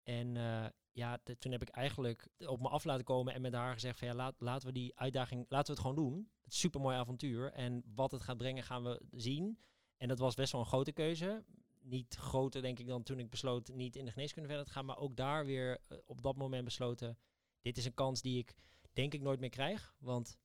En 0.02 0.34
uh, 0.34 0.66
ja, 0.92 1.18
toen 1.38 1.52
heb 1.52 1.62
ik 1.62 1.68
eigenlijk 1.68 2.28
op 2.38 2.60
me 2.60 2.68
af 2.68 2.84
laten 2.84 3.04
komen 3.04 3.34
en 3.34 3.40
met 3.40 3.54
haar 3.54 3.72
gezegd 3.72 3.98
van 3.98 4.08
ja, 4.08 4.32
laten 4.38 4.66
we 4.66 4.72
die 4.72 4.98
uitdaging, 4.98 5.46
laten 5.48 5.66
we 5.66 5.80
het 5.80 5.80
gewoon 5.80 6.04
doen. 6.04 6.14
Het 6.16 6.26
is 6.26 6.44
een 6.44 6.52
supermooi 6.52 6.96
avontuur 6.96 7.52
en 7.52 7.82
wat 7.94 8.10
het 8.10 8.22
gaat 8.22 8.36
brengen 8.36 8.62
gaan 8.62 8.82
we 8.82 9.02
zien. 9.10 9.58
En 9.96 10.08
dat 10.08 10.18
was 10.18 10.34
best 10.34 10.52
wel 10.52 10.60
een 10.60 10.66
grote 10.66 10.92
keuze. 10.92 11.44
Niet 11.80 12.14
groter, 12.14 12.62
denk 12.62 12.78
ik, 12.78 12.86
dan 12.86 13.02
toen 13.02 13.18
ik 13.18 13.30
besloot 13.30 13.68
niet 13.68 13.96
in 13.96 14.04
de 14.04 14.10
geneeskunde 14.10 14.48
verder 14.48 14.66
te 14.66 14.72
gaan. 14.72 14.84
Maar 14.84 14.98
ook 14.98 15.16
daar 15.16 15.44
weer 15.44 15.78
uh, 15.88 15.98
op 16.06 16.22
dat 16.22 16.36
moment 16.36 16.64
besloten. 16.64 17.18
Dit 17.60 17.76
is 17.76 17.84
een 17.84 17.94
kans 17.94 18.22
die 18.22 18.38
ik 18.38 18.54
denk 18.92 19.14
ik 19.14 19.20
nooit 19.20 19.40
meer 19.40 19.50
krijg. 19.50 19.94
Want 19.98 20.38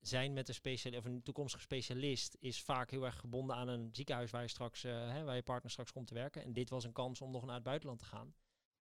zijn 0.00 0.32
met 0.32 0.48
een, 0.48 0.54
special, 0.54 0.96
of 0.96 1.04
een 1.04 1.22
toekomstige 1.22 1.62
specialist 1.62 2.36
is 2.40 2.62
vaak 2.62 2.90
heel 2.90 3.04
erg 3.04 3.18
gebonden 3.18 3.56
aan 3.56 3.68
een 3.68 3.88
ziekenhuis 3.92 4.30
waar 4.30 4.42
je 4.42 4.48
straks, 4.48 4.84
uh, 4.84 4.92
hè, 4.92 5.24
waar 5.24 5.36
je 5.36 5.42
partner 5.42 5.70
straks 5.70 5.92
komt 5.92 6.06
te 6.06 6.14
werken. 6.14 6.42
En 6.42 6.52
dit 6.52 6.70
was 6.70 6.84
een 6.84 6.92
kans 6.92 7.20
om 7.20 7.30
nog 7.30 7.44
naar 7.44 7.54
het 7.54 7.64
buitenland 7.64 7.98
te 7.98 8.04
gaan. 8.04 8.34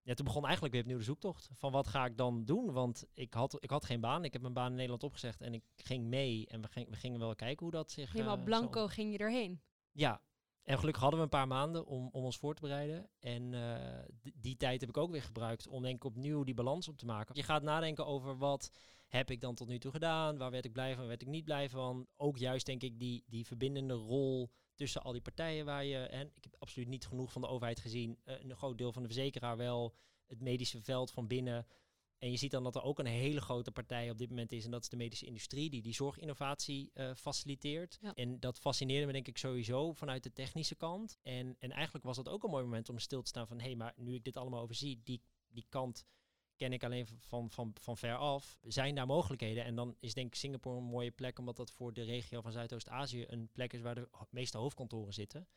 Ja, 0.04 0.14
toen 0.14 0.26
begon 0.26 0.44
eigenlijk 0.44 0.74
weer 0.74 0.84
opnieuw 0.84 0.98
de 0.98 1.04
zoektocht. 1.04 1.50
Van 1.54 1.72
wat 1.72 1.88
ga 1.88 2.06
ik 2.06 2.18
dan 2.18 2.46
doen? 2.46 2.72
Want 2.72 3.06
ik 3.14 3.34
had, 3.34 3.64
ik 3.64 3.70
had 3.70 3.86
geen 3.86 4.02
baan. 4.02 4.24
Ik 4.24 4.34
heb 4.34 4.42
mijn 4.42 4.54
baan 4.54 4.70
in 4.70 4.76
Nederland 4.76 5.04
opgezegd 5.04 5.42
en 5.42 5.54
ik 5.54 5.64
ging 5.76 6.06
mee. 6.06 6.48
En 6.48 6.62
we, 6.62 6.68
ging, 6.68 6.90
we 6.90 6.96
gingen 6.96 7.20
wel 7.20 7.36
kijken 7.36 7.64
hoe 7.64 7.76
dat 7.76 7.92
zich... 7.92 8.12
Helemaal 8.12 8.38
uh, 8.38 8.44
blanco 8.44 8.88
ging 8.88 9.12
je 9.12 9.18
erheen. 9.18 9.62
Ja, 9.92 10.22
en 10.64 10.78
gelukkig 10.78 11.02
hadden 11.02 11.20
we 11.20 11.26
een 11.26 11.32
paar 11.32 11.48
maanden 11.48 11.86
om, 11.86 12.10
om 12.12 12.24
ons 12.24 12.38
voor 12.38 12.56
te 12.56 12.62
bereiden. 12.62 13.10
En 13.20 13.54
uh, 13.54 13.76
die 14.36 14.58
tijd 14.58 14.82
heb 14.82 14.90
ik 14.90 14.98
ook 14.98 15.12
weer 15.12 15.24
gebruikt 15.24 15.68
om 15.68 15.82
denk 15.82 15.96
ik 15.96 16.04
opnieuw 16.04 16.44
die 16.44 16.54
balans 16.54 16.88
op 16.88 16.98
te 16.98 17.06
maken. 17.06 17.36
Je 17.36 17.44
gaat 17.44 17.64
nadenken 17.64 18.06
over 18.06 18.38
wat 18.38 18.72
heb 19.08 19.32
ik 19.32 19.42
dan 19.42 19.56
tot 19.56 19.68
nu 19.68 19.80
toe 19.80 19.92
gedaan? 19.92 20.38
Waar 20.38 20.52
werd 20.52 20.66
ik 20.66 20.72
blij 20.72 20.90
van, 20.90 20.98
waar 20.98 21.08
werd 21.08 21.22
ik 21.22 21.28
niet 21.28 21.46
blij 21.46 21.70
van? 21.70 22.08
Ook 22.18 22.38
juist 22.38 22.66
denk 22.66 22.84
ik 22.84 23.00
die, 23.00 23.24
die 23.28 23.46
verbindende 23.46 23.94
rol 23.94 24.52
tussen 24.82 25.04
al 25.04 25.12
die 25.12 25.22
partijen 25.22 25.66
waar 25.66 25.86
je... 25.86 25.98
En 25.98 26.32
ik 26.34 26.44
heb 26.44 26.56
absoluut 26.60 26.88
niet 26.88 27.06
genoeg 27.06 27.32
van 27.32 27.42
de 27.42 27.48
overheid 27.48 27.80
gezien. 27.80 28.20
Uh, 28.26 28.44
een 28.44 28.56
groot 28.56 28.78
deel 28.78 28.92
van 28.92 29.02
de 29.02 29.08
verzekeraar 29.08 29.58
wel. 29.58 29.96
Het 30.28 30.42
medische 30.42 30.82
veld 30.82 31.12
van 31.12 31.28
binnen. 31.28 31.68
En 32.18 32.32
je 32.32 32.38
ziet 32.38 32.52
dan 32.52 32.64
dat 32.64 32.76
er 32.76 32.84
ook 32.84 33.00
een 33.00 33.06
hele 33.06 33.42
grote 33.42 33.72
partij 33.72 34.10
op 34.10 34.18
dit 34.18 34.30
moment 34.30 34.52
is. 34.52 34.66
En 34.66 34.72
dat 34.72 34.82
is 34.82 34.90
de 34.90 34.96
medische 34.96 35.26
industrie, 35.26 35.70
die 35.70 35.82
die 35.82 35.94
zorginnovatie 35.94 36.92
uh, 36.94 37.14
faciliteert. 37.14 37.98
Ja. 38.02 38.14
En 38.14 38.40
dat 38.40 38.60
fascineerde 38.60 39.06
me 39.06 39.12
denk 39.12 39.28
ik 39.28 39.38
sowieso 39.38 39.94
vanuit 39.94 40.24
de 40.24 40.34
technische 40.34 40.76
kant. 40.76 41.18
En, 41.24 41.56
en 41.60 41.72
eigenlijk 41.72 42.06
was 42.06 42.16
dat 42.16 42.30
ook 42.30 42.44
een 42.44 42.50
mooi 42.50 42.64
moment 42.64 42.90
om 42.90 43.00
stil 43.00 43.22
te 43.22 43.28
staan 43.28 43.48
van... 43.48 43.60
hé, 43.60 43.66
hey, 43.66 43.76
maar 43.76 43.94
nu 43.96 44.16
ik 44.16 44.24
dit 44.24 44.38
allemaal 44.38 44.62
overzie, 44.62 45.02
die, 45.04 45.22
die 45.48 45.66
kant 45.70 46.06
ken 46.62 46.74
ik 46.74 46.84
alleen 46.84 47.08
van, 47.20 47.50
van, 47.50 47.74
van 47.80 47.98
ver 47.98 48.16
af. 48.16 48.60
Zijn 48.64 48.96
daar 48.96 49.06
mogelijkheden? 49.06 49.64
En 49.64 49.76
dan 49.76 49.96
is 50.00 50.14
denk 50.14 50.28
ik 50.28 50.36
Singapore 50.36 50.78
een 50.78 50.84
mooie 50.84 51.12
plek... 51.12 51.40
omdat 51.40 51.56
dat 51.56 51.72
voor 51.72 51.94
de 51.94 52.04
regio 52.04 52.42
van 52.42 52.52
Zuidoost-Azië 52.52 53.26
een 53.28 53.50
plek 53.52 53.74
is... 53.74 53.82
waar 53.82 53.96
de 53.96 54.08
meeste 54.30 54.58
hoofdkantoren 54.58 55.14
zitten. 55.14 55.48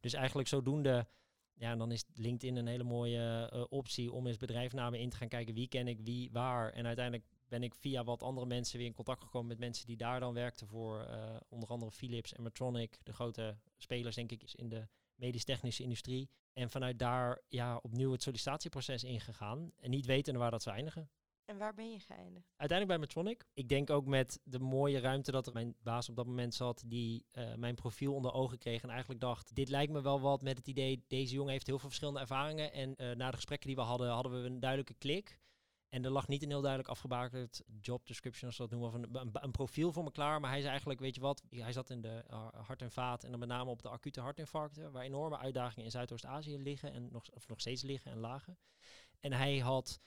Dus 0.00 0.12
eigenlijk 0.12 0.48
zodoende 0.48 1.06
ja, 1.54 1.76
dan 1.76 1.92
is 1.92 2.04
LinkedIn 2.14 2.56
een 2.56 2.66
hele 2.66 2.84
mooie 2.84 3.50
uh, 3.54 3.64
optie 3.68 4.12
om 4.12 4.26
eens 4.26 4.36
bedrijfnamen 4.36 4.98
in 4.98 5.10
te 5.10 5.16
gaan 5.16 5.28
kijken. 5.28 5.54
Wie 5.54 5.68
ken 5.68 5.88
ik, 5.88 6.00
wie, 6.00 6.30
waar. 6.32 6.72
En 6.72 6.86
uiteindelijk 6.86 7.26
ben 7.48 7.62
ik 7.62 7.74
via 7.74 8.04
wat 8.04 8.22
andere 8.22 8.46
mensen 8.46 8.78
weer 8.78 8.86
in 8.86 8.94
contact 8.94 9.22
gekomen 9.22 9.48
met 9.48 9.58
mensen 9.58 9.86
die 9.86 9.96
daar 9.96 10.20
dan 10.20 10.34
werkten 10.34 10.66
voor 10.66 11.06
uh, 11.10 11.36
onder 11.48 11.68
andere 11.68 11.90
Philips 11.90 12.32
en 12.32 12.42
Medtronic, 12.42 12.98
de 13.02 13.12
grote 13.12 13.58
spelers 13.76 14.14
denk 14.14 14.30
ik 14.30 14.52
in 14.52 14.68
de 14.68 14.88
medisch-technische 15.14 15.82
industrie. 15.82 16.30
En 16.58 16.70
vanuit 16.70 16.98
daar 16.98 17.40
ja, 17.48 17.76
opnieuw 17.76 18.12
het 18.12 18.22
sollicitatieproces 18.22 19.04
ingegaan 19.04 19.72
en 19.76 19.90
niet 19.90 20.06
weten 20.06 20.36
waar 20.36 20.50
dat 20.50 20.62
zou 20.62 20.76
eindigen. 20.76 21.10
En 21.44 21.58
waar 21.58 21.74
ben 21.74 21.90
je 21.90 22.00
geëindigd? 22.00 22.46
Uiteindelijk 22.56 22.88
bij 22.88 22.98
Medtronic. 22.98 23.44
Ik 23.54 23.68
denk 23.68 23.90
ook 23.90 24.06
met 24.06 24.40
de 24.44 24.58
mooie 24.58 25.00
ruimte 25.00 25.30
dat 25.30 25.46
er 25.46 25.52
mijn 25.52 25.74
baas 25.82 26.08
op 26.08 26.16
dat 26.16 26.26
moment 26.26 26.54
zat, 26.54 26.82
die 26.86 27.26
uh, 27.32 27.54
mijn 27.54 27.74
profiel 27.74 28.14
onder 28.14 28.32
ogen 28.32 28.58
kreeg 28.58 28.82
en 28.82 28.90
eigenlijk 28.90 29.20
dacht, 29.20 29.54
dit 29.54 29.68
lijkt 29.68 29.92
me 29.92 30.02
wel 30.02 30.20
wat 30.20 30.42
met 30.42 30.58
het 30.58 30.66
idee, 30.66 31.04
deze 31.06 31.34
jongen 31.34 31.52
heeft 31.52 31.66
heel 31.66 31.78
veel 31.78 31.88
verschillende 31.88 32.20
ervaringen. 32.20 32.72
En 32.72 32.94
uh, 32.96 33.14
na 33.14 33.30
de 33.30 33.36
gesprekken 33.36 33.66
die 33.66 33.76
we 33.76 33.82
hadden, 33.82 34.10
hadden 34.10 34.42
we 34.42 34.48
een 34.48 34.60
duidelijke 34.60 34.94
klik. 34.94 35.40
En 35.88 36.04
er 36.04 36.10
lag 36.10 36.28
niet 36.28 36.42
een 36.42 36.48
heel 36.48 36.60
duidelijk 36.60 36.90
afgebakend 36.90 37.62
job 37.80 38.06
description, 38.06 38.48
als 38.48 38.58
we 38.58 38.68
dat 38.68 38.78
noemen, 38.78 38.88
of 38.88 39.22
een, 39.22 39.30
een, 39.32 39.50
profiel 39.50 39.92
voor 39.92 40.04
me 40.04 40.10
klaar. 40.10 40.40
Maar 40.40 40.50
hij 40.50 40.58
zei 40.58 40.70
eigenlijk, 40.70 41.00
weet 41.00 41.14
je 41.14 41.20
wat, 41.20 41.42
hij 41.48 41.72
zat 41.72 41.90
in 41.90 42.00
de 42.00 42.24
uh, 42.30 42.48
hart 42.52 42.82
en 42.82 42.90
vaat 42.90 43.24
en 43.24 43.30
dan 43.30 43.38
met 43.38 43.48
name 43.48 43.70
op 43.70 43.82
de 43.82 43.88
acute 43.88 44.20
hartinfarcten, 44.20 44.92
waar 44.92 45.02
enorme 45.02 45.38
uitdagingen 45.38 45.84
in 45.84 45.90
Zuidoost-Azië 45.90 46.58
liggen 46.58 46.92
en 46.92 47.08
nog, 47.12 47.24
nog 47.46 47.60
steeds 47.60 47.82
liggen 47.82 48.10
en 48.10 48.18
lagen. 48.18 48.58
En 49.20 49.32
hij 49.32 49.58
had 49.58 50.00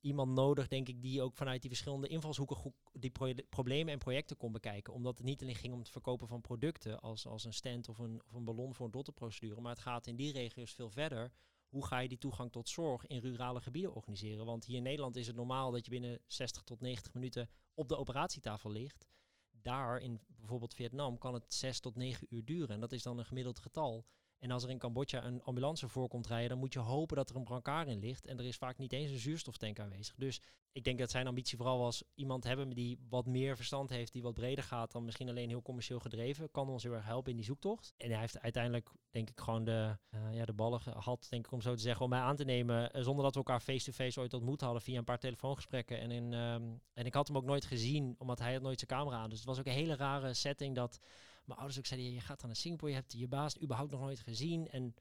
iemand 0.00 0.32
nodig, 0.34 0.68
denk 0.68 0.88
ik, 0.88 1.02
die 1.02 1.22
ook 1.22 1.34
vanuit 1.34 1.60
die 1.60 1.70
verschillende 1.70 2.08
invalshoeken 2.08 2.74
die 2.92 3.10
pro 3.10 3.32
problemen 3.48 3.92
en 3.92 3.98
projecten 3.98 4.36
kon 4.36 4.52
bekijken. 4.52 4.92
Omdat 4.92 5.18
het 5.18 5.26
niet 5.26 5.42
alleen 5.42 5.54
ging 5.54 5.72
om 5.72 5.78
het 5.78 5.88
verkopen 5.88 6.28
van 6.28 6.40
producten 6.40 7.00
als, 7.00 7.26
als 7.26 7.44
een 7.44 7.52
stand 7.52 7.88
of 7.88 7.98
een, 7.98 8.22
of 8.26 8.32
een 8.32 8.44
ballon 8.44 8.74
voor 8.74 8.86
een 8.86 8.92
dotterprocedure. 8.92 9.60
Maar 9.60 9.72
het 9.72 9.82
gaat 9.82 10.06
in 10.06 10.16
die 10.16 10.32
regio's 10.32 10.72
veel 10.72 10.90
verder. 10.90 11.32
Hoe 11.68 11.86
ga 11.86 11.98
je 11.98 12.08
die 12.08 12.18
toegang 12.18 12.52
tot 12.52 12.68
zorg 12.68 13.06
in 13.06 13.20
rurale 13.20 13.60
gebieden 13.60 13.94
organiseren? 13.94 14.46
Want 14.46 14.64
hier 14.64 14.76
in 14.76 14.82
Nederland 14.82 15.16
is 15.16 15.26
het 15.26 15.36
normaal 15.36 15.70
dat 15.70 15.84
je 15.84 15.90
binnen 15.90 16.20
60 16.26 16.62
tot 16.62 16.80
90 16.80 17.14
minuten 17.14 17.48
op 17.74 17.88
de 17.88 17.96
operatietafel 17.96 18.70
ligt. 18.70 19.08
Daar 19.50 19.98
in 19.98 20.20
bijvoorbeeld 20.26 20.74
Vietnam 20.74 21.18
kan 21.18 21.34
het 21.34 21.54
6 21.54 21.80
tot 21.80 21.96
9 21.96 22.26
uur 22.30 22.44
duren. 22.44 22.68
En 22.68 22.80
dat 22.80 22.92
is 22.92 23.02
dan 23.02 23.18
een 23.18 23.24
gemiddeld 23.24 23.58
getal. 23.58 24.06
En 24.38 24.50
als 24.50 24.62
er 24.62 24.70
in 24.70 24.78
Cambodja 24.78 25.24
een 25.24 25.42
ambulance 25.42 25.88
voorkomt 25.88 26.26
rijden, 26.26 26.48
dan 26.48 26.58
moet 26.58 26.72
je 26.72 26.78
hopen 26.78 27.16
dat 27.16 27.30
er 27.30 27.36
een 27.36 27.44
brancard 27.44 27.88
in 27.88 27.98
ligt. 27.98 28.26
En 28.26 28.38
er 28.38 28.44
is 28.44 28.56
vaak 28.56 28.78
niet 28.78 28.92
eens 28.92 29.10
een 29.10 29.18
zuurstoftank 29.18 29.78
aanwezig. 29.80 30.14
Dus 30.16 30.40
ik 30.72 30.84
denk 30.84 30.98
dat 30.98 31.10
zijn 31.10 31.26
ambitie 31.26 31.56
vooral 31.56 31.78
was 31.78 32.02
iemand 32.14 32.44
hebben 32.44 32.70
die 32.70 32.98
wat 33.08 33.26
meer 33.26 33.56
verstand 33.56 33.90
heeft, 33.90 34.12
die 34.12 34.22
wat 34.22 34.34
breder 34.34 34.64
gaat 34.64 34.92
dan 34.92 35.04
misschien 35.04 35.28
alleen 35.28 35.48
heel 35.48 35.62
commercieel 35.62 35.98
gedreven. 35.98 36.50
Kan 36.50 36.68
ons 36.68 36.82
heel 36.82 36.92
erg 36.92 37.04
helpen 37.04 37.30
in 37.30 37.36
die 37.36 37.46
zoektocht. 37.46 37.94
En 37.96 38.10
hij 38.10 38.20
heeft 38.20 38.40
uiteindelijk, 38.40 38.90
denk 39.10 39.30
ik, 39.30 39.40
gewoon 39.40 39.64
de, 39.64 39.96
uh, 40.10 40.34
ja, 40.34 40.44
de 40.44 40.52
ballen 40.52 40.80
gehad, 40.80 41.26
denk 41.30 41.46
ik, 41.46 41.52
om 41.52 41.60
zo 41.60 41.74
te 41.74 41.82
zeggen, 41.82 42.04
om 42.04 42.10
mij 42.10 42.20
aan 42.20 42.36
te 42.36 42.44
nemen. 42.44 42.96
Uh, 42.96 43.02
zonder 43.02 43.24
dat 43.24 43.32
we 43.32 43.38
elkaar 43.38 43.60
face-to-face 43.60 44.20
ooit 44.20 44.34
ontmoet 44.34 44.60
hadden 44.60 44.82
via 44.82 44.98
een 44.98 45.04
paar 45.04 45.18
telefoongesprekken. 45.18 46.00
En, 46.00 46.10
in, 46.10 46.32
um, 46.32 46.80
en 46.92 47.06
ik 47.06 47.14
had 47.14 47.26
hem 47.26 47.36
ook 47.36 47.44
nooit 47.44 47.64
gezien, 47.64 48.14
omdat 48.18 48.38
hij 48.38 48.52
had 48.52 48.62
nooit 48.62 48.78
zijn 48.78 49.00
camera 49.00 49.16
aan. 49.16 49.30
Dus 49.30 49.38
het 49.38 49.48
was 49.48 49.58
ook 49.58 49.66
een 49.66 49.72
hele 49.72 49.96
rare 49.96 50.34
setting 50.34 50.74
dat 50.74 51.00
mijn 51.48 51.60
ouders 51.60 51.78
ook 51.78 51.86
zeiden, 51.86 52.12
je 52.12 52.20
gaat 52.20 52.40
dan 52.40 52.48
naar 52.48 52.58
Singapore, 52.58 52.90
je 52.90 52.96
hebt 52.96 53.12
je 53.12 53.28
baas 53.28 53.60
überhaupt 53.60 53.90
nog 53.90 54.00
nooit 54.00 54.20
gezien. 54.20 54.68
En 54.68 54.94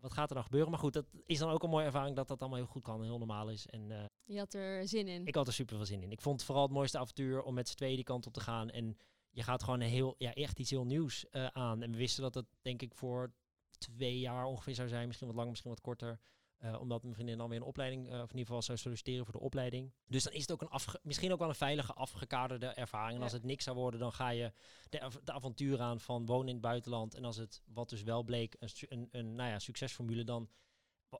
wat 0.00 0.12
gaat 0.12 0.28
er 0.28 0.34
dan 0.34 0.44
gebeuren? 0.44 0.70
Maar 0.70 0.80
goed, 0.80 0.92
dat 0.92 1.06
is 1.26 1.38
dan 1.38 1.50
ook 1.50 1.62
een 1.62 1.70
mooie 1.70 1.84
ervaring 1.84 2.16
dat 2.16 2.28
dat 2.28 2.40
allemaal 2.40 2.58
heel 2.58 2.66
goed 2.66 2.82
kan 2.82 2.98
en 2.98 3.04
heel 3.04 3.18
normaal 3.18 3.50
is. 3.50 3.66
En, 3.66 3.90
uh, 3.90 4.04
je 4.24 4.38
had 4.38 4.54
er 4.54 4.88
zin 4.88 5.08
in? 5.08 5.26
Ik 5.26 5.34
had 5.34 5.46
er 5.46 5.52
super 5.52 5.76
veel 5.76 5.84
zin 5.84 6.02
in. 6.02 6.12
Ik 6.12 6.20
vond 6.20 6.36
het 6.36 6.44
vooral 6.44 6.64
het 6.64 6.72
mooiste 6.72 6.98
avontuur 6.98 7.42
om 7.42 7.54
met 7.54 7.68
z'n 7.68 7.76
tweeën 7.76 7.94
die 7.94 8.04
kant 8.04 8.26
op 8.26 8.32
te 8.32 8.40
gaan. 8.40 8.70
En 8.70 8.96
je 9.30 9.42
gaat 9.42 9.62
gewoon 9.62 9.80
een 9.80 9.88
heel, 9.88 10.14
ja, 10.18 10.34
echt 10.34 10.58
iets 10.58 10.70
heel 10.70 10.84
nieuws 10.84 11.24
uh, 11.30 11.46
aan. 11.46 11.82
En 11.82 11.90
we 11.90 11.96
wisten 11.96 12.22
dat 12.22 12.34
het 12.34 12.46
denk 12.62 12.82
ik 12.82 12.94
voor 12.94 13.32
twee 13.78 14.18
jaar 14.18 14.44
ongeveer 14.44 14.74
zou 14.74 14.88
zijn. 14.88 15.06
Misschien 15.06 15.26
wat 15.26 15.36
langer, 15.36 15.50
misschien 15.50 15.70
wat 15.70 15.80
korter. 15.80 16.20
Uh, 16.64 16.80
omdat 16.80 17.02
mijn 17.02 17.14
vriendin 17.14 17.38
dan 17.38 17.48
weer 17.48 17.58
een 17.58 17.64
opleiding, 17.64 18.06
uh, 18.06 18.12
of 18.12 18.30
in 18.30 18.38
ieder 18.38 18.46
geval 18.46 18.62
zou 18.62 18.78
solliciteren 18.78 19.24
voor 19.24 19.34
de 19.34 19.40
opleiding. 19.40 19.92
Dus 20.06 20.22
dan 20.22 20.32
is 20.32 20.40
het 20.40 20.52
ook 20.52 20.60
een 20.60 20.68
afge 20.68 21.00
misschien 21.02 21.32
ook 21.32 21.38
wel 21.38 21.48
een 21.48 21.54
veilige, 21.54 21.92
afgekaderde 21.92 22.66
ervaring. 22.66 23.12
En 23.12 23.18
ja. 23.18 23.22
als 23.22 23.32
het 23.32 23.44
niks 23.44 23.64
zou 23.64 23.76
worden, 23.76 24.00
dan 24.00 24.12
ga 24.12 24.28
je 24.28 24.52
de, 24.88 25.00
av 25.00 25.14
de, 25.24 25.32
avontuur 25.32 25.80
aan 25.80 26.00
van 26.00 26.26
wonen 26.26 26.48
in 26.48 26.52
het 26.52 26.62
buitenland. 26.62 27.14
En 27.14 27.24
als 27.24 27.36
het, 27.36 27.62
wat 27.66 27.88
dus 27.88 28.02
wel 28.02 28.22
bleek, 28.22 28.56
een, 28.58 28.70
een, 28.88 29.08
een 29.10 29.34
nou 29.34 29.50
ja, 29.50 29.58
succesformule, 29.58 30.24
dan 30.24 30.48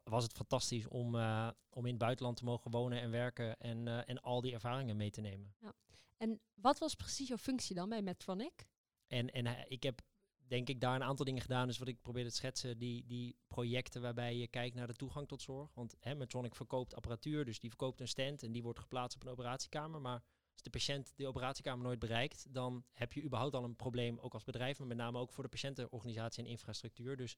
was 0.05 0.23
het 0.23 0.33
fantastisch 0.33 0.89
om, 0.89 1.15
uh, 1.15 1.51
om 1.71 1.85
in 1.85 1.91
het 1.91 2.01
buitenland 2.01 2.37
te 2.37 2.45
mogen 2.45 2.71
wonen 2.71 3.01
en 3.01 3.11
werken 3.11 3.59
en, 3.59 4.07
en 4.07 4.23
al 4.23 4.41
die 4.41 4.53
ervaringen 4.53 4.97
mee 4.97 5.11
te 5.11 5.21
nemen. 5.21 5.55
Ja. 5.61 5.75
En 6.17 6.41
wat 6.55 6.79
was 6.79 6.95
precies 6.95 7.29
jouw 7.29 7.37
functie 7.37 7.75
dan 7.75 7.89
bij 7.89 8.03
Medtronic? 8.03 8.69
En, 9.07 9.31
en 9.31 9.65
ik 9.69 9.83
heb 9.83 10.01
denk 10.49 10.69
ik 10.69 10.81
daar 10.81 10.95
een 10.95 11.03
aantal 11.03 11.25
dingen 11.25 11.43
gedaan. 11.43 11.67
Dus 11.67 11.79
wat 11.79 11.89
ik 11.89 12.03
probeer 12.03 12.25
te 12.25 12.35
schetsen, 12.35 12.79
die, 12.79 13.07
die 13.07 13.37
projecten 13.47 14.03
waarbij 14.03 14.37
je 14.37 14.49
kijkt 14.49 14.75
naar 14.75 14.87
de 14.87 14.95
toegang 14.95 15.29
tot 15.29 15.43
zorg. 15.43 15.75
Want 15.75 15.97
hè, 16.01 16.15
verkoopt 16.51 16.95
apparatuur, 16.95 17.45
dus 17.45 17.61
die 17.61 17.71
verkoopt 17.71 18.01
een 18.01 18.09
stand 18.09 18.43
en 18.43 18.53
die 18.53 18.63
wordt 18.63 18.79
geplaatst 18.79 19.17
op 19.17 19.23
een 19.23 19.33
operatiekamer. 19.33 20.01
Maar 20.01 20.23
als 20.53 20.63
de 20.63 20.71
patiënt 20.71 21.13
de 21.17 21.27
operatiekamer 21.27 21.85
nooit 21.85 21.99
bereikt, 21.99 22.55
dan 22.55 22.85
heb 22.93 23.13
je 23.13 23.23
überhaupt 23.23 23.55
al 23.55 23.65
een 23.65 23.77
probleem, 23.77 24.19
ook 24.19 24.35
als 24.35 24.45
bedrijf, 24.45 24.79
maar 24.79 24.89
met 24.89 24.97
name 24.97 25.19
ook 25.19 25.33
voor 25.33 25.45
de 25.45 25.51
patiëntenorganisatie 25.51 26.45
en 26.45 26.51
infrastructuur. 26.51 27.17
Dus 27.17 27.37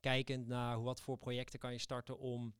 kijkend 0.00 0.46
naar 0.46 0.82
wat 0.82 1.00
voor 1.00 1.18
projecten 1.18 1.58
kan 1.58 1.72
je 1.72 1.78
starten 1.78 2.18
om 2.18 2.54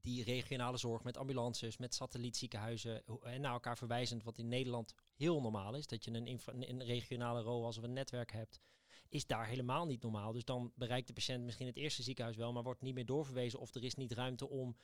die 0.00 0.24
regionale 0.24 0.76
zorg 0.76 1.04
met 1.04 1.16
ambulances, 1.16 1.76
met 1.76 1.94
satellietziekenhuizen 1.94 3.04
en 3.22 3.40
naar 3.40 3.52
elkaar 3.52 3.78
verwijzend, 3.78 4.22
wat 4.22 4.38
in 4.38 4.48
Nederland 4.48 4.94
heel 5.14 5.40
normaal 5.40 5.74
is, 5.74 5.86
dat 5.86 6.04
je 6.04 6.10
een, 6.10 6.40
een 6.70 6.84
regionale 6.84 7.42
rol 7.42 7.64
als 7.64 7.78
of 7.78 7.84
een 7.84 7.92
netwerk 7.92 8.32
hebt, 8.32 8.60
is 9.08 9.26
daar 9.26 9.46
helemaal 9.46 9.86
niet 9.86 10.02
normaal. 10.02 10.32
Dus 10.32 10.44
dan 10.44 10.72
bereikt 10.74 11.06
de 11.06 11.12
patiënt 11.12 11.44
misschien 11.44 11.66
het 11.66 11.76
eerste 11.76 12.02
ziekenhuis 12.02 12.36
wel, 12.36 12.52
maar 12.52 12.62
wordt 12.62 12.82
niet 12.82 12.94
meer 12.94 13.06
doorverwezen 13.06 13.58
of 13.58 13.74
er 13.74 13.84
is 13.84 13.94
niet 13.94 14.12
ruimte 14.12 14.48
om 14.48 14.76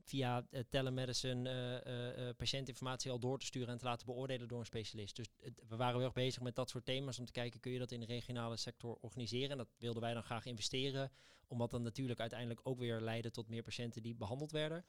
via 0.00 0.46
uh, 0.50 0.60
telemedicine 0.68 1.82
uh, 2.18 2.28
patiëntinformatie 2.36 3.10
al 3.10 3.18
door 3.18 3.38
te 3.38 3.46
sturen 3.46 3.68
en 3.68 3.78
te 3.78 3.84
laten 3.84 4.06
beoordelen 4.06 4.48
door 4.48 4.58
een 4.58 4.66
specialist. 4.66 5.16
Dus 5.16 5.26
we 5.68 5.76
waren 5.76 6.00
wel 6.00 6.10
bezig 6.10 6.42
met 6.42 6.54
dat 6.54 6.70
soort 6.70 6.84
thema's 6.84 7.18
om 7.18 7.24
te 7.24 7.32
kijken, 7.32 7.60
kun 7.60 7.72
je 7.72 7.78
dat 7.78 7.92
in 7.92 8.00
de 8.00 8.06
regionale 8.06 8.56
sector 8.56 8.96
organiseren? 9.00 9.50
En 9.50 9.56
dat 9.56 9.68
wilden 9.78 10.02
wij 10.02 10.14
dan 10.14 10.22
graag 10.22 10.46
investeren, 10.46 11.10
omdat 11.46 11.70
dan 11.70 11.82
natuurlijk 11.82 12.20
uiteindelijk 12.20 12.60
ook 12.62 12.78
weer 12.78 13.00
leidde 13.00 13.30
tot 13.30 13.48
meer 13.48 13.62
patiënten 13.62 14.02
die 14.02 14.14
behandeld 14.14 14.50
werden. 14.50 14.84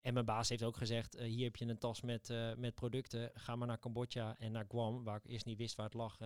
En 0.00 0.14
mijn 0.14 0.24
baas 0.24 0.48
heeft 0.48 0.62
ook 0.62 0.76
gezegd, 0.76 1.18
hier 1.18 1.44
heb 1.44 1.56
je 1.56 1.66
een 1.66 1.78
tas 1.78 2.00
met, 2.00 2.28
met 2.56 2.74
producten, 2.74 3.30
ga 3.34 3.56
maar 3.56 3.66
naar 3.66 3.78
Cambodja 3.78 4.38
en 4.38 4.52
naar 4.52 4.66
Guam, 4.68 5.04
waar 5.04 5.16
ik 5.16 5.30
eerst 5.30 5.46
niet 5.46 5.58
wist 5.58 5.74
waar 5.74 5.86
het 5.86 5.94
lag, 5.94 6.18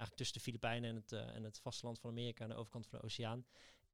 eigenlijk 0.00 0.16
tussen 0.16 0.36
de 0.36 0.42
Filipijnen 0.42 0.90
en 0.90 0.96
het, 0.96 1.12
en 1.12 1.42
het 1.44 1.58
vasteland 1.58 1.98
van 1.98 2.10
Amerika 2.10 2.42
aan 2.42 2.50
de 2.50 2.56
overkant 2.56 2.86
van 2.86 2.98
de 2.98 3.04
oceaan 3.04 3.44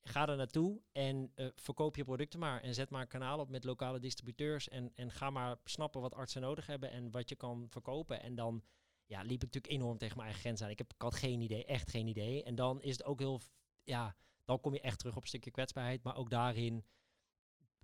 ga 0.09 0.29
er 0.29 0.37
naartoe 0.37 0.81
en 0.93 1.33
uh, 1.37 1.47
verkoop 1.55 1.97
je 1.97 2.05
producten 2.05 2.39
maar. 2.39 2.63
En 2.63 2.75
zet 2.75 2.91
maar 2.91 3.01
een 3.01 3.09
kanaal 3.09 3.39
op 3.39 3.49
met 3.49 3.65
lokale 3.65 4.01
distributeurs. 4.01 4.69
En, 4.69 4.93
en 4.95 5.11
ga 5.11 5.31
maar 5.31 5.57
snappen 5.65 6.01
wat 6.01 6.15
artsen 6.15 6.41
nodig 6.41 6.67
hebben 6.67 6.91
en 6.91 7.11
wat 7.11 7.29
je 7.29 7.37
kan 7.37 7.67
verkopen. 7.69 8.23
En 8.23 8.35
dan 8.35 8.63
ja, 9.07 9.21
liep 9.21 9.43
ik 9.43 9.43
natuurlijk 9.43 9.73
enorm 9.73 9.99
tegen 9.99 10.17
mijn 10.17 10.29
eigen 10.29 10.45
grens 10.45 10.63
aan. 10.63 10.71
Ik, 10.71 10.79
heb, 10.79 10.93
ik 10.93 11.03
had 11.03 11.15
geen 11.15 11.41
idee, 11.41 11.65
echt 11.65 11.91
geen 11.91 12.07
idee. 12.07 12.43
En 12.43 12.55
dan 12.55 12.83
is 12.83 12.93
het 12.93 13.05
ook 13.05 13.19
heel, 13.19 13.41
ja, 13.83 14.17
dan 14.45 14.61
kom 14.61 14.73
je 14.73 14.81
echt 14.81 14.99
terug 14.99 15.17
op 15.17 15.23
een 15.23 15.29
stukje 15.29 15.51
kwetsbaarheid. 15.51 16.03
Maar 16.03 16.17
ook 16.17 16.31
daarin 16.31 16.85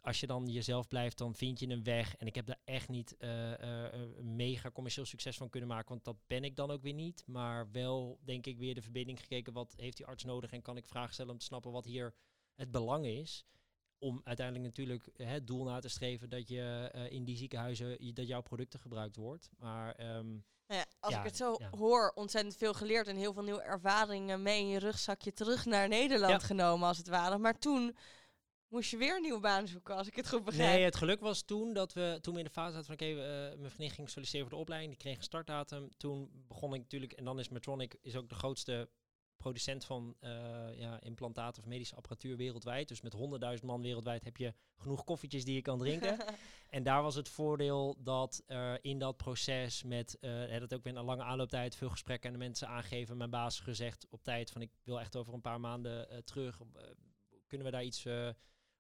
als 0.03 0.21
je 0.21 0.27
dan 0.27 0.47
jezelf 0.47 0.89
blijft, 0.89 1.19
dan 1.19 1.35
vind 1.35 1.59
je 1.59 1.69
een 1.69 1.83
weg. 1.83 2.17
En 2.17 2.27
ik 2.27 2.35
heb 2.35 2.47
daar 2.47 2.61
echt 2.65 2.89
niet 2.89 3.17
uh, 3.19 3.53
een 3.91 4.37
mega 4.37 4.71
commercieel 4.71 5.07
succes 5.07 5.37
van 5.37 5.51
kunnen 5.51 5.69
maken, 5.69 5.89
want 5.89 6.05
dat 6.05 6.17
ben 6.27 6.45
ik 6.45 6.57
dan 6.57 6.71
ook 6.71 6.83
weer 6.83 6.95
niet. 6.95 7.23
Maar 7.27 7.71
wel, 7.71 8.19
denk 8.25 8.47
ik, 8.47 8.59
weer 8.59 8.75
de 8.75 8.83
verbinding 8.83 9.21
gekeken. 9.21 9.53
Wat 9.53 9.75
heeft 9.77 9.97
die 9.97 10.07
arts 10.07 10.25
nodig? 10.25 10.53
En 10.53 10.63
kan 10.63 10.77
ik 10.77 10.87
vragen 10.87 11.13
stellen 11.13 11.33
om 11.33 11.39
te 11.39 11.45
snappen 11.45 11.73
wat 11.73 11.85
hier 11.85 12.15
het 12.55 12.71
belang 12.71 13.07
is? 13.07 13.45
Om 13.99 14.21
uiteindelijk 14.25 14.67
natuurlijk 14.67 15.11
het 15.17 15.47
doel 15.47 15.65
na 15.65 15.79
te 15.79 15.89
streven 15.89 16.31
dat 16.31 16.49
je 16.49 16.91
in 17.11 17.25
die 17.25 17.37
ziekenhuizen 17.37 18.15
dat 18.15 18.27
jouw 18.27 18.43
producten 18.43 18.81
gebruikt 18.81 19.17
wordt. 19.17 19.51
Maar 19.59 20.17
um, 20.17 20.45
nou 20.67 20.81
ja, 20.81 20.87
als 21.01 21.15
ik 21.15 21.23
het 21.23 21.37
zo 21.37 21.57
hoor, 21.71 22.13
ontzettend 22.15 22.57
veel 22.57 22.75
geleerd 22.75 23.07
en 23.07 23.17
heel 23.17 23.33
veel 23.33 23.43
nieuwe 23.43 23.63
ervaringen 23.63 24.43
mee 24.43 24.61
in 24.61 24.69
je 24.69 24.79
rugzakje 24.79 25.33
terug 25.33 25.65
naar 25.65 25.89
Nederland 25.89 26.43
genomen, 26.43 26.89
als 26.89 26.99
het 26.99 27.09
ware. 27.09 27.39
Maar 27.39 27.59
toen 27.59 27.97
moest 28.73 28.91
je 28.91 28.97
weer 28.97 29.17
een 29.17 29.23
nieuwe 29.23 29.41
baan 29.41 29.67
zoeken, 29.67 29.97
als 29.97 30.07
ik 30.07 30.17
het 30.17 30.29
goed 30.29 30.45
begrijp. 30.45 30.75
Nee, 30.75 30.85
het 30.85 30.97
geluk 30.97 31.21
was 31.21 31.43
toen 31.43 31.73
dat 31.73 31.93
we, 31.93 32.19
toen 32.21 32.33
we 32.33 32.39
in 32.41 32.47
de 32.47 32.53
fase 32.53 32.73
zaten 32.73 32.87
van, 32.87 32.95
oké, 32.95 33.05
okay, 33.05 33.51
uh, 33.51 33.59
mijn 33.59 33.71
vriendin 33.71 33.95
ging 33.95 34.11
solliciteren 34.11 34.47
voor 34.47 34.57
de 34.57 34.63
opleiding, 34.63 34.93
die 34.93 35.03
kreeg 35.03 35.17
een 35.17 35.23
startdatum. 35.23 35.89
Toen 35.97 36.45
begon 36.49 36.75
ik 36.75 36.81
natuurlijk, 36.81 37.13
en 37.13 37.25
dan 37.25 37.39
is 37.39 37.49
Medtronic 37.49 37.97
is 38.01 38.17
ook 38.17 38.29
de 38.29 38.35
grootste 38.35 38.89
producent 39.37 39.85
van 39.85 40.17
uh, 40.21 40.31
ja, 40.75 41.01
implantaten 41.01 41.63
of 41.63 41.69
medische 41.69 41.95
apparatuur 41.95 42.37
wereldwijd. 42.37 42.89
Dus 42.89 43.01
met 43.01 43.17
100.000 43.59 43.65
man 43.65 43.83
wereldwijd 43.83 44.25
heb 44.25 44.37
je 44.37 44.55
genoeg 44.77 45.05
koffietjes 45.05 45.45
die 45.45 45.55
je 45.55 45.63
kan 45.63 45.79
drinken. 45.79 46.19
en 46.69 46.83
daar 46.83 47.03
was 47.03 47.15
het 47.15 47.29
voordeel 47.29 47.97
dat 47.99 48.43
uh, 48.47 48.75
in 48.81 48.99
dat 48.99 49.17
proces 49.17 49.83
met, 49.83 50.17
uh, 50.21 50.59
dat 50.59 50.75
ook 50.75 50.83
weer 50.83 50.97
een 50.97 51.05
lange 51.05 51.23
aanlooptijd, 51.23 51.77
veel 51.77 51.91
gesprekken 51.91 52.27
en 52.27 52.39
de 52.39 52.45
mensen 52.45 52.69
aangeven. 52.69 53.17
Mijn 53.17 53.31
baas 53.31 53.61
gezegd 53.61 54.07
op 54.11 54.23
tijd 54.23 54.51
van 54.51 54.61
ik 54.61 54.71
wil 54.85 55.01
echt 55.01 55.17
over 55.17 55.35
een 55.35 55.41
paar 55.41 55.61
maanden 55.61 56.25
terug. 56.25 56.59
kunnen 57.47 57.67
we 57.67 57.73
daar 57.73 57.85
iets 57.85 58.07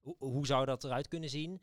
hoe, 0.02 0.16
hoe 0.18 0.46
zou 0.46 0.64
dat 0.64 0.84
eruit 0.84 1.08
kunnen 1.08 1.30
zien? 1.30 1.62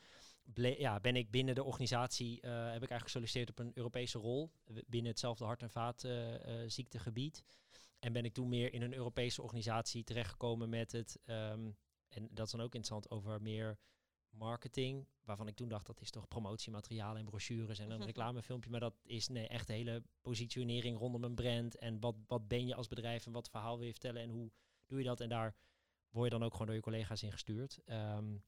ja, 0.54 1.00
ben 1.00 1.16
ik 1.16 1.32
binnen 1.32 1.56
de 1.56 1.64
organisatie, 1.64 2.36
uh, 2.36 2.52
heb 2.52 2.84
ik 2.84 2.90
eigenlijk 2.90 3.04
gesolliciteerd 3.04 3.50
op 3.50 3.60
een 3.60 3.72
Europese 3.74 4.20
rol 4.20 4.52
binnen 4.88 5.12
hetzelfde 5.12 5.46
hart- 5.46 5.62
en 5.62 5.70
vaatziektegebied. 5.70 7.44
En 8.00 8.14
ben 8.14 8.26
ik 8.26 8.34
toen 8.34 8.50
meer 8.50 8.74
in 8.74 8.82
een 8.82 8.94
Europese 8.94 9.42
organisatie 9.42 10.04
terechtgekomen 10.04 10.70
met 10.70 10.92
het, 10.92 11.20
um, 11.26 11.78
en 12.10 12.30
dat 12.32 12.46
is 12.46 12.52
dan 12.52 12.62
ook 12.62 12.76
interessant, 12.76 13.10
over 13.10 13.42
meer 13.42 13.78
marketing. 14.30 15.08
Waarvan 15.24 15.48
ik 15.48 15.56
toen 15.56 15.70
dacht, 15.70 15.86
dat 15.86 16.02
is 16.02 16.10
toch 16.10 16.28
promotiemateriaal 16.28 17.18
en 17.18 17.26
brochures 17.26 17.80
en 17.80 17.92
een 17.92 18.06
reclamefilmpje. 18.12 18.70
Maar 18.70 18.80
dat 18.80 18.96
is 19.04 19.28
nee, 19.28 19.48
echt 19.48 19.68
de 19.68 19.74
hele 19.74 20.04
positionering 20.22 20.98
rondom 20.98 21.24
een 21.24 21.36
brand. 21.36 21.78
En 21.78 22.00
wat, 22.00 22.16
wat 22.28 22.48
ben 22.48 22.66
je 22.66 22.76
als 22.76 22.88
bedrijf 22.88 23.26
en 23.26 23.32
wat 23.32 23.50
verhaal 23.50 23.78
wil 23.78 23.86
je 23.86 23.92
vertellen 23.92 24.22
en 24.22 24.30
hoe 24.30 24.52
doe 24.86 24.98
je 24.98 25.06
dat? 25.06 25.20
En 25.20 25.30
daar 25.30 25.56
word 26.10 26.32
je 26.32 26.38
dan 26.38 26.44
ook 26.44 26.52
gewoon 26.52 26.68
door 26.68 26.76
je 26.76 26.82
collega's 26.82 27.24
ingestuurd. 27.24 27.80
Um, 27.86 28.44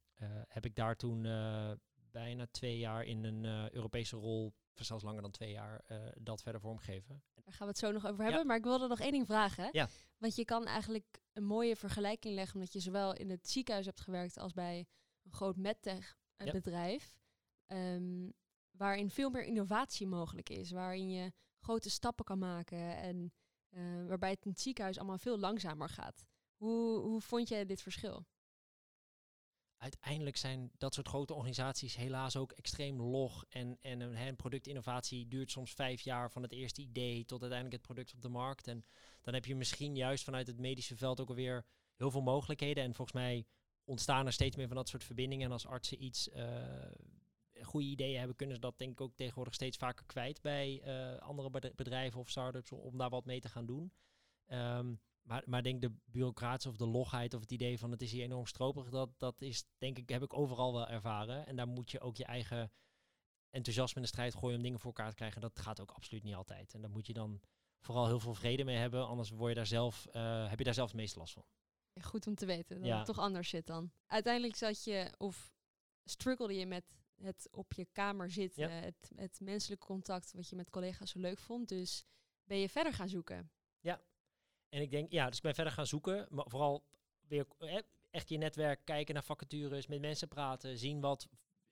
heb 0.47 0.65
ik 0.65 0.75
daar 0.75 0.95
toen 0.95 1.23
uh, 1.23 1.71
bijna 2.11 2.47
twee 2.51 2.77
jaar 2.77 3.03
in 3.03 3.23
een 3.23 3.43
uh, 3.43 3.69
Europese 3.69 4.15
rol, 4.15 4.53
zelfs 4.73 5.03
langer 5.03 5.21
dan 5.21 5.31
twee 5.31 5.51
jaar, 5.51 5.85
dat 6.19 6.41
verder 6.41 6.61
vormgeven. 6.61 7.23
Daar 7.33 7.53
gaan 7.53 7.67
we 7.67 7.73
het 7.73 7.77
zo 7.77 7.91
nog 7.91 8.07
over 8.07 8.23
hebben. 8.23 8.47
Maar 8.47 8.57
ik 8.57 8.63
wilde 8.63 8.87
nog 8.87 8.99
één 8.99 9.11
ding 9.11 9.25
vragen. 9.25 9.69
Ja. 9.71 9.87
Want 10.17 10.35
je 10.35 10.45
kan 10.45 10.65
eigenlijk 10.65 11.21
een 11.33 11.43
mooie 11.43 11.75
vergelijking 11.75 12.33
leggen, 12.35 12.55
omdat 12.55 12.73
je 12.73 12.79
zowel 12.79 13.13
in 13.13 13.29
het 13.29 13.49
ziekenhuis 13.49 13.85
hebt 13.85 14.01
gewerkt 14.01 14.37
als 14.37 14.53
bij 14.53 14.87
een 15.23 15.33
groot 15.33 15.55
medtech 15.55 16.17
bedrijf. 16.35 17.19
Um, 17.67 18.33
waarin 18.71 19.09
veel 19.09 19.29
meer 19.29 19.43
innovatie 19.43 20.07
mogelijk 20.07 20.49
is, 20.49 20.71
waarin 20.71 21.09
je 21.09 21.31
grote 21.59 21.89
stappen 21.89 22.25
kan 22.25 22.39
maken 22.39 22.97
en 22.97 23.33
uh, 23.69 24.07
waarbij 24.07 24.29
het 24.29 24.45
in 24.45 24.51
het 24.51 24.61
ziekenhuis 24.61 24.97
allemaal 24.97 25.17
veel 25.17 25.39
langzamer 25.39 25.89
gaat. 25.89 26.25
Hoe, 26.61 26.99
hoe 26.99 27.21
vond 27.21 27.47
jij 27.47 27.65
dit 27.65 27.81
verschil? 27.81 28.25
Uiteindelijk 29.77 30.37
zijn 30.37 30.71
dat 30.77 30.93
soort 30.93 31.07
grote 31.07 31.33
organisaties 31.33 31.95
helaas 31.95 32.35
ook 32.35 32.51
extreem 32.51 33.01
log. 33.01 33.45
En, 33.49 33.77
en 33.81 33.99
een, 33.99 34.15
een 34.15 34.35
productinnovatie 34.35 35.27
duurt 35.27 35.51
soms 35.51 35.73
vijf 35.73 36.01
jaar 36.01 36.31
van 36.31 36.41
het 36.41 36.51
eerste 36.51 36.81
idee 36.81 37.25
tot 37.25 37.41
uiteindelijk 37.41 37.77
het 37.77 37.85
product 37.85 38.13
op 38.13 38.21
de 38.21 38.29
markt. 38.29 38.67
En 38.67 38.85
dan 39.21 39.33
heb 39.33 39.45
je 39.45 39.55
misschien 39.55 39.95
juist 39.95 40.23
vanuit 40.23 40.47
het 40.47 40.59
medische 40.59 40.97
veld 40.97 41.19
ook 41.19 41.29
alweer 41.29 41.65
heel 41.95 42.11
veel 42.11 42.21
mogelijkheden. 42.21 42.83
En 42.83 42.95
volgens 42.95 43.17
mij 43.17 43.45
ontstaan 43.83 44.25
er 44.25 44.33
steeds 44.33 44.55
meer 44.55 44.67
van 44.67 44.75
dat 44.75 44.89
soort 44.89 45.03
verbindingen. 45.03 45.45
En 45.45 45.51
als 45.51 45.67
artsen 45.67 46.03
iets 46.03 46.27
uh, 46.27 46.91
goede 47.61 47.87
ideeën 47.87 48.17
hebben, 48.17 48.35
kunnen 48.35 48.55
ze 48.55 48.61
dat 48.61 48.77
denk 48.77 48.91
ik 48.91 49.01
ook 49.01 49.15
tegenwoordig 49.15 49.53
steeds 49.53 49.77
vaker 49.77 50.05
kwijt 50.05 50.41
bij 50.41 50.81
uh, 50.85 51.17
andere 51.17 51.71
bedrijven 51.75 52.19
of 52.19 52.29
startups 52.29 52.71
om 52.71 52.97
daar 52.97 53.09
wat 53.09 53.25
mee 53.25 53.39
te 53.39 53.49
gaan 53.49 53.65
doen. 53.65 53.93
Um, 54.47 54.99
maar, 55.31 55.43
maar 55.45 55.63
denk 55.63 55.81
de 55.81 55.93
bureaucratie 56.05 56.69
of 56.69 56.77
de 56.77 56.87
logheid 56.87 57.33
of 57.33 57.41
het 57.41 57.51
idee 57.51 57.79
van 57.79 57.91
het 57.91 58.01
is 58.01 58.11
hier 58.11 58.23
enorm 58.23 58.45
stroperig, 58.45 58.89
dat, 58.89 59.09
dat 59.19 59.41
is 59.41 59.65
denk 59.77 59.97
ik, 59.97 60.09
heb 60.09 60.23
ik 60.23 60.37
overal 60.37 60.73
wel 60.73 60.87
ervaren. 60.87 61.45
En 61.47 61.55
daar 61.55 61.67
moet 61.67 61.91
je 61.91 61.99
ook 61.99 62.17
je 62.17 62.25
eigen 62.25 62.71
enthousiasme 63.49 63.95
in 63.95 64.01
de 64.01 64.07
strijd 64.07 64.35
gooien 64.35 64.57
om 64.57 64.63
dingen 64.63 64.79
voor 64.79 64.93
elkaar 64.93 65.09
te 65.09 65.15
krijgen. 65.15 65.41
Dat 65.41 65.59
gaat 65.59 65.79
ook 65.79 65.91
absoluut 65.91 66.23
niet 66.23 66.35
altijd. 66.35 66.73
En 66.73 66.81
daar 66.81 66.89
moet 66.89 67.07
je 67.07 67.13
dan 67.13 67.41
vooral 67.79 68.07
heel 68.07 68.19
veel 68.19 68.33
vrede 68.33 68.63
mee 68.63 68.77
hebben, 68.77 69.07
anders 69.07 69.29
word 69.29 69.49
je 69.49 69.55
daar 69.55 69.65
zelf, 69.65 70.07
uh, 70.11 70.49
heb 70.49 70.57
je 70.57 70.63
daar 70.63 70.73
zelf 70.73 70.87
het 70.87 70.97
meeste 70.97 71.19
last 71.19 71.33
van. 71.33 71.45
Goed 72.01 72.27
om 72.27 72.35
te 72.35 72.45
weten 72.45 72.77
dat 72.77 72.87
ja. 72.87 72.97
het 72.97 73.05
toch 73.05 73.19
anders 73.19 73.49
zit 73.49 73.65
dan. 73.65 73.91
Uiteindelijk 74.05 74.55
zat 74.55 74.83
je, 74.83 75.13
of 75.17 75.53
struggelde 76.03 76.53
je 76.53 76.65
met 76.65 76.85
het 77.15 77.47
op 77.51 77.73
je 77.73 77.85
kamer 77.85 78.31
zitten, 78.31 78.69
ja. 78.69 78.81
het, 78.81 79.11
het 79.15 79.39
menselijke 79.39 79.85
contact 79.85 80.31
wat 80.33 80.49
je 80.49 80.55
met 80.55 80.69
collega's 80.69 81.11
zo 81.11 81.19
leuk 81.19 81.39
vond. 81.39 81.69
Dus 81.69 82.03
ben 82.43 82.57
je 82.57 82.69
verder 82.69 82.93
gaan 82.93 83.09
zoeken. 83.09 83.51
Ja, 83.79 84.01
en 84.71 84.81
ik 84.81 84.91
denk, 84.91 85.11
ja, 85.11 85.27
dus 85.27 85.37
ik 85.37 85.43
ben 85.43 85.55
verder 85.55 85.73
gaan 85.73 85.87
zoeken. 85.87 86.27
Maar 86.29 86.45
vooral 86.47 86.83
weer 87.27 87.45
echt 88.09 88.29
je 88.29 88.37
netwerk, 88.37 88.85
kijken 88.85 89.13
naar 89.13 89.23
vacatures, 89.23 89.87
met 89.87 90.01
mensen 90.01 90.27
praten, 90.27 90.77
zien 90.77 90.99
wat 90.99 91.27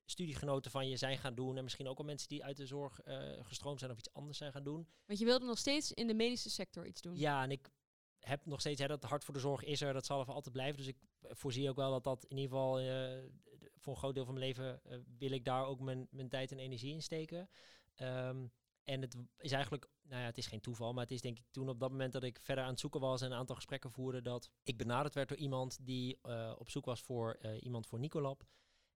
studiegenoten 0.06 0.72
van 0.72 0.90
je 0.90 0.98
zijn 0.98 1.18
gaan 1.18 1.36
doen. 1.36 1.58
En 1.58 1.64
misschien 1.64 1.88
ook 1.88 1.98
al 1.98 2.04
mensen 2.04 2.28
die 2.28 2.44
uit 2.44 2.58
de 2.58 2.66
zorg 2.66 3.06
uh, 3.06 3.46
gestroomd 3.46 3.80
zijn 3.80 3.92
of 3.92 3.98
iets 3.98 4.14
anders 4.14 4.38
zijn 4.38 4.52
gaan 4.52 4.64
doen. 4.64 4.88
Want 5.06 5.20
je 5.20 5.26
wilde 5.26 5.46
nog 5.46 5.58
steeds 5.58 5.92
in 5.92 6.08
de 6.08 6.14
medische 6.14 6.50
sector 6.50 6.86
iets 6.86 7.02
doen. 7.02 7.18
Ja, 7.18 7.44
en 7.44 7.52
ik 7.52 7.70
heb 8.20 8.46
nog 8.46 8.60
steeds, 8.60 8.82
hè, 8.82 8.88
dat 8.88 9.04
hart 9.04 9.24
voor 9.24 9.34
de 9.34 9.40
zorg 9.40 9.64
is 9.64 9.82
er, 9.82 9.94
dat 9.94 10.06
zal 10.06 10.20
er 10.20 10.34
altijd 10.34 10.54
blijven. 10.54 10.78
Dus 10.78 10.88
ik 10.88 10.98
voorzie 11.22 11.70
ook 11.70 11.76
wel 11.76 11.92
dat 11.92 12.04
dat 12.04 12.26
in 12.26 12.38
ieder 12.38 12.52
geval 12.52 12.82
uh, 12.82 13.18
voor 13.78 13.94
een 13.94 14.00
groot 14.00 14.16
deel 14.16 14.26
van 14.26 14.34
mijn 14.34 14.46
leven 14.46 14.82
uh, 14.86 14.98
wil 15.18 15.32
ik 15.32 15.46
daar 15.46 15.66
ook 15.66 15.80
mijn, 15.80 16.08
mijn 16.12 16.30
tijd 16.30 16.52
en 16.52 16.60
energie 16.60 16.94
in 16.94 17.02
steken. 17.02 17.50
Um, 18.02 18.52
en 18.90 19.02
het 19.02 19.16
is 19.38 19.52
eigenlijk, 19.52 19.90
nou 20.02 20.22
ja, 20.22 20.28
het 20.28 20.38
is 20.38 20.48
geen 20.48 20.62
toeval, 20.62 20.94
maar 20.94 21.04
het 21.04 21.12
is 21.12 21.22
denk 21.22 21.38
ik 21.38 21.46
toen 21.52 21.70
op 21.70 21.80
dat 21.80 21.92
moment 21.92 22.14
dat 22.14 22.24
ik 22.24 22.40
verder 22.42 22.64
aan 22.64 22.70
het 22.70 22.80
zoeken 22.80 23.00
was 23.00 23.22
en 23.22 23.32
een 23.32 23.38
aantal 23.38 23.56
gesprekken 23.56 23.92
voerde, 23.92 24.22
dat 24.22 24.52
ik 24.64 24.78
benaderd 24.78 25.14
werd 25.14 25.30
door 25.30 25.38
iemand 25.38 25.78
die 25.86 26.20
uh, 26.24 26.54
op 26.58 26.70
zoek 26.70 26.86
was 26.86 27.02
voor 27.02 27.38
uh, 27.42 27.64
iemand 27.64 27.88
voor 27.88 28.00
Nicolab. 28.00 28.44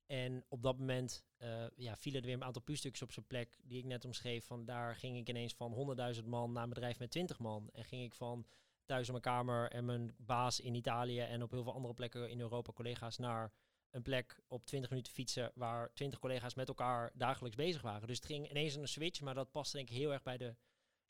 En 0.05 0.45
op 0.47 0.63
dat 0.63 0.79
moment 0.79 1.23
uh, 1.37 1.65
ja, 1.75 1.97
vielen 1.97 2.21
er 2.21 2.27
weer 2.27 2.35
een 2.35 2.43
aantal 2.43 2.61
puurstukjes 2.61 3.01
op 3.01 3.11
zijn 3.11 3.27
plek 3.27 3.59
die 3.63 3.77
ik 3.77 3.85
net 3.85 4.05
omschreef. 4.05 4.45
Van 4.45 4.65
daar 4.65 4.95
ging 4.95 5.17
ik 5.17 5.29
ineens 5.29 5.53
van 5.53 5.95
100.000 6.15 6.25
man 6.25 6.51
naar 6.51 6.63
een 6.63 6.69
bedrijf 6.69 6.99
met 6.99 7.11
20 7.11 7.39
man. 7.39 7.69
En 7.73 7.85
ging 7.85 8.03
ik 8.03 8.13
van 8.13 8.45
thuis 8.85 9.05
in 9.05 9.11
mijn 9.11 9.23
kamer 9.23 9.71
en 9.71 9.85
mijn 9.85 10.15
baas 10.17 10.59
in 10.59 10.75
Italië 10.75 11.19
en 11.19 11.43
op 11.43 11.51
heel 11.51 11.63
veel 11.63 11.73
andere 11.73 11.93
plekken 11.93 12.29
in 12.29 12.39
Europa 12.39 12.71
collega's 12.71 13.17
naar 13.17 13.51
een 13.93 14.01
plek 14.01 14.39
op 14.47 14.65
20 14.65 14.89
minuten 14.89 15.13
fietsen 15.13 15.51
waar 15.55 15.93
20 15.93 16.19
collega's 16.19 16.53
met 16.53 16.67
elkaar 16.67 17.11
dagelijks 17.13 17.57
bezig 17.57 17.81
waren. 17.81 18.07
Dus 18.07 18.17
het 18.17 18.25
ging 18.25 18.49
ineens 18.49 18.75
een 18.75 18.87
switch, 18.87 19.21
maar 19.21 19.33
dat 19.33 19.51
paste 19.51 19.77
denk 19.77 19.89
ik 19.89 19.95
heel 19.95 20.11
erg 20.13 20.23
bij 20.23 20.37
de 20.37 20.55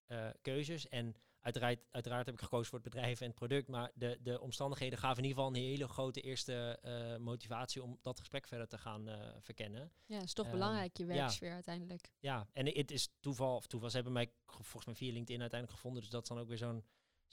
uh, 0.07 0.29
keuzes. 0.41 0.89
En 0.89 1.15
uiteraard, 1.39 1.79
uiteraard 1.91 2.25
heb 2.25 2.35
ik 2.35 2.41
gekozen 2.41 2.69
voor 2.69 2.79
het 2.79 2.89
bedrijf 2.89 3.21
en 3.21 3.27
het 3.27 3.35
product, 3.35 3.67
maar 3.67 3.91
de, 3.93 4.19
de 4.21 4.41
omstandigheden 4.41 4.99
gaven 4.99 5.17
in 5.17 5.29
ieder 5.29 5.37
geval 5.37 5.55
een 5.55 5.61
hele 5.61 5.87
grote 5.87 6.21
eerste 6.21 6.79
uh, 6.85 7.17
motivatie 7.17 7.83
om 7.83 7.97
dat 8.01 8.19
gesprek 8.19 8.47
verder 8.47 8.67
te 8.67 8.77
gaan 8.77 9.09
uh, 9.09 9.15
verkennen. 9.39 9.91
Ja, 10.05 10.21
is 10.21 10.33
toch 10.33 10.45
um, 10.45 10.51
belangrijk, 10.51 10.97
je 10.97 11.05
werksfeer 11.05 11.47
ja. 11.47 11.53
uiteindelijk. 11.53 12.11
Ja, 12.19 12.47
en 12.53 12.65
het 12.65 12.91
is 12.91 13.09
toeval, 13.19 13.55
of 13.55 13.67
toeval, 13.67 13.89
ze 13.89 13.95
hebben 13.95 14.13
mij 14.13 14.31
volgens 14.45 14.85
mij 14.85 14.95
via 14.95 15.11
LinkedIn 15.11 15.41
uiteindelijk 15.41 15.79
gevonden, 15.79 16.01
dus 16.01 16.11
dat 16.11 16.21
is 16.21 16.29
dan 16.29 16.39
ook 16.39 16.47
weer 16.47 16.57
zo'n 16.57 16.83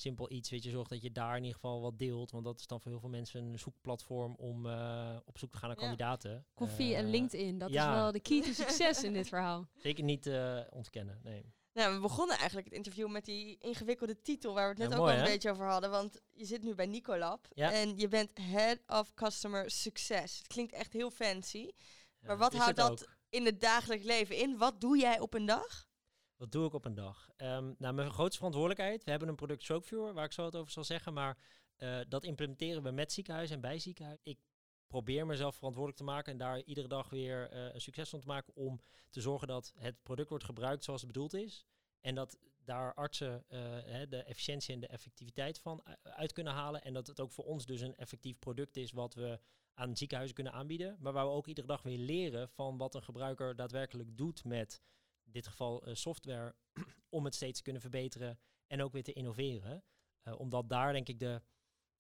simpel 0.01 0.33
iets, 0.33 0.51
weet 0.51 0.63
je, 0.63 0.71
zorg 0.71 0.89
dat 0.89 1.03
je 1.03 1.13
daar 1.13 1.31
in 1.37 1.43
ieder 1.43 1.55
geval 1.55 1.81
wat 1.81 1.99
deelt. 1.99 2.31
Want 2.31 2.45
dat 2.45 2.61
is 2.61 2.67
dan 2.67 2.81
voor 2.81 2.91
heel 2.91 3.01
veel 3.01 3.09
mensen 3.09 3.45
een 3.45 3.59
zoekplatform 3.59 4.35
om 4.35 4.67
eh, 4.67 5.17
op 5.25 5.39
zoek 5.39 5.51
te 5.51 5.57
gaan 5.57 5.69
naar 5.69 5.79
Ja. 5.79 5.83
kandidaten. 5.83 6.47
Koffie 6.55 6.95
en 6.95 7.05
Eh, 7.05 7.11
LinkedIn, 7.11 7.59
dat 7.59 7.71
ja. 7.71 7.89
is 7.91 7.95
wel 7.95 8.13
de 8.13 8.21
key 8.21 8.43
to 8.43 8.53
succes 8.53 9.03
in 9.05 9.13
dit 9.13 9.29
verhaal. 9.29 9.69
Zeker 9.83 10.05
niet 10.05 10.27
eh, 10.27 10.61
ontkennen, 10.71 11.21
nee. 11.23 11.53
Nou, 11.73 11.95
we 11.95 12.01
begonnen 12.01 12.37
eigenlijk 12.37 12.67
het 12.67 12.77
interview 12.77 13.09
met 13.09 13.25
die 13.25 13.57
ingewikkelde 13.59 14.21
titel 14.23 14.55
waar 14.55 14.63
we 14.65 14.69
het 14.71 14.79
net 14.79 14.89
Ja, 14.91 14.95
ook 14.95 15.01
mooi, 15.01 15.13
al 15.13 15.19
een 15.21 15.25
hè? 15.27 15.33
beetje 15.33 15.51
over 15.51 15.67
hadden. 15.67 15.91
Want 15.91 16.21
je 16.31 16.45
zit 16.45 16.63
nu 16.63 16.75
bij 16.75 16.87
Nicolab 16.87 17.47
Ja. 17.55 17.73
en 17.73 17.99
je 17.99 18.09
bent 18.09 18.31
Head 18.41 18.79
of 18.87 19.15
Customer 19.15 19.71
Success. 19.71 20.39
Het 20.39 20.47
klinkt 20.47 20.73
echt 20.73 20.93
heel 20.93 21.11
fancy. 21.11 21.59
Ja, 22.21 22.27
Maar 22.27 22.39
wat 22.39 22.55
houdt 22.55 22.77
dat 22.77 22.91
ook. 22.91 23.09
in 23.29 23.45
het 23.45 23.61
dagelijks 23.61 24.05
leven 24.05 24.37
in? 24.37 24.57
Wat 24.59 24.81
doe 24.81 24.99
jij 24.99 25.19
op 25.21 25.35
een 25.35 25.47
dag? 25.47 25.89
Wat 26.41 26.53
doe 26.53 26.67
ik 26.67 26.73
op 26.73 26.85
een 26.85 26.95
dag? 26.95 27.31
Nou, 27.37 27.93
mijn 27.93 28.11
grootste 28.11 28.37
verantwoordelijkheid. 28.37 29.05
We 29.05 29.11
hebben 29.11 29.29
een 29.29 29.35
product 29.35 29.63
Stroke 29.63 30.13
waar 30.13 30.25
ik 30.25 30.33
zo 30.33 30.43
wat 30.43 30.57
over 30.57 30.73
zal 30.73 30.85
zeggen. 30.85 31.13
Maar 31.13 31.39
eh, 31.77 32.01
dat 32.09 32.25
implementeren 32.25 32.83
we 32.83 32.91
met 32.91 33.13
ziekenhuis 33.13 33.51
en 33.51 33.61
bij 33.61 33.79
ziekenhuis. 33.79 34.19
Ik 34.23 34.39
probeer 34.87 35.27
mezelf 35.27 35.55
verantwoordelijk 35.55 36.03
te 36.03 36.11
maken 36.13 36.33
en 36.33 36.39
daar 36.39 36.63
iedere 36.63 36.89
dag 36.89 37.09
weer 37.09 37.51
eh, 37.51 37.75
een 37.75 37.81
succes 37.81 38.09
van 38.09 38.21
te 38.21 38.27
maken. 38.27 38.55
Om 38.55 38.81
te 39.11 39.21
zorgen 39.21 39.49
dat 39.49 39.73
het 39.77 40.03
product 40.03 40.29
wordt 40.29 40.45
gebruikt 40.45 40.85
zoals 40.85 41.03
het 41.03 41.13
bedoeld 41.13 41.35
is. 41.35 41.65
En 42.01 42.15
dat 42.15 42.39
daar 42.65 42.95
artsen 42.95 43.45
eh, 43.49 43.59
de 44.09 44.23
efficiëntie 44.23 44.75
en 44.75 44.81
de 44.81 44.87
effectiviteit 44.87 45.59
van 45.59 45.83
uit 46.03 46.33
kunnen 46.33 46.53
halen. 46.53 46.83
En 46.83 46.93
dat 46.93 47.07
het 47.07 47.21
ook 47.21 47.33
voor 47.33 47.45
ons 47.45 47.67
dus 47.67 47.81
een 47.81 47.97
effectief 47.97 48.39
product 48.39 48.77
is 48.77 48.93
wat 48.93 49.15
we 49.15 49.41
aan 49.75 49.97
ziekenhuizen 49.97 50.37
kunnen 50.37 50.53
aanbieden. 50.53 50.97
Maar 51.01 51.13
waar 51.13 51.27
we 51.27 51.33
ook 51.33 51.47
iedere 51.47 51.67
dag 51.67 51.83
weer 51.83 51.99
leren 51.99 52.49
van 52.49 52.77
wat 52.77 52.95
een 52.95 53.03
gebruiker 53.03 53.57
daadwerkelijk 53.57 54.17
doet 54.17 54.45
met 54.45 54.83
in 55.35 55.41
dit 55.41 55.47
geval 55.49 55.85
eh, 55.87 55.95
software, 55.95 56.55
om 57.09 57.25
het 57.25 57.35
steeds 57.35 57.57
te 57.57 57.63
kunnen 57.63 57.83
verbeteren 57.83 58.39
en 58.67 58.83
ook 58.83 58.93
weer 58.93 59.03
te 59.03 59.13
innoveren. 59.13 59.85
Eh, 60.23 60.41
omdat 60.41 60.69
daar 60.69 60.93
denk 60.93 61.09
ik 61.09 61.19
de 61.19 61.43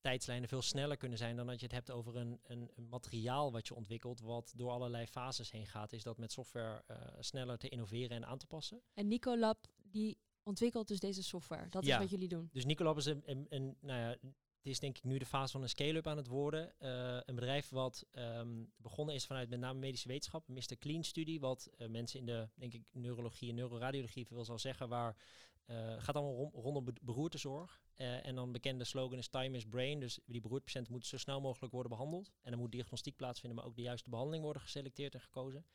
tijdslijnen 0.01 0.49
veel 0.49 0.63
sneller 0.63 0.97
kunnen 0.97 1.19
zijn 1.19 1.37
dan 1.37 1.47
dat 1.47 1.59
je 1.61 1.67
het 1.67 1.75
hebt 1.75 1.91
over 1.91 2.17
een, 2.17 2.41
een, 2.43 2.71
een 2.75 2.89
materiaal 2.89 3.53
wat 3.53 3.67
je 3.69 3.75
ontwikkelt, 3.75 4.21
wat 4.21 4.53
door 4.57 4.71
allerlei 4.71 5.07
fases 5.07 5.51
heen 5.51 5.67
gaat, 5.67 5.93
is 5.93 6.03
dat 6.03 6.19
met 6.19 6.33
software 6.33 6.83
eh, 6.87 6.97
sneller 7.19 7.59
te 7.59 7.69
innoveren 7.69 8.17
en 8.17 8.27
aan 8.27 8.39
te 8.39 8.47
passen. 8.47 8.83
En 8.95 9.09
Nicolab, 9.09 9.67
die 9.83 10.19
ontwikkelt 10.43 10.89
dus 10.89 11.01
deze 11.01 11.23
software. 11.23 11.69
Dat 11.69 11.85
Ja. 11.85 11.95
is 11.95 12.01
wat 12.01 12.11
jullie 12.11 12.29
doen. 12.29 12.49
Dus 12.53 12.65
Nicolab 12.65 12.97
is 12.97 13.07
een, 13.07 13.23
een, 13.25 13.47
een 13.49 13.77
nou 13.81 14.01
ja, 14.01 14.17
het 14.61 14.73
is 14.73 14.81
denk 14.81 14.97
ik 14.97 15.05
nu 15.05 15.19
de 15.19 15.27
fase 15.27 15.53
van 15.53 15.63
een 15.63 15.69
scale-up 15.69 16.07
aan 16.07 16.17
het 16.17 16.27
worden. 16.27 16.79
Eh, 16.79 17.21
een 17.25 17.35
bedrijf 17.35 17.69
wat 17.69 18.07
ehm, 18.11 18.65
begonnen 18.77 19.15
is 19.15 19.27
vanuit 19.27 19.49
met 19.49 19.61
name 19.61 19.79
medische 19.79 20.09
wetenschap, 20.09 20.49
Mr. 20.49 20.79
Clean 20.79 21.05
studie, 21.05 21.41
wat 21.41 21.71
eh, 21.79 21.89
mensen 21.89 22.19
in 22.19 22.27
de, 22.27 22.49
denk 22.55 22.73
ik, 22.73 22.83
neurologie 22.93 23.49
en 23.49 23.55
neuroradiologie 23.55 24.27
wil 24.29 24.45
zal 24.45 24.59
zeggen, 24.59 24.89
waar 24.89 25.17
eh 25.65 25.95
gaat 25.99 26.15
allemaal 26.15 26.35
rom- 26.35 26.53
rondom 26.55 26.85
be- 26.85 26.93
beroertezorg. 27.03 27.81
En 27.95 28.35
dan 28.35 28.53
bekende 28.53 28.85
slogan 28.85 29.19
is 29.19 29.29
time 29.29 29.57
is 29.57 29.65
brain. 29.67 30.01
Dus 30.01 30.19
die 30.27 30.41
beroertepatiënten 30.41 30.93
moeten 30.93 31.11
zo 31.11 31.19
snel 31.19 31.41
mogelijk 31.41 31.73
worden 31.73 31.91
behandeld. 31.91 32.33
En 32.43 32.51
dan 32.51 32.61
moet 32.61 32.73
diagnostiek 32.73 33.17
plaatsvinden, 33.17 33.59
maar 33.59 33.69
ook 33.69 33.77
de 33.77 33.83
juiste 33.83 34.11
behandeling 34.11 34.43
worden 34.45 34.63
geselecteerd 34.63 35.15
en 35.15 35.21
gekozen. 35.21 35.67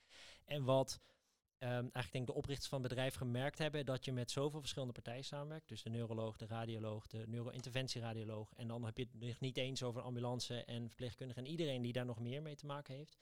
En 0.46 0.64
wat 0.64 1.00
eigenlijk 1.72 2.12
denk 2.12 2.28
de 2.28 2.34
oprichters 2.34 2.70
van 2.70 2.80
het 2.80 2.90
bedrijf 2.90 3.16
gemerkt 3.16 3.58
hebben, 3.58 3.86
dat 3.86 4.06
je 4.06 4.12
met 4.12 4.32
zoveel 4.32 4.60
verschillende 4.60 4.94
partijen 4.94 5.24
samenwerkt. 5.24 5.68
Dus 5.68 5.84
de 5.84 5.90
neuroloog, 5.90 6.38
de 6.38 6.46
radioloog, 6.46 7.08
de 7.08 7.24
neurointerventieradioloog. 7.28 8.54
En 8.54 8.68
dan 8.68 8.86
heb 8.86 8.98
je 8.98 9.08
het 9.20 9.40
niet 9.40 9.58
eens 9.58 9.84
over 9.84 10.02
ambulance 10.02 10.64
en 10.64 10.88
verpleegkundigen 10.88 11.44
en 11.44 11.52
iedereen 11.52 11.82
die 11.82 11.94
daar 11.94 12.06
nog 12.06 12.20
meer 12.20 12.42
mee 12.42 12.56
te 12.56 12.66
maken 12.66 12.96
heeft. 12.96 13.18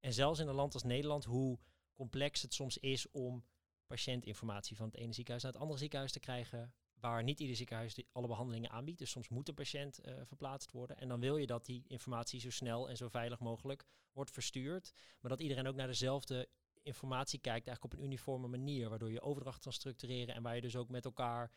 En 0.00 0.12
zelfs 0.12 0.40
in 0.40 0.48
een 0.48 0.54
land 0.54 0.74
als 0.74 0.82
Nederland, 0.82 1.24
hoe 1.24 1.58
complex 1.94 2.42
het 2.42 2.54
soms 2.54 2.78
is 2.78 3.10
om 3.10 3.44
patiëntinformatie 3.86 4.76
van 4.76 4.86
het 4.86 4.96
ene 4.96 5.12
ziekenhuis 5.12 5.42
naar 5.42 5.52
het 5.52 5.60
andere 5.60 5.80
ziekenhuis 5.80 6.12
te 6.12 6.20
krijgen, 6.20 6.74
waar 6.94 7.22
niet 7.22 7.40
ieder 7.40 7.56
ziekenhuis 7.56 8.02
alle 8.12 8.26
behandelingen 8.26 8.70
aanbiedt. 8.70 8.98
Dus 8.98 9.10
soms 9.10 9.28
moet 9.28 9.46
de 9.46 9.52
patiënt 9.52 9.98
eh, 9.98 10.14
verplaatst 10.24 10.72
worden. 10.72 10.96
En 10.96 11.08
dan 11.08 11.20
wil 11.20 11.36
je 11.36 11.46
dat 11.46 11.66
die 11.66 11.84
informatie 11.86 12.40
zo 12.40 12.50
snel 12.50 12.88
en 12.88 12.96
zo 12.96 13.08
veilig 13.08 13.38
mogelijk 13.38 13.86
wordt 14.12 14.30
verstuurd, 14.30 14.92
maar 15.20 15.30
dat 15.30 15.40
iedereen 15.40 15.66
ook 15.66 15.74
naar 15.74 15.86
dezelfde 15.86 16.48
informatie 16.84 17.38
kijkt, 17.38 17.66
eigenlijk 17.66 17.94
op 17.94 18.00
een 18.00 18.06
uniforme 18.06 18.48
manier, 18.48 18.88
waardoor 18.88 19.10
je 19.10 19.20
overdracht 19.22 19.62
kan 19.62 19.72
structureren 19.72 20.34
en 20.34 20.42
waar 20.42 20.54
je 20.54 20.60
dus 20.60 20.76
ook 20.76 20.88
met 20.88 21.04
elkaar, 21.04 21.50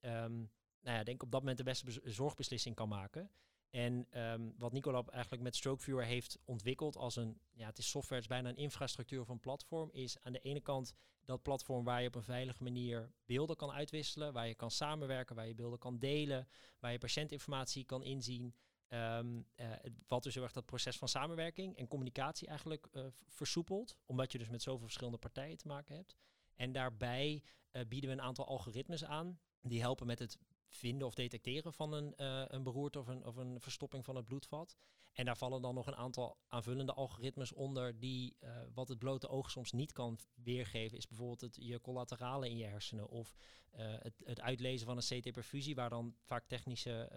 ehm, 0.00 0.36
nou 0.80 0.96
ja, 0.98 1.02
denk 1.02 1.22
op 1.22 1.30
dat 1.30 1.40
moment 1.40 1.58
de 1.58 1.64
beste 1.64 2.00
zorgbeslissing 2.04 2.74
kan 2.74 2.88
maken. 2.88 3.30
En 3.70 4.06
ehm, 4.10 4.50
wat 4.56 4.72
Nicolab 4.72 5.08
eigenlijk 5.08 5.42
met 5.42 5.56
StrokeViewer 5.56 6.04
heeft 6.04 6.38
ontwikkeld 6.44 6.96
als 6.96 7.16
een, 7.16 7.40
ja, 7.52 7.66
het 7.66 7.78
is 7.78 7.88
software, 7.88 8.22
het 8.22 8.30
is 8.30 8.36
bijna 8.36 8.48
een 8.48 8.62
infrastructuur 8.62 9.30
een 9.30 9.40
platform, 9.40 9.90
is 9.92 10.20
aan 10.20 10.32
de 10.32 10.40
ene 10.40 10.60
kant 10.60 10.94
dat 11.24 11.42
platform 11.42 11.84
waar 11.84 12.00
je 12.00 12.08
op 12.08 12.14
een 12.14 12.22
veilige 12.22 12.62
manier 12.62 13.12
beelden 13.26 13.56
kan 13.56 13.72
uitwisselen, 13.72 14.32
waar 14.32 14.48
je 14.48 14.54
kan 14.54 14.70
samenwerken, 14.70 15.36
waar 15.36 15.46
je 15.46 15.54
beelden 15.54 15.78
kan 15.78 15.98
delen, 15.98 16.48
waar 16.78 16.92
je 16.92 16.98
patiëntinformatie 16.98 17.84
kan 17.84 18.02
inzien. 18.02 18.54
Ehm, 18.88 19.42
eh, 19.54 19.72
wat 20.08 20.22
dus 20.22 20.34
heel 20.34 20.42
erg 20.42 20.52
dat 20.52 20.66
proces 20.66 20.96
van 20.96 21.08
samenwerking 21.08 21.76
en 21.76 21.88
communicatie 21.88 22.48
eigenlijk 22.48 22.86
v- 22.90 23.22
versoepelt, 23.28 23.96
omdat 24.06 24.32
je 24.32 24.38
dus 24.38 24.48
met 24.48 24.62
zoveel 24.62 24.84
verschillende 24.84 25.18
partijen 25.18 25.56
te 25.56 25.66
maken 25.68 25.96
hebt. 25.96 26.16
En 26.54 26.72
daarbij 26.72 27.42
eh, 27.70 27.82
bieden 27.88 28.10
we 28.10 28.16
een 28.16 28.22
aantal 28.22 28.46
algoritmes 28.46 29.04
aan 29.04 29.40
die 29.60 29.80
helpen 29.80 30.06
met 30.06 30.18
het 30.18 30.38
vinden 30.76 31.06
of 31.06 31.14
detecteren 31.14 31.72
van 31.72 31.92
een, 31.92 32.14
eh, 32.14 32.44
een 32.46 32.62
beroerte 32.62 32.98
of 32.98 33.06
een, 33.06 33.24
of 33.24 33.36
een 33.36 33.60
verstopping 33.60 34.04
van 34.04 34.16
het 34.16 34.24
bloedvat. 34.24 34.76
En 35.12 35.24
daar 35.24 35.36
vallen 35.36 35.62
dan 35.62 35.74
nog 35.74 35.86
een 35.86 35.96
aantal 35.96 36.38
aanvullende 36.48 36.92
algoritmes 36.92 37.52
onder 37.52 37.98
die 37.98 38.36
eh, 38.38 38.62
wat 38.74 38.88
het 38.88 38.98
blote 38.98 39.28
oog 39.28 39.50
soms 39.50 39.72
niet 39.72 39.92
kan 39.92 40.18
weergeven, 40.34 40.98
is 40.98 41.06
bijvoorbeeld 41.06 41.40
het, 41.40 41.56
je 41.60 41.80
collateralen 41.80 42.50
in 42.50 42.56
je 42.56 42.64
hersenen 42.64 43.08
of 43.08 43.34
eh, 43.70 43.94
het, 43.98 44.22
het 44.24 44.40
uitlezen 44.40 44.86
van 44.86 44.96
een 44.96 45.20
CT-perfusie, 45.20 45.74
waar 45.74 45.90
dan 45.90 46.14
vaak 46.22 46.46
technische 46.46 47.12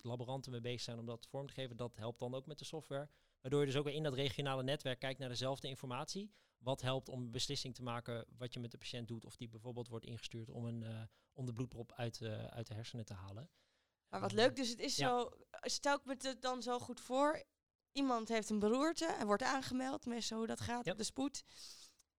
laboranten 0.00 0.52
mee 0.52 0.60
bezig 0.60 0.80
zijn 0.80 0.98
om 0.98 1.06
dat 1.06 1.26
vorm 1.26 1.46
te 1.46 1.52
geven. 1.52 1.76
Dat 1.76 1.96
helpt 1.96 2.18
dan 2.18 2.34
ook 2.34 2.46
met 2.46 2.58
de 2.58 2.64
software. 2.64 3.08
Waardoor 3.40 3.60
je 3.60 3.66
dus 3.66 3.76
ook 3.76 3.84
weer 3.84 3.94
in 3.94 4.02
dat 4.02 4.14
regionale 4.14 4.62
netwerk 4.62 4.98
kijkt 4.98 5.18
naar 5.18 5.28
dezelfde 5.28 5.68
informatie. 5.68 6.32
Wat 6.62 6.80
helpt 6.80 7.08
om 7.08 7.20
een 7.22 7.30
beslissing 7.30 7.74
te 7.74 7.82
maken 7.82 8.26
wat 8.36 8.54
je 8.54 8.60
met 8.60 8.70
de 8.70 8.78
patiënt 8.78 9.08
doet. 9.08 9.24
Of 9.24 9.36
die 9.36 9.48
bijvoorbeeld 9.48 9.88
wordt 9.88 10.04
ingestuurd 10.06 10.50
om, 10.50 10.64
een, 10.64 10.82
eh, 10.82 11.02
om 11.32 11.46
de 11.46 11.52
bloedprop 11.52 11.92
uit, 11.92 12.20
eh, 12.20 12.44
uit 12.44 12.66
de 12.66 12.74
hersenen 12.74 13.04
te 13.04 13.14
halen. 13.14 13.50
Maar 14.08 14.20
wat 14.20 14.32
leuk, 14.32 14.56
dus 14.56 14.68
het 14.68 14.78
is 14.80 14.96
ja. 14.96 15.08
zo, 15.08 15.30
stel 15.50 15.96
ik 15.96 16.04
me 16.04 16.14
het 16.18 16.42
dan 16.42 16.62
zo 16.62 16.78
goed 16.78 17.00
voor. 17.00 17.42
Iemand 17.92 18.28
heeft 18.28 18.50
een 18.50 18.58
beroerte 18.58 19.06
en 19.06 19.26
wordt 19.26 19.42
aangemeld, 19.42 20.06
meestal 20.06 20.38
hoe 20.38 20.46
dat 20.46 20.60
gaat 20.60 20.84
Ja. 20.84 20.92
op 20.92 20.98
de 20.98 21.04
spoed. 21.04 21.42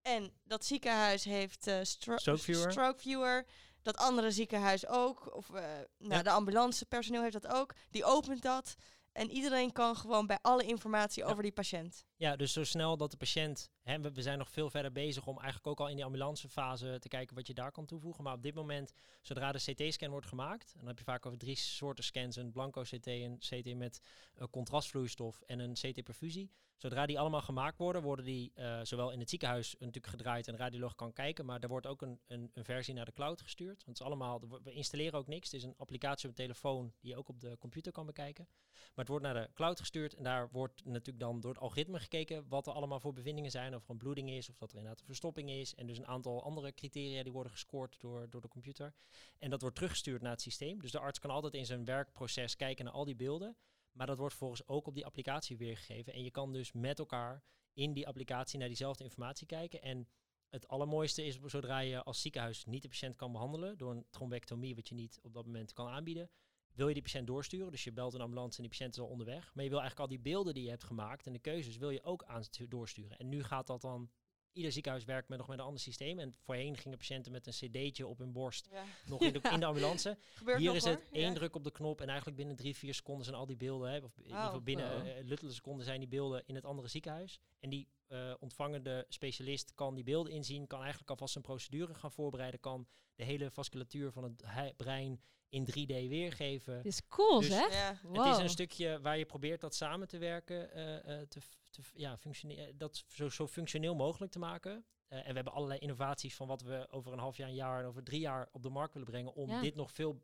En 0.01 0.33
dat 0.43 0.65
ziekenhuis 0.65 1.23
heeft 1.23 1.67
eh 1.67 1.79
stro 1.83 2.17
Strokeviewer. 2.17 2.71
strokeviewer. 2.71 3.45
Dat 3.81 3.97
andere 3.97 4.31
ziekenhuis 4.31 4.87
ook. 4.87 5.35
Of 5.35 5.49
nou, 5.49 5.87
Ja. 5.97 6.23
de 6.23 6.29
ambulancepersoneel 6.29 7.21
heeft 7.21 7.41
dat 7.41 7.47
ook. 7.47 7.73
Die 7.89 8.03
opent 8.03 8.41
dat. 8.41 8.75
En 9.11 9.29
iedereen 9.31 9.71
kan 9.71 9.95
gewoon 9.95 10.27
bij 10.27 10.39
alle 10.41 10.63
informatie 10.63 11.23
over 11.25 11.43
die 11.43 11.51
patiënt. 11.51 12.05
Ja, 12.16 12.36
dus 12.36 12.53
zo 12.53 12.64
snel 12.64 12.97
dat 12.97 13.11
de 13.11 13.18
patiënt. 13.18 13.72
Hè, 13.82 14.01
we, 14.01 14.22
zijn 14.22 14.38
nog 14.38 14.49
veel 14.49 14.70
verder 14.70 14.91
bezig 14.91 15.28
om 15.28 15.36
eigenlijk 15.38 15.68
ook 15.68 15.80
al 15.80 15.89
in 15.89 15.95
die 15.95 16.05
ambulancefase 16.05 16.97
te 16.99 17.07
kijken 17.07 17.36
wat 17.36 17.47
je 17.47 17.53
daar 17.53 17.72
kan 17.72 17.86
toevoegen. 17.86 18.24
Maar 18.24 18.34
op 18.34 18.43
dit 18.43 18.55
moment, 18.55 18.93
zodra 19.22 19.51
de 19.51 19.74
CT-scan 19.74 20.09
wordt 20.09 20.28
gemaakt, 20.28 20.72
en 20.72 20.80
dan 20.80 20.88
heb 20.88 20.97
je 20.97 21.03
vaak 21.03 21.26
over 21.26 21.38
drie 21.38 21.55
soorten 21.55 22.03
scans: 22.03 22.36
een 22.36 22.51
blanco 22.51 22.82
CT, 22.82 23.07
een 23.07 23.38
CT 23.39 23.76
met 23.76 24.01
eh, 24.36 24.47
contrastvloeistof 24.51 25.41
en 25.41 25.59
een 25.59 25.74
CT-perfusie. 25.74 26.51
Zodra 26.78 27.05
die 27.05 27.20
allemaal 27.20 27.41
gemaakt 27.41 27.78
worden, 27.78 28.01
worden 28.01 28.26
die 28.26 28.51
eh, 28.53 28.80
zowel 28.84 29.11
in 29.11 29.20
het 29.20 29.30
ziekenhuis 29.30 29.76
natuurlijk 29.80 30.07
gedraaid 30.07 30.47
en 30.47 30.57
radioloog 30.57 30.95
kan 30.95 31.14
kijken, 31.14 31.45
maar 31.45 31.59
er 31.59 31.68
wordt 31.68 31.88
ook 31.88 32.01
een, 32.01 32.20
een, 32.28 32.51
een 32.53 32.64
versie 32.64 32.93
naar 32.93 33.05
de 33.05 33.14
cloud 33.14 33.41
gestuurd. 33.41 33.84
Want 33.86 33.97
het 33.97 33.99
is 33.99 34.05
allemaal, 34.05 34.39
we 34.64 34.72
installeren 34.72 35.20
ook 35.20 35.28
niks. 35.28 35.51
Het 35.51 35.61
is 35.61 35.64
een 35.64 35.78
applicatie 35.78 36.30
op 36.30 36.36
de 36.36 36.41
telefoon 36.41 36.93
die 36.99 37.11
je 37.11 37.18
ook 37.18 37.30
op 37.30 37.39
de 37.39 37.57
computer 37.59 37.91
kan 37.91 38.05
bekijken. 38.05 38.47
Maar 38.74 38.91
het 38.95 39.07
wordt 39.07 39.24
naar 39.24 39.34
de 39.34 39.49
cloud 39.53 39.80
gestuurd 39.80 40.14
en 40.14 40.24
daar 40.24 40.49
wordt 40.51 40.86
natuurlijk 40.86 41.20
dan 41.20 41.39
door 41.39 41.51
het 41.51 41.61
algoritme 41.61 41.99
wat 42.47 42.68
er 42.68 42.74
allemaal 42.74 42.99
voor 42.99 43.14
bevindingen 43.14 43.51
zijn. 43.51 43.76
Of 43.76 43.84
er 43.84 43.89
een 43.89 43.97
bloeding 43.97 44.30
is, 44.30 44.49
of 44.49 44.57
dat 44.57 44.72
er 44.72 44.78
inderdaad 44.78 44.99
een 44.99 45.05
verstopping 45.05 45.49
is. 45.49 45.76
En 45.76 45.88
dus 45.88 45.97
een 45.97 46.07
aantal 46.07 46.43
andere 46.43 46.74
criteria 46.74 47.24
die 47.24 47.32
worden 47.32 47.51
gescoord 47.51 47.99
door, 47.99 48.30
door 48.30 48.41
de 48.41 48.47
computer. 48.47 48.93
En 49.39 49.49
dat 49.49 49.61
wordt 49.61 49.76
teruggestuurd 49.76 50.22
naar 50.22 50.32
het 50.32 50.41
systeem. 50.41 50.82
Dus 50.82 50.91
de 50.91 50.99
arts 50.99 51.20
kan 51.20 51.30
altijd 51.30 51.53
in 51.53 51.66
zijn 51.66 51.86
werkproces 51.86 52.55
kijken 52.55 52.86
naar 52.86 52.93
al 52.93 53.05
die 53.05 53.16
beelden. 53.16 53.57
Maar 53.91 54.07
dat 54.07 54.18
wordt 54.18 54.36
volgens 54.36 54.68
ook 54.68 54.88
op 54.88 54.95
die 54.95 55.05
applicatie 55.05 55.57
weergegeven. 55.57 56.14
En 56.14 56.24
je 56.24 56.32
kan 56.32 56.53
dus 56.53 56.72
met 56.72 56.99
elkaar 56.99 57.43
in 57.74 57.93
die 57.93 58.07
applicatie 58.07 58.59
naar 58.59 58.68
diezelfde 58.68 59.03
informatie 59.03 59.47
kijken. 59.47 59.82
En 59.82 60.07
het 60.49 60.68
allermooiste 60.68 61.26
is 61.26 61.39
zodra 61.45 61.80
je 61.80 62.03
als 62.03 62.22
ziekenhuis 62.22 62.66
niet 62.66 62.82
de 62.82 62.88
patiënt 62.88 63.16
kan 63.16 63.32
behandelen 63.32 63.78
door 63.78 63.91
een 63.91 64.05
trombectomie, 64.09 64.76
wat 64.76 64.88
je 64.88 64.95
niet 64.95 65.20
op 65.22 65.34
dat 65.34 65.45
moment 65.45 65.74
kan 65.74 65.88
aanbieden, 65.88 66.30
wil 66.74 66.88
je 66.88 66.93
die 66.93 67.03
patiënt 67.03 67.28
doorsturen. 67.28 67.71
Dus 67.71 67.84
je 67.84 67.91
belt 67.91 68.13
een 68.13 68.21
ambulance 68.21 68.55
en 68.57 68.61
die 68.63 68.71
patiënt 68.71 68.93
is 68.93 68.99
al 69.01 69.07
onderweg. 69.07 69.51
Maar 69.53 69.63
je 69.63 69.69
wil 69.69 69.80
eigenlijk 69.80 70.09
al 70.11 70.15
die 70.17 70.24
beelden 70.24 70.53
die 70.53 70.63
je 70.63 70.69
hebt 70.69 70.84
gemaakt 70.84 71.26
en 71.28 71.34
de 71.34 71.39
keuzes 71.39 71.78
wil 71.78 71.89
je 71.89 72.03
ook 72.03 72.24
aan 72.24 72.43
doorsturen. 72.69 73.17
En 73.17 73.30
nu 73.30 73.43
gaat 73.43 73.67
dat 73.67 73.82
dan. 73.82 74.09
Ieder 74.53 74.71
ziekenhuis 74.71 75.03
werkt 75.05 75.30
met 75.30 75.38
nog 75.38 75.47
met 75.47 75.57
een 75.59 75.65
ander 75.65 75.82
systeem. 75.82 76.19
En 76.19 76.34
voorheen 76.34 76.78
gingen 76.78 76.97
patiënten 76.97 77.32
met 77.32 77.47
een 77.47 77.53
cd'tje 77.53 78.07
op 78.07 78.17
hun 78.17 78.32
borst 78.32 78.67
Ja. 78.71 78.84
nog 79.05 79.21
in 79.21 79.34
de, 79.34 79.39
in 79.53 79.59
de 79.59 79.65
ambulance. 79.65 80.17
Gebeurt 80.34 80.57
Hier 80.57 80.67
nog, 80.67 80.76
is 80.76 80.84
het 80.84 81.05
één 81.11 81.28
Ja. 81.28 81.34
druk 81.34 81.55
op 81.55 81.63
de 81.63 81.71
knop 81.71 82.01
en 82.01 82.07
eigenlijk 82.07 82.38
binnen 82.38 82.55
drie, 82.55 82.76
vier 82.76 82.93
seconden 82.93 83.24
zijn 83.26 83.38
al 83.38 83.45
die 83.45 83.57
beelden, 83.57 83.91
hè, 83.91 83.97
of 83.97 84.17
in 84.17 84.24
ieder 84.24 84.36
geval 84.38 84.51
Wauw. 84.51 84.63
binnen 84.63 85.15
eh, 85.17 85.24
luttele 85.24 85.51
seconden 85.51 85.86
zijn 85.86 85.99
die 85.99 86.09
beelden 86.09 86.43
in 86.45 86.55
het 86.55 86.65
andere 86.65 86.88
ziekenhuis. 86.88 87.39
En 87.59 87.69
die 87.69 87.88
eh, 88.07 88.34
ontvangende 88.39 89.05
specialist 89.09 89.74
kan 89.74 89.95
die 89.95 90.03
beelden 90.03 90.34
inzien, 90.34 90.67
kan 90.67 90.80
eigenlijk 90.80 91.09
alvast 91.09 91.36
een 91.36 91.41
procedure 91.41 91.93
gaan 91.93 92.11
voorbereiden, 92.11 92.59
kan 92.59 92.88
de 93.15 93.24
hele 93.24 93.51
vasculatuur 93.51 94.11
van 94.11 94.24
het 94.24 94.78
brein 94.78 95.21
in 95.54 95.66
3D 95.66 96.08
weergeven. 96.10 96.76
Dit 96.76 96.86
is 96.91 97.08
cool, 97.08 97.39
Dus- 97.39 97.47
zeg. 97.49 97.72
Ja. 97.74 97.99
Wow. 98.04 98.26
Het 98.26 98.36
is 98.36 98.41
een 98.41 98.49
stukje 98.49 98.99
waar 99.01 99.18
je 99.18 99.26
probeert 99.26 99.62
dat 99.62 99.76
samen 99.76 100.08
te 100.08 100.18
werken, 100.18 100.72
eh, 100.74 101.22
eh, 101.22 101.28
te, 101.28 101.39
te, 101.70 101.82
ja, 101.93 102.18
functione- 102.18 102.78
dat 102.78 103.04
zo, 103.08 103.30
zo 103.30 103.47
functioneel 103.47 103.95
mogelijk 103.95 104.32
te 104.32 104.39
maken. 104.39 104.86
Eh, 105.08 105.18
en 105.20 105.28
we 105.28 105.34
hebben 105.34 105.54
allerlei 105.54 105.80
innovaties 105.80 106.36
van 106.36 106.47
wat 106.47 106.62
we 106.62 106.88
over 106.89 107.12
een 107.14 107.20
half 107.20 107.38
jaar, 107.38 107.47
een 107.47 107.54
jaar 107.56 107.80
en 107.80 107.86
over 107.86 108.04
drie 108.04 108.20
jaar 108.20 108.49
op 108.51 108.64
de 108.64 108.70
markt 108.70 108.93
willen 108.93 109.10
brengen 109.10 109.34
om 109.34 109.49
Ja. 109.49 109.62
dit 109.62 109.76
nog 109.76 109.91
veel 109.91 110.22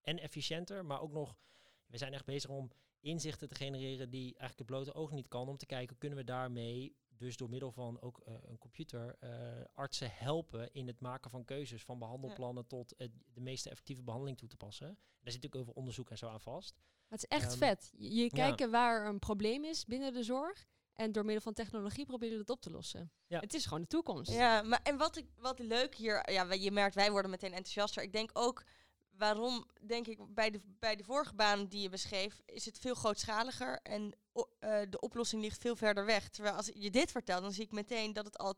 en 0.00 0.18
efficiënter, 0.18 0.84
maar 0.84 1.00
ook 1.00 1.12
nog, 1.12 1.36
we 1.86 1.98
zijn 1.98 2.12
echt 2.12 2.24
bezig 2.24 2.50
om 2.50 2.70
inzichten 3.00 3.48
te 3.48 3.54
genereren 3.54 4.10
die 4.10 4.24
eigenlijk 4.24 4.58
het 4.58 4.66
blote 4.66 4.94
oog 4.94 5.10
niet 5.10 5.28
kan, 5.28 5.48
om 5.48 5.56
te 5.56 5.66
kijken 5.66 5.98
kunnen 5.98 6.18
we 6.18 6.24
daarmee 6.24 6.96
dus 7.20 7.36
door 7.36 7.50
middel 7.50 7.72
van 7.72 8.00
ook 8.00 8.20
eh, 8.20 8.34
een 8.42 8.58
computer 8.58 9.16
eh, 9.20 9.30
artsen 9.74 10.10
helpen 10.14 10.72
in 10.72 10.86
het 10.86 11.00
maken 11.00 11.30
van 11.30 11.44
keuzes, 11.44 11.82
van 11.82 11.98
behandelplannen 11.98 12.66
tot 12.66 12.94
de 13.32 13.40
meest 13.40 13.66
effectieve 13.66 14.02
behandeling 14.02 14.38
toe 14.38 14.48
te 14.48 14.56
passen. 14.56 14.86
Daar 14.86 15.32
zit 15.32 15.42
natuurlijk 15.42 15.54
heel 15.54 15.64
veel 15.64 15.72
onderzoek 15.74 16.10
en 16.10 16.18
zo 16.18 16.28
aan 16.28 16.40
vast. 16.40 16.74
Het 17.08 17.18
is 17.22 17.28
echt 17.28 17.48
Ehm, 17.50 17.56
vet. 17.58 17.90
Je, 17.96 18.14
je 18.14 18.22
ja. 18.22 18.28
kijken 18.28 18.70
waar 18.70 19.06
een 19.06 19.18
probleem 19.18 19.64
is 19.64 19.84
binnen 19.84 20.12
de 20.12 20.22
zorg. 20.22 20.66
En 20.92 21.12
door 21.12 21.24
middel 21.24 21.42
van 21.42 21.52
technologie 21.52 22.06
proberen 22.06 22.38
dat 22.38 22.50
op 22.50 22.60
te 22.60 22.70
lossen. 22.70 23.12
Ja. 23.26 23.40
Het 23.40 23.54
is 23.54 23.64
gewoon 23.64 23.80
de 23.80 23.86
toekomst. 23.88 24.32
Ja, 24.32 24.62
maar 24.62 24.80
en 24.82 24.96
wat, 24.96 25.16
ik, 25.16 25.26
wat 25.36 25.58
leuk 25.58 25.94
hier, 25.94 26.30
ja, 26.32 26.46
we- 26.46 26.60
je 26.60 26.70
merkt, 26.70 26.94
wij 26.94 27.10
worden 27.10 27.30
meteen 27.30 27.52
enthousiaster. 27.52 28.02
Ik 28.02 28.12
denk 28.12 28.30
ook, 28.32 28.64
waarom, 29.20 29.66
denk 29.80 30.06
ik, 30.06 30.34
bij 30.34 30.50
de, 30.50 30.60
bij 30.78 30.96
de 30.96 31.04
vorige 31.04 31.34
baan 31.34 31.66
die 31.66 31.82
je 31.82 31.88
beschreef, 31.88 32.40
is 32.46 32.64
het 32.64 32.78
veel 32.78 32.94
grootschaliger 32.94 33.80
en 33.82 34.14
eh, 34.32 34.80
de 34.88 35.00
oplossing 35.00 35.42
ligt 35.42 35.60
veel 35.60 35.76
verder 35.76 36.04
weg. 36.04 36.28
Terwijl 36.28 36.54
als 36.54 36.70
je 36.74 36.90
dit 36.90 37.10
vertelt, 37.10 37.42
dan 37.42 37.52
zie 37.52 37.64
ik 37.64 37.72
meteen 37.72 38.12
dat 38.12 38.24
het 38.24 38.38
al 38.38 38.54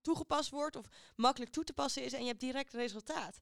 toegepast 0.00 0.50
wordt 0.50 0.76
of 0.76 0.86
makkelijk 1.16 1.52
toe 1.52 1.64
te 1.64 1.72
passen 1.72 2.04
is 2.04 2.12
en 2.12 2.20
je 2.20 2.26
hebt 2.26 2.40
direct 2.40 2.72
resultaat. 2.72 3.40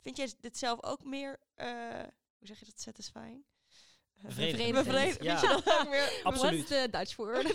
Vind 0.00 0.16
jij 0.16 0.32
dit 0.40 0.58
zelf 0.58 0.82
ook 0.82 1.04
meer, 1.04 1.40
eh, 1.54 1.66
hoe 2.38 2.46
zeg 2.46 2.58
je 2.58 2.64
dat, 2.64 2.80
satisfying? 2.80 3.44
Bevredigend. 4.22 4.72
Bevredigend. 4.72 5.22
Ja. 5.22 5.38
Vind 5.38 5.52
je 5.52 5.62
dat 5.64 5.86
ook? 5.86 5.94
Absoluut. 6.32 6.68
What's 6.68 6.82
the 6.82 6.88
Dutch 6.90 7.16
word? 7.16 7.54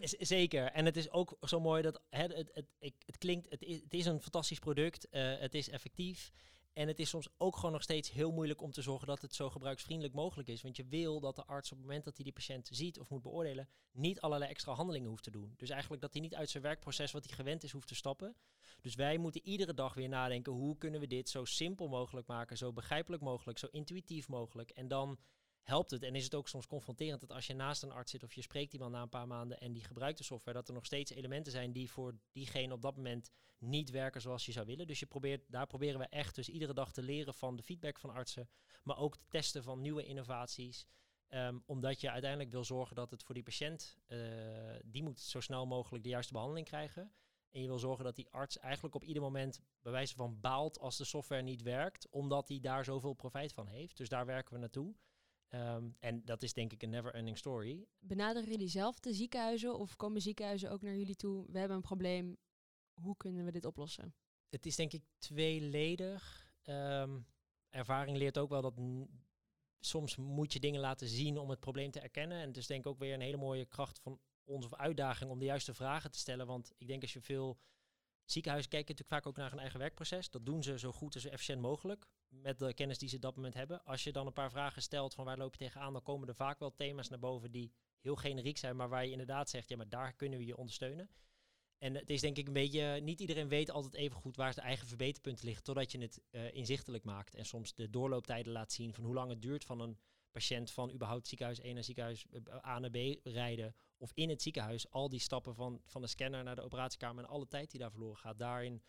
Zeker. 0.28 0.64
En 0.72 0.84
het 0.84 0.96
is 0.96 1.10
ook 1.10 1.36
zo 1.40 1.60
mooi 1.60 1.82
dat 1.82 2.00
hè, 2.08 2.22
het, 2.22 2.50
het, 2.52 2.66
ik, 2.78 2.94
het 3.06 3.18
klinkt, 3.18 3.50
het 3.50 3.62
is, 3.62 3.74
het 3.74 3.94
is 3.94 4.06
een 4.06 4.20
fantastisch 4.20 4.58
product, 4.58 5.08
eh, 5.08 5.38
het 5.38 5.54
is 5.54 5.68
effectief. 5.68 6.32
En 6.72 6.88
het 6.88 6.98
is 6.98 7.08
soms 7.08 7.28
ook 7.38 7.56
gewoon 7.56 7.72
nog 7.72 7.82
steeds 7.82 8.10
heel 8.10 8.32
moeilijk 8.32 8.62
om 8.62 8.70
te 8.70 8.82
zorgen 8.82 9.06
dat 9.06 9.22
het 9.22 9.34
zo 9.34 9.50
gebruiksvriendelijk 9.50 10.14
mogelijk 10.14 10.48
is. 10.48 10.62
Want 10.62 10.76
je 10.76 10.86
wil 10.86 11.20
dat 11.20 11.36
de 11.36 11.44
arts 11.44 11.70
op 11.70 11.76
het 11.76 11.86
moment 11.86 12.04
dat 12.04 12.14
hij 12.14 12.24
die 12.24 12.32
patiënt 12.32 12.68
ziet 12.72 12.98
of 12.98 13.08
moet 13.08 13.22
beoordelen, 13.22 13.68
niet 13.92 14.20
allerlei 14.20 14.50
extra 14.50 14.72
handelingen 14.72 15.08
hoeft 15.08 15.22
te 15.22 15.30
doen. 15.30 15.54
Dus 15.56 15.70
eigenlijk 15.70 16.02
dat 16.02 16.12
hij 16.12 16.22
niet 16.22 16.34
uit 16.34 16.50
zijn 16.50 16.62
werkproces 16.62 17.12
wat 17.12 17.24
hij 17.24 17.34
gewend 17.34 17.62
is 17.62 17.70
hoeft 17.70 17.88
te 17.88 17.94
stappen. 17.94 18.36
Dus 18.80 18.94
wij 18.94 19.18
moeten 19.18 19.46
iedere 19.46 19.74
dag 19.74 19.94
weer 19.94 20.08
nadenken, 20.08 20.52
hoe 20.52 20.78
kunnen 20.78 21.00
we 21.00 21.06
dit 21.06 21.28
zo 21.28 21.44
simpel 21.44 21.88
mogelijk 21.88 22.26
maken, 22.26 22.56
zo 22.56 22.72
begrijpelijk 22.72 23.22
mogelijk, 23.22 23.58
zo 23.58 23.68
intuïtief 23.70 24.28
mogelijk. 24.28 24.70
En 24.70 24.88
dan 24.88 25.18
helpt 25.62 25.90
het 25.90 26.02
en 26.02 26.14
is 26.14 26.24
het 26.24 26.34
ook 26.34 26.48
soms 26.48 26.66
confronterend 26.66 27.20
dat 27.20 27.32
als 27.32 27.46
je 27.46 27.54
naast 27.54 27.82
een 27.82 27.92
arts 27.92 28.10
zit 28.10 28.22
of 28.22 28.34
je 28.34 28.42
spreekt 28.42 28.72
iemand 28.72 28.92
na 28.92 29.02
een 29.02 29.08
paar 29.08 29.26
maanden 29.26 29.60
en 29.60 29.72
die 29.72 29.84
gebruikt 29.84 30.18
de 30.18 30.24
software, 30.24 30.58
dat 30.58 30.68
er 30.68 30.74
nog 30.74 30.84
steeds 30.84 31.10
elementen 31.10 31.52
zijn 31.52 31.72
die 31.72 31.90
voor 31.90 32.14
diegene 32.32 32.72
op 32.72 32.82
dat 32.82 32.96
moment 32.96 33.30
niet 33.58 33.90
werken 33.90 34.20
zoals 34.20 34.46
je 34.46 34.52
zou 34.52 34.66
willen. 34.66 34.86
Dus 34.86 35.00
je 35.00 35.06
probeert, 35.06 35.44
daar 35.48 35.66
proberen 35.66 35.98
we 35.98 36.06
echt 36.06 36.34
dus 36.34 36.48
iedere 36.48 36.74
dag 36.74 36.92
te 36.92 37.02
leren 37.02 37.34
van 37.34 37.56
de 37.56 37.62
feedback 37.62 37.98
van 37.98 38.10
artsen, 38.10 38.48
maar 38.82 38.98
ook 38.98 39.16
te 39.16 39.26
testen 39.28 39.62
van 39.62 39.80
nieuwe 39.80 40.04
innovaties. 40.04 40.86
Ehm, 41.28 41.58
omdat 41.66 42.00
je 42.00 42.10
uiteindelijk 42.10 42.50
wil 42.50 42.64
zorgen 42.64 42.96
dat 42.96 43.10
het 43.10 43.22
voor 43.22 43.34
die 43.34 43.44
patiënt, 43.44 43.98
eh, 44.06 44.18
die 44.84 45.02
moet 45.02 45.20
zo 45.20 45.40
snel 45.40 45.66
mogelijk 45.66 46.04
de 46.04 46.10
juiste 46.10 46.32
behandeling 46.32 46.66
krijgen. 46.66 47.12
En 47.50 47.60
je 47.60 47.66
wil 47.66 47.78
zorgen 47.78 48.04
dat 48.04 48.16
die 48.16 48.30
arts 48.30 48.58
eigenlijk 48.58 48.94
op 48.94 49.04
ieder 49.04 49.22
moment 49.22 49.60
bij 49.82 49.92
wijze 49.92 50.14
van 50.14 50.40
baalt 50.40 50.78
als 50.78 50.96
de 50.96 51.04
software 51.04 51.42
niet 51.42 51.62
werkt, 51.62 52.08
omdat 52.08 52.48
hij 52.48 52.60
daar 52.60 52.84
zoveel 52.84 53.12
profijt 53.12 53.52
van 53.52 53.66
heeft. 53.66 53.96
Dus 53.96 54.08
daar 54.08 54.26
werken 54.26 54.54
we 54.54 54.60
naartoe. 54.60 54.94
Ehm, 55.52 55.90
en 55.98 56.24
dat 56.24 56.42
is 56.42 56.52
denk 56.52 56.72
ik 56.72 56.82
een 56.82 56.90
never-ending 56.90 57.38
story. 57.38 57.86
Benaderen 57.98 58.48
jullie 58.48 58.68
zelf 58.68 59.00
de 59.00 59.12
ziekenhuizen 59.12 59.78
of 59.78 59.96
komen 59.96 60.20
ziekenhuizen 60.20 60.70
ook 60.70 60.82
naar 60.82 60.96
jullie 60.96 61.16
toe? 61.16 61.46
We 61.50 61.58
hebben 61.58 61.76
een 61.76 61.82
probleem. 61.82 62.36
Hoe 62.94 63.16
kunnen 63.16 63.44
we 63.44 63.50
dit 63.50 63.64
oplossen? 63.64 64.14
Het 64.48 64.66
is 64.66 64.76
denk 64.76 64.92
ik 64.92 65.02
tweeledig. 65.18 66.50
Ehm, 66.62 67.20
ervaring 67.68 68.16
leert 68.16 68.38
ook 68.38 68.48
wel 68.48 68.62
dat 68.62 68.80
soms 69.80 70.16
moet 70.16 70.52
je 70.52 70.60
dingen 70.60 70.80
laten 70.80 71.08
zien 71.08 71.38
om 71.38 71.50
het 71.50 71.60
probleem 71.60 71.90
te 71.90 72.00
erkennen. 72.00 72.40
En 72.40 72.48
het 72.48 72.56
is 72.56 72.66
denk 72.66 72.80
ik 72.80 72.90
ook 72.90 72.98
weer 72.98 73.14
een 73.14 73.20
hele 73.20 73.36
mooie 73.36 73.66
kracht 73.66 73.98
van 73.98 74.20
ons 74.44 74.64
of 74.64 74.74
uitdaging 74.74 75.30
om 75.30 75.38
de 75.38 75.44
juiste 75.44 75.74
vragen 75.74 76.10
te 76.10 76.18
stellen. 76.18 76.46
Want 76.46 76.72
ik 76.78 76.86
denk 76.86 77.02
als 77.02 77.12
je 77.12 77.20
veel 77.20 77.58
ziekenhuizen 78.24 78.70
kijken 78.70 78.94
natuurlijk 78.94 79.22
vaak 79.22 79.32
ook 79.32 79.40
naar 79.40 79.50
hun 79.50 79.60
eigen 79.60 79.78
werkproces. 79.78 80.30
Dat 80.30 80.46
doen 80.46 80.62
ze 80.62 80.78
zo 80.78 80.92
goed 80.92 81.14
en 81.14 81.20
zo 81.20 81.28
efficiënt 81.28 81.60
mogelijk 81.60 82.06
met 82.28 82.58
de 82.58 82.74
kennis 82.74 82.98
die 82.98 83.08
ze 83.08 83.16
op 83.16 83.22
dat 83.22 83.36
moment 83.36 83.54
hebben. 83.54 83.84
Als 83.84 84.04
je 84.04 84.12
dan 84.12 84.26
een 84.26 84.32
paar 84.32 84.50
vragen 84.50 84.82
stelt 84.82 85.14
van 85.14 85.24
waar 85.24 85.38
loop 85.38 85.52
je 85.52 85.58
tegenaan, 85.58 85.92
dan 85.92 86.02
komen 86.02 86.28
er 86.28 86.34
vaak 86.34 86.58
wel 86.58 86.74
thema's 86.74 87.08
naar 87.08 87.18
boven 87.18 87.50
die 87.50 87.72
heel 88.00 88.16
generiek 88.16 88.58
zijn, 88.58 88.76
maar 88.76 88.88
waar 88.88 89.04
je 89.04 89.10
inderdaad 89.10 89.50
zegt, 89.50 89.68
ja, 89.68 89.76
maar 89.76 89.88
daar 89.88 90.12
kunnen 90.12 90.38
we 90.38 90.44
je 90.44 90.56
ondersteunen. 90.56 91.10
En 91.78 91.94
het 91.94 92.10
is 92.10 92.20
denk 92.20 92.36
ik 92.36 92.46
een 92.46 92.52
beetje, 92.52 93.00
niet 93.00 93.20
iedereen 93.20 93.48
weet 93.48 93.70
altijd 93.70 93.94
even 93.94 94.16
goed 94.16 94.36
waar 94.36 94.52
zijn 94.52 94.66
eigen 94.66 94.86
verbeterpunten 94.86 95.44
liggen, 95.44 95.64
totdat 95.64 95.92
je 95.92 95.98
het 95.98 96.20
eh, 96.30 96.54
inzichtelijk 96.54 97.04
maakt. 97.04 97.34
En 97.34 97.44
soms 97.44 97.74
de 97.74 97.90
doorlooptijden 97.90 98.52
laat 98.52 98.72
zien 98.72 98.94
van 98.94 99.04
hoe 99.04 99.14
lang 99.14 99.30
het 99.30 99.42
duurt 99.42 99.64
van 99.64 99.80
een 99.80 99.98
patiënt 100.32 100.70
van 100.70 100.92
überhaupt 100.92 101.28
ziekenhuis 101.28 101.60
1 101.60 101.74
naar 101.74 101.84
ziekenhuis 101.84 102.26
eh, 102.30 102.66
A 102.66 102.78
naar 102.78 102.90
B 102.90 102.96
rijden. 103.22 103.74
Of 103.96 104.12
in 104.14 104.28
het 104.28 104.42
ziekenhuis 104.42 104.90
al 104.90 105.08
die 105.08 105.20
stappen 105.20 105.54
van, 105.54 105.80
van 105.84 106.00
de 106.00 106.06
scanner 106.06 106.44
naar 106.44 106.54
de 106.54 106.62
operatiekamer 106.62 107.24
en 107.24 107.30
alle 107.30 107.48
tijd 107.48 107.70
die 107.70 107.80
daar 107.80 107.90
verloren 107.90 108.18
gaat. 108.18 108.38
Daarin 108.38 108.82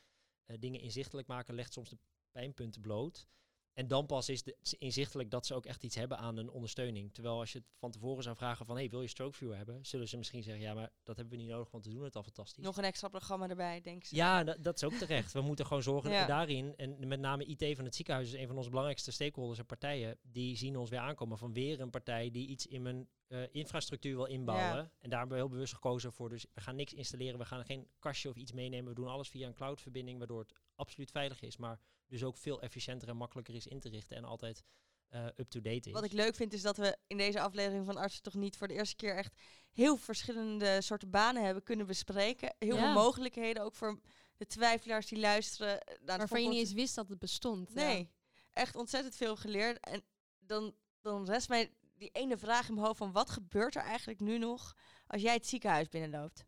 eh, 0.45 0.57
dingen 0.59 0.79
inzichtelijk 0.79 1.27
maken 1.27 1.55
legt 1.55 1.73
soms 1.73 1.89
de 1.89 1.97
pijnpunten 2.31 2.81
bloot. 2.81 3.27
En 3.73 3.87
dan 3.87 4.05
pas 4.05 4.29
is 4.29 4.45
het 4.45 4.75
inzichtelijk 4.79 5.31
dat 5.31 5.45
ze 5.45 5.53
ook 5.53 5.65
echt 5.65 5.83
iets 5.83 5.95
hebben 5.95 6.17
aan 6.17 6.37
een 6.37 6.49
ondersteuning. 6.49 7.13
Terwijl 7.13 7.39
als 7.39 7.51
je 7.51 7.57
het 7.57 7.67
van 7.77 7.91
tevoren 7.91 8.23
zou 8.23 8.35
vragen 8.35 8.65
van, 8.65 8.75
hey, 8.75 8.89
wil 8.89 9.01
je 9.01 9.07
stroke 9.07 9.37
viewer 9.37 9.57
hebben? 9.57 9.85
Zullen 9.85 10.07
ze 10.07 10.17
misschien 10.17 10.43
zeggen, 10.43 10.63
ja, 10.63 10.73
maar 10.73 10.91
dat 11.03 11.15
hebben 11.17 11.37
we 11.37 11.43
niet 11.43 11.51
nodig, 11.51 11.71
want 11.71 11.85
we 11.85 11.91
doen 11.91 12.03
het 12.03 12.15
al 12.15 12.23
fantastisch. 12.23 12.63
Nog 12.63 12.77
een 12.77 12.83
extra 12.83 13.07
programma 13.07 13.49
erbij, 13.49 13.81
denk 13.81 14.03
ze. 14.03 14.15
Ja, 14.15 14.43
dat, 14.43 14.63
dat 14.63 14.75
is 14.75 14.83
ook 14.83 14.93
terecht. 14.93 15.31
We 15.31 15.41
moeten 15.41 15.65
gewoon 15.65 15.83
zorgen 15.83 16.11
dat 16.11 16.19
we 16.19 16.27
daarin, 16.27 16.75
en 16.75 17.07
met 17.07 17.19
name 17.19 17.45
IT 17.45 17.75
van 17.75 17.85
het 17.85 17.95
ziekenhuis 17.95 18.27
is 18.27 18.39
een 18.39 18.47
van 18.47 18.57
onze 18.57 18.69
belangrijkste 18.69 19.11
stakeholders 19.11 19.59
en 19.59 19.65
partijen, 19.65 20.17
die 20.21 20.57
zien 20.57 20.77
ons 20.77 20.89
weer 20.89 20.99
aankomen 20.99 21.37
van 21.37 21.53
weer 21.53 21.79
een 21.79 21.89
partij 21.89 22.31
die 22.31 22.47
iets 22.47 22.67
in 22.67 22.81
mijn 22.81 23.07
eh, 23.27 23.39
infrastructuur 23.51 24.15
wil 24.15 24.25
inbouwen. 24.25 24.75
Ja. 24.75 24.91
En 24.99 25.09
daar 25.09 25.19
hebben 25.19 25.37
we 25.37 25.43
heel 25.43 25.51
bewust 25.51 25.73
gekozen 25.73 26.13
voor. 26.13 26.29
Dus 26.29 26.45
we 26.53 26.61
gaan 26.61 26.75
niks 26.75 26.93
installeren, 26.93 27.39
we 27.39 27.45
gaan 27.45 27.65
geen 27.65 27.87
kastje 27.99 28.29
of 28.29 28.35
iets 28.35 28.51
meenemen. 28.51 28.89
We 28.89 28.95
doen 28.95 29.07
alles 29.07 29.29
via 29.29 29.47
een 29.47 29.53
cloudverbinding, 29.53 30.17
waardoor 30.17 30.39
het 30.39 30.53
absoluut 30.75 31.11
veilig 31.11 31.41
is, 31.41 31.57
maar 31.57 31.79
dus 32.13 32.23
ook 32.23 32.37
veel 32.37 32.61
efficiënter 32.61 33.07
en 33.07 33.17
makkelijker 33.17 33.55
is 33.55 33.67
in 33.67 33.79
te 33.79 33.89
richten 33.89 34.17
en 34.17 34.23
altijd 34.23 34.63
eh, 35.07 35.25
up-to-date 35.25 35.87
is. 35.87 35.91
Wat 35.93 36.03
ik 36.03 36.11
leuk 36.11 36.35
vind 36.35 36.53
is 36.53 36.61
dat 36.61 36.77
we 36.77 36.97
in 37.07 37.17
deze 37.17 37.39
aflevering 37.41 37.85
van 37.85 37.97
Artsen 37.97 38.21
toch 38.23 38.33
niet 38.33 38.57
voor 38.57 38.67
de 38.67 38.73
eerste 38.73 38.95
keer 38.95 39.15
echt 39.15 39.33
heel 39.71 39.97
verschillende 39.97 40.81
soorten 40.81 41.09
banen 41.09 41.43
hebben 41.43 41.63
kunnen 41.63 41.85
bespreken. 41.87 42.55
Heel 42.59 42.75
Ja. 42.75 42.81
veel 42.81 42.93
mogelijkheden, 43.03 43.63
ook 43.63 43.75
voor 43.75 43.99
de 44.37 44.45
twijfelaars 44.45 45.07
die 45.07 45.19
luisteren. 45.19 45.77
Dat 45.85 45.95
vond 45.97 46.17
Waarvan 46.17 46.41
je 46.43 46.49
niet 46.49 46.57
eens 46.57 46.73
wist 46.73 46.95
dat 46.95 47.09
het 47.09 47.19
bestond. 47.19 47.73
Nee, 47.73 48.11
echt 48.51 48.75
ontzettend 48.75 49.15
veel 49.15 49.35
geleerd. 49.35 49.79
En 49.79 50.03
dan, 50.39 50.75
dan 51.01 51.25
rest 51.25 51.49
mij 51.49 51.73
die 51.95 52.09
ene 52.11 52.37
vraag 52.37 52.67
in 52.67 52.73
mijn 52.73 52.85
hoofd 52.85 52.97
van 52.97 53.11
wat 53.11 53.29
gebeurt 53.29 53.75
er 53.75 53.81
eigenlijk 53.83 54.19
nu 54.19 54.37
nog 54.37 54.75
als 55.07 55.21
jij 55.21 55.33
het 55.33 55.47
ziekenhuis 55.47 55.89
binnenloopt? 55.89 56.45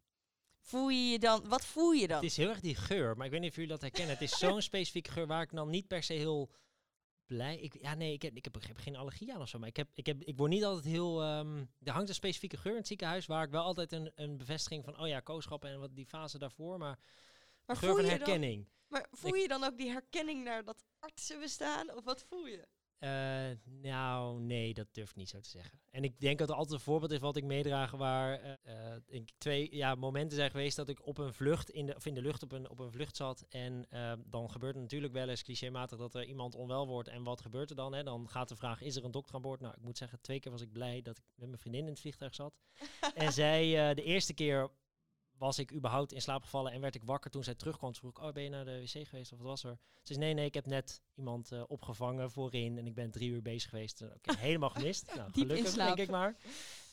Voel 0.65 0.89
je 0.89 1.09
je 1.09 1.19
dan, 1.19 1.47
wat 1.47 1.65
voel 1.65 1.91
je 1.91 2.07
dan? 2.07 2.15
Het 2.15 2.25
is 2.25 2.37
heel 2.37 2.49
erg 2.49 2.59
die 2.59 2.75
geur, 2.75 3.17
maar 3.17 3.25
ik 3.25 3.31
weet 3.31 3.41
niet 3.41 3.49
of 3.49 3.55
jullie 3.55 3.71
dat 3.71 3.81
herkennen. 3.81 4.13
Het 4.13 4.23
is 4.23 4.37
zo'n 4.45 4.61
specifieke 4.61 5.11
geur 5.11 5.27
waar 5.27 5.41
ik 5.41 5.51
dan 5.51 5.69
niet 5.69 5.87
per 5.87 6.03
se 6.03 6.13
heel 6.13 6.51
blij... 7.25 7.57
Ik, 7.57 7.77
ja, 7.81 7.93
nee, 7.93 8.13
ik 8.13 8.21
heb, 8.21 8.35
ik, 8.35 8.43
heb, 8.43 8.57
ik 8.57 8.63
heb 8.63 8.77
geen 8.77 8.95
allergie 8.95 9.33
aan 9.33 9.41
of 9.41 9.49
zo, 9.49 9.59
maar 9.59 9.67
ik, 9.67 9.77
heb, 9.77 9.89
ik, 9.93 10.05
heb, 10.05 10.23
ik 10.23 10.37
word 10.37 10.49
niet 10.49 10.63
altijd 10.63 10.85
heel... 10.85 11.21
ehm, 11.21 11.65
er 11.83 11.91
hangt 11.91 12.09
een 12.09 12.15
specifieke 12.15 12.57
geur 12.57 12.71
in 12.71 12.77
het 12.77 12.87
ziekenhuis 12.87 13.25
waar 13.25 13.43
ik 13.43 13.51
wel 13.51 13.63
altijd 13.63 13.91
een, 13.91 14.11
een 14.15 14.37
bevestiging 14.37 14.83
van... 14.83 14.99
Oh 14.99 15.07
ja, 15.07 15.19
kooschappen 15.19 15.69
en 15.69 15.79
wat 15.79 15.95
die 15.95 16.05
fase 16.05 16.37
daarvoor, 16.37 16.77
maar, 16.77 16.99
maar 17.65 17.75
geur 17.75 17.89
voel 17.89 17.97
van 17.97 18.05
je 18.05 18.17
dan, 18.17 18.19
herkenning. 18.19 18.67
maar 18.87 19.07
voel 19.11 19.35
je 19.35 19.47
dan 19.47 19.63
ook 19.63 19.77
die 19.77 19.89
herkenning 19.89 20.43
naar 20.43 20.63
dat 20.63 20.83
artsen 20.99 21.39
bestaan? 21.39 21.93
Of 21.93 22.03
wat 22.03 22.25
voel 22.29 22.45
je? 22.45 22.67
Eh, 22.99 23.09
nou, 23.81 24.39
nee, 24.39 24.73
dat 24.73 24.87
durf 24.91 25.09
ik 25.09 25.15
niet 25.15 25.29
zo 25.29 25.39
te 25.39 25.49
zeggen. 25.49 25.79
En 25.91 26.03
ik 26.03 26.19
denk 26.19 26.39
dat 26.39 26.49
er 26.49 26.55
altijd 26.55 26.73
een 26.73 26.85
voorbeeld 26.85 27.11
is 27.11 27.19
wat 27.19 27.35
ik 27.35 27.43
meedragen 27.43 27.97
waar 27.97 28.39
eh, 28.39 28.93
eh, 28.93 29.01
ik 29.07 29.31
twee 29.37 29.75
ja, 29.75 29.95
momenten 29.95 30.37
zijn 30.37 30.51
geweest 30.51 30.75
dat 30.75 30.89
ik 30.89 31.05
op 31.05 31.17
een 31.17 31.33
vlucht, 31.33 31.69
in 31.69 31.85
de, 31.85 31.95
of 31.95 32.05
in 32.05 32.13
de 32.13 32.21
lucht 32.21 32.43
op 32.43 32.51
een, 32.51 32.69
op 32.69 32.79
een 32.79 32.91
vlucht 32.91 33.15
zat. 33.15 33.45
En 33.49 33.87
dan 34.25 34.51
gebeurt 34.51 34.73
het 34.73 34.83
natuurlijk 34.83 35.13
wel 35.13 35.29
eens 35.29 35.43
clichématig 35.43 35.97
dat 35.97 36.15
er 36.15 36.25
iemand 36.25 36.55
onwel 36.55 36.87
wordt. 36.87 37.09
En 37.09 37.23
wat 37.23 37.41
gebeurt 37.41 37.69
er 37.69 37.75
dan? 37.75 37.93
Hè? 37.93 38.03
Dan 38.03 38.29
gaat 38.29 38.49
de 38.49 38.55
vraag, 38.55 38.81
is 38.81 38.95
er 38.95 39.03
een 39.03 39.11
dokter 39.11 39.35
aan 39.35 39.41
boord? 39.41 39.59
Nou, 39.59 39.73
ik 39.77 39.83
moet 39.83 39.97
zeggen, 39.97 40.21
twee 40.21 40.39
keer 40.39 40.51
was 40.51 40.61
ik 40.61 40.71
blij 40.71 41.01
dat 41.01 41.17
ik 41.17 41.23
met 41.35 41.47
mijn 41.47 41.59
vriendin 41.59 41.81
in 41.81 41.89
het 41.89 41.99
vliegtuig 41.99 42.35
zat. 42.35 42.59
en 43.15 43.33
zij, 43.33 43.93
de 43.93 44.03
eerste 44.03 44.33
keer 44.33 44.69
was 45.37 45.59
ik 45.59 45.73
überhaupt 45.73 46.13
in 46.13 46.21
slaap 46.21 46.43
gevallen 46.43 46.71
en 46.71 46.81
werd 46.81 46.95
ik 46.95 47.03
wakker 47.03 47.31
toen 47.31 47.43
zij 47.43 47.55
terugkwam. 47.55 47.91
Toen 47.91 47.99
vroeg 47.99 48.11
ik, 48.11 48.23
oh, 48.23 48.33
ben 48.33 48.43
je 48.43 48.49
naar 48.49 48.65
de 48.65 48.81
wc 48.81 49.07
geweest 49.07 49.31
of 49.31 49.37
wat 49.37 49.47
was 49.47 49.63
er? 49.63 49.77
Ze 50.03 50.13
zei, 50.13 50.19
nee, 50.25 50.33
nee, 50.33 50.45
ik 50.45 50.53
heb 50.53 50.65
net 50.65 51.01
iemand 51.15 51.51
eh, 51.51 51.63
opgevangen 51.67 52.31
voorin 52.31 52.77
en 52.77 52.87
ik 52.87 52.93
ben 52.93 53.11
drie 53.11 53.29
uur 53.29 53.41
bezig 53.41 53.69
geweest. 53.69 54.03
Helemaal 54.37 54.69
gemist. 54.69 55.15
Nou, 55.15 55.31
gelukkig, 55.31 55.73
denk 55.73 55.97
ik 55.97 56.09
maar. 56.09 56.35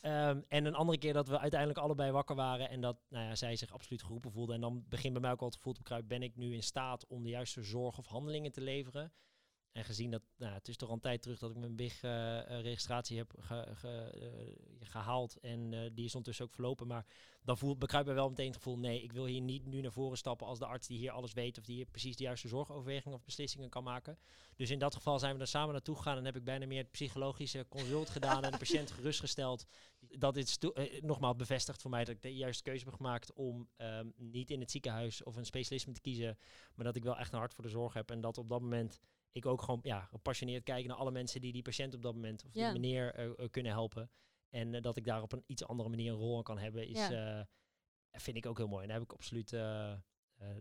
Ehm, 0.01 0.41
en 0.47 0.65
een 0.65 0.75
andere 0.75 0.97
keer 0.97 1.13
dat 1.13 1.27
we 1.27 1.39
uiteindelijk 1.39 1.79
allebei 1.79 2.11
wakker 2.11 2.35
waren 2.35 2.69
en 2.69 2.81
dat 2.81 2.97
nou 3.09 3.25
ja, 3.25 3.35
zij 3.35 3.55
zich 3.55 3.73
absoluut 3.73 4.03
geroepen 4.03 4.31
voelde. 4.31 4.53
En 4.53 4.61
dan 4.61 4.83
begint 4.87 5.13
bij 5.13 5.21
mij 5.21 5.31
ook 5.31 5.39
al 5.39 5.47
het 5.47 5.55
gevoel 5.55 5.73
te 5.73 5.79
bekruipen, 5.79 6.09
ben 6.09 6.23
ik 6.23 6.35
nu 6.35 6.53
in 6.53 6.63
staat 6.63 7.07
om 7.07 7.23
de 7.23 7.29
juiste 7.29 7.63
zorg 7.63 7.97
of 7.97 8.07
handelingen 8.07 8.51
te 8.51 8.61
leveren? 8.61 9.13
En 9.73 9.83
gezien 9.83 10.11
dat, 10.11 10.21
nou, 10.37 10.53
het 10.53 10.67
is 10.67 10.77
toch 10.77 10.89
al 10.89 10.95
een 10.95 11.01
tijd 11.01 11.21
terug 11.21 11.39
dat 11.39 11.49
ik 11.49 11.57
mijn 11.57 11.75
BIG-registratie 11.75 13.17
heb 13.17 13.33
ge, 13.39 13.67
ge, 13.73 13.87
eh, 13.89 14.87
gehaald. 14.87 15.39
En 15.39 15.73
eh, 15.73 15.79
die 15.93 16.05
is 16.05 16.15
ondertussen 16.15 16.45
ook 16.45 16.53
verlopen. 16.53 16.87
Maar 16.87 17.05
dan 17.43 17.57
voelt, 17.57 17.79
bekruipt 17.79 18.07
mij 18.07 18.15
wel 18.15 18.29
meteen 18.29 18.45
het 18.45 18.55
gevoel, 18.55 18.77
nee, 18.77 19.01
ik 19.01 19.11
wil 19.11 19.25
hier 19.25 19.41
niet 19.41 19.65
nu 19.65 19.81
naar 19.81 19.91
voren 19.91 20.17
stappen 20.17 20.47
als 20.47 20.59
de 20.59 20.65
arts 20.65 20.87
die 20.87 20.97
hier 20.97 21.11
alles 21.11 21.33
weet. 21.33 21.57
Of 21.57 21.63
die 21.63 21.75
hier 21.75 21.85
precies 21.85 22.15
de 22.15 22.23
juiste 22.23 22.47
zorgoverwegingen 22.47 23.17
of 23.17 23.23
beslissingen 23.23 23.69
kan 23.69 23.83
maken. 23.83 24.17
Dus 24.55 24.69
in 24.69 24.79
dat 24.79 24.95
geval 24.95 25.19
zijn 25.19 25.35
we 25.35 25.41
er 25.41 25.47
samen 25.47 25.71
naartoe 25.71 25.95
gegaan 25.95 26.17
en 26.17 26.25
heb 26.25 26.35
ik 26.35 26.43
bijna 26.43 26.65
meer 26.65 26.81
het 26.81 26.91
psychologische 26.91 27.65
consult 27.69 28.09
gedaan 28.09 28.43
en 28.43 28.51
de 28.51 28.57
patiënt 28.65 28.91
gerustgesteld. 28.91 29.65
Dat 29.99 30.37
is 30.37 30.57
uh, 30.59 31.01
nogmaals 31.01 31.35
bevestigd 31.35 31.81
voor 31.81 31.91
mij 31.91 32.03
dat 32.03 32.15
ik 32.15 32.21
de 32.21 32.35
juiste 32.35 32.63
keuze 32.63 32.85
heb 32.85 32.93
gemaakt 32.93 33.33
om 33.33 33.69
um, 33.77 34.13
niet 34.17 34.51
in 34.51 34.59
het 34.59 34.71
ziekenhuis 34.71 35.23
of 35.23 35.35
een 35.35 35.45
specialisme 35.45 35.93
te 35.93 36.01
kiezen. 36.01 36.37
Maar 36.75 36.85
dat 36.85 36.95
ik 36.95 37.03
wel 37.03 37.17
echt 37.17 37.33
een 37.33 37.39
hart 37.39 37.53
voor 37.53 37.63
de 37.63 37.69
zorg 37.69 37.93
heb 37.93 38.11
en 38.11 38.21
dat 38.21 38.37
op 38.37 38.49
dat 38.49 38.61
moment 38.61 38.99
ik 39.33 39.45
ook 39.45 39.61
gewoon 39.61 39.79
ja, 39.83 40.01
gepassioneerd 40.01 40.63
kijken 40.63 40.89
naar 40.89 40.97
alle 40.97 41.11
mensen 41.11 41.41
die 41.41 41.51
die 41.51 41.61
patiënt 41.61 41.93
op 41.93 42.01
dat 42.01 42.13
moment 42.13 42.43
of 42.43 42.51
die 42.51 42.63
meneer 42.63 43.39
uh, 43.39 43.47
kunnen 43.49 43.71
helpen. 43.71 44.11
En 44.49 44.73
uh, 44.73 44.81
dat 44.81 44.97
ik 44.97 45.05
daar 45.05 45.21
op 45.21 45.31
een 45.31 45.43
iets 45.47 45.65
andere 45.65 45.89
manier 45.89 46.11
een 46.11 46.17
rol 46.17 46.37
aan 46.37 46.43
kan 46.43 46.57
hebben, 46.57 46.87
is, 46.87 47.07
ja. 47.07 47.47
vind 48.11 48.37
ik 48.37 48.45
ook 48.45 48.57
heel 48.57 48.67
mooi. 48.67 48.81
En 48.81 48.87
daar 48.87 48.99
heb 48.99 49.07
ik 49.07 49.13
absoluut, 49.13 49.49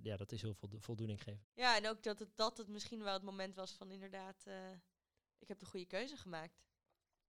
ja, 0.03 0.16
dat 0.16 0.33
is 0.33 0.43
heel 0.43 0.55
veel 0.55 0.68
voldoening 0.79 1.23
gegeven. 1.23 1.47
Ja, 1.55 1.77
en 1.77 1.89
ook 1.89 2.03
dat 2.03 2.18
het, 2.18 2.37
dat 2.37 2.59
het 2.59 2.68
misschien 2.68 3.03
wel 3.03 3.12
het 3.12 3.23
moment 3.23 3.55
was 3.55 3.73
van 3.73 3.91
inderdaad, 3.91 4.47
ik 5.39 5.49
heb 5.49 5.59
de 5.59 5.66
goede 5.66 5.87
keuze 5.87 6.16
gemaakt. 6.16 6.64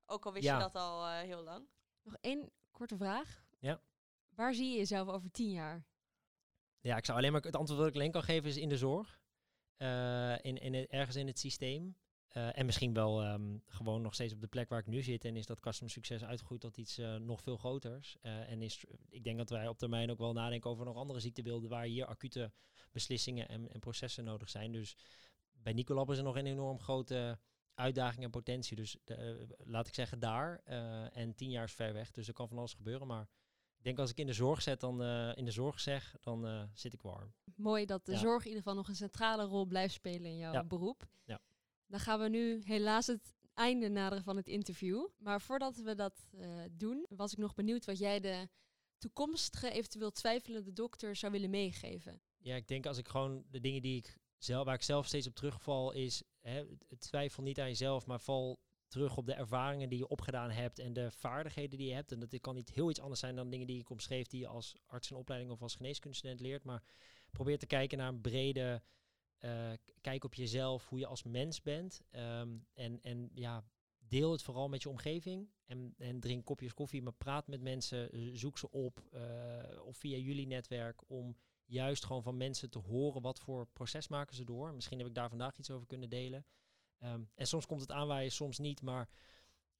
Ook 0.05 0.25
al 0.25 0.33
wist 0.33 0.45
ja. 0.45 0.55
je 0.55 0.61
dat 0.61 0.75
al 0.75 1.09
heel 1.09 1.43
lang. 1.43 1.67
Nog 2.01 2.15
één 2.21 2.51
korte 2.71 2.97
vraag. 2.97 3.45
Ja. 3.59 3.81
Waar 4.29 4.53
zie 4.53 4.71
je 4.71 4.77
jezelf 4.77 5.07
over 5.07 5.31
tien 5.31 5.51
jaar? 5.51 5.85
Ja, 6.79 6.97
ik 6.97 7.05
zou 7.05 7.17
alleen 7.17 7.31
maar 7.31 7.41
het 7.41 7.55
antwoord 7.55 7.79
dat 7.79 7.89
ik 7.89 7.95
alleen 7.95 8.11
kan 8.11 8.23
geven 8.23 8.49
is 8.49 8.57
in 8.57 8.69
de 8.69 8.77
zorg. 8.77 9.21
Uh, 9.77 10.35
in, 10.41 10.57
in 10.57 10.87
ergens 10.87 11.15
in 11.15 11.27
het 11.27 11.39
systeem. 11.39 11.95
Uh, 12.37 12.57
en 12.57 12.65
misschien 12.65 12.93
wel 12.93 13.25
um, 13.25 13.63
gewoon 13.67 14.01
nog 14.01 14.13
steeds 14.13 14.33
op 14.33 14.41
de 14.41 14.47
plek 14.47 14.69
waar 14.69 14.79
ik 14.79 14.87
nu 14.87 15.01
zit. 15.01 15.25
En 15.25 15.35
is 15.35 15.45
dat 15.45 15.59
customer 15.59 15.93
succes 15.93 16.23
uitgegroeid 16.23 16.61
tot 16.61 16.77
iets 16.77 16.99
uh, 16.99 17.15
nog 17.15 17.41
veel 17.41 17.57
groters. 17.57 18.17
en 18.21 18.61
is, 18.61 18.85
ik 19.09 19.23
denk 19.23 19.37
dat 19.37 19.49
wij 19.49 19.67
op 19.67 19.77
termijn 19.77 20.11
ook 20.11 20.17
wel 20.17 20.33
nadenken 20.33 20.69
over 20.69 20.85
nog 20.85 20.95
andere 20.95 21.19
ziektebeelden 21.19 21.69
waar 21.69 21.83
hier 21.83 22.05
acute 22.05 22.51
beslissingen 22.91 23.47
en, 23.47 23.73
en 23.73 23.79
processen 23.79 24.23
nodig 24.23 24.49
zijn. 24.49 24.71
Dus 24.71 24.97
bij 25.51 25.73
Nicolab 25.73 26.11
is 26.11 26.17
er 26.17 26.23
nog 26.23 26.35
een 26.35 26.45
enorm 26.45 26.79
grote 26.79 27.39
uitdaging 27.73 28.23
en 28.23 28.29
potentie. 28.29 28.75
Dus 28.75 28.97
laat 29.57 29.87
ik 29.87 29.93
zeggen 29.93 30.19
daar. 30.19 30.59
en 31.11 31.35
tien 31.35 31.49
jaar 31.49 31.63
is 31.63 31.73
ver 31.73 31.93
weg. 31.93 32.11
Dus 32.11 32.27
er 32.27 32.33
kan 32.33 32.47
van 32.47 32.57
alles 32.57 32.73
gebeuren. 32.73 33.07
Maar 33.07 33.27
ik 33.83 33.89
denk 33.89 34.01
als 34.01 34.11
ik 34.11 34.17
in 34.17 34.27
de 34.27 34.33
zorg 34.33 34.61
zet, 34.61 34.79
dan 34.79 35.01
uh, 35.01 35.31
in 35.35 35.45
de 35.45 35.51
zorg 35.51 35.79
zeg, 35.79 36.15
dan 36.21 36.47
uh, 36.47 36.63
zit 36.73 36.93
ik 36.93 37.01
warm. 37.01 37.33
Mooi 37.55 37.85
dat 37.85 38.05
de 38.05 38.17
zorg 38.17 38.41
in 38.41 38.47
ieder 38.47 38.63
geval 38.63 38.77
nog 38.77 38.87
een 38.87 38.95
centrale 38.95 39.43
rol 39.43 39.65
blijft 39.65 39.93
spelen 39.93 40.25
in 40.25 40.37
jouw 40.37 40.53
ja. 40.53 40.63
beroep. 40.63 41.07
Ja. 41.25 41.39
Dan 41.87 41.99
gaan 41.99 42.19
we 42.19 42.29
nu 42.29 42.61
helaas 42.65 43.07
het 43.07 43.33
einde 43.53 43.89
naderen 43.89 44.23
van 44.23 44.35
het 44.35 44.47
interview. 44.47 45.07
Maar 45.17 45.41
voordat 45.41 45.75
we 45.75 45.95
dat 45.95 46.29
uh, 46.35 46.47
doen, 46.71 47.05
was 47.09 47.31
ik 47.31 47.37
nog 47.37 47.53
benieuwd 47.53 47.85
wat 47.85 47.97
jij 47.97 48.19
de 48.19 48.49
toekomstige, 48.97 49.71
eventueel 49.71 50.11
twijfelende 50.11 50.73
dokter 50.73 51.15
zou 51.15 51.31
willen 51.31 51.49
meegeven. 51.49 52.21
Ja, 52.37 52.55
ik 52.55 52.67
denk 52.67 52.85
als 52.85 52.97
ik 52.97 53.07
gewoon 53.07 53.43
de 53.49 53.59
dingen 53.59 53.81
die 53.81 53.97
ik 53.97 54.17
zelf, 54.37 54.65
waar 54.65 54.75
ik 54.75 54.83
zelf 54.83 55.05
steeds 55.05 55.27
op 55.27 55.35
terugval, 55.35 55.91
is 55.91 56.23
hè, 56.39 56.65
twijfel 56.97 57.43
niet 57.43 57.59
aan 57.59 57.67
jezelf, 57.67 58.05
maar 58.05 58.19
val 58.19 58.59
terug 58.93 59.17
op 59.17 59.25
de 59.25 59.33
ervaringen 59.33 59.89
die 59.89 59.97
je 59.97 60.07
opgedaan 60.07 60.49
hebt 60.49 60.79
en 60.79 60.93
de 60.93 61.11
vaardigheden 61.11 61.77
die 61.77 61.87
je 61.87 61.93
hebt. 61.93 62.11
En 62.11 62.19
dat 62.19 62.39
kan 62.41 62.55
niet 62.55 62.71
heel 62.71 62.89
iets 62.89 62.99
anders 62.99 63.19
zijn 63.19 63.35
dan 63.35 63.49
dingen 63.49 63.67
die 63.67 63.79
ik 63.79 63.89
omschreef 63.89 64.27
die 64.27 64.39
je 64.39 64.47
als 64.47 64.75
arts 64.85 65.11
in 65.11 65.17
opleiding 65.17 65.51
of 65.51 65.61
als 65.61 65.75
geneeskundestudent 65.75 66.39
leert. 66.39 66.63
Maar 66.63 66.83
probeer 67.31 67.59
te 67.59 67.65
kijken 67.65 67.97
naar 67.97 68.07
een 68.07 68.21
brede 68.21 68.81
uh, 69.39 69.71
kijk 70.01 70.23
op 70.23 70.33
jezelf, 70.33 70.87
hoe 70.89 70.99
je 70.99 71.05
als 71.05 71.23
mens 71.23 71.61
bent. 71.61 72.01
Um, 72.11 72.65
en, 72.73 73.01
en 73.01 73.29
ja, 73.33 73.63
deel 73.97 74.31
het 74.31 74.41
vooral 74.41 74.69
met 74.69 74.81
je 74.81 74.89
omgeving. 74.89 75.49
En, 75.65 75.93
en 75.97 76.19
drink 76.19 76.45
kopjes 76.45 76.73
koffie, 76.73 77.01
maar 77.01 77.13
praat 77.13 77.47
met 77.47 77.61
mensen, 77.61 78.09
zoek 78.37 78.57
ze 78.57 78.71
op. 78.71 79.03
Uh, 79.13 79.85
of 79.85 79.97
via 79.97 80.17
jullie 80.17 80.47
netwerk 80.47 81.09
om 81.09 81.37
juist 81.65 82.05
gewoon 82.05 82.23
van 82.23 82.37
mensen 82.37 82.69
te 82.69 82.79
horen 82.79 83.21
wat 83.21 83.39
voor 83.39 83.67
proces 83.67 84.07
maken 84.07 84.35
ze 84.35 84.43
door. 84.43 84.73
Misschien 84.73 84.97
heb 84.97 85.07
ik 85.07 85.15
daar 85.15 85.29
vandaag 85.29 85.57
iets 85.57 85.71
over 85.71 85.87
kunnen 85.87 86.09
delen. 86.09 86.45
Um, 87.03 87.29
en 87.35 87.47
soms 87.47 87.65
komt 87.65 87.81
het 87.81 87.91
aanwaaien, 87.91 88.31
soms 88.31 88.59
niet. 88.59 88.81
Maar 88.81 89.09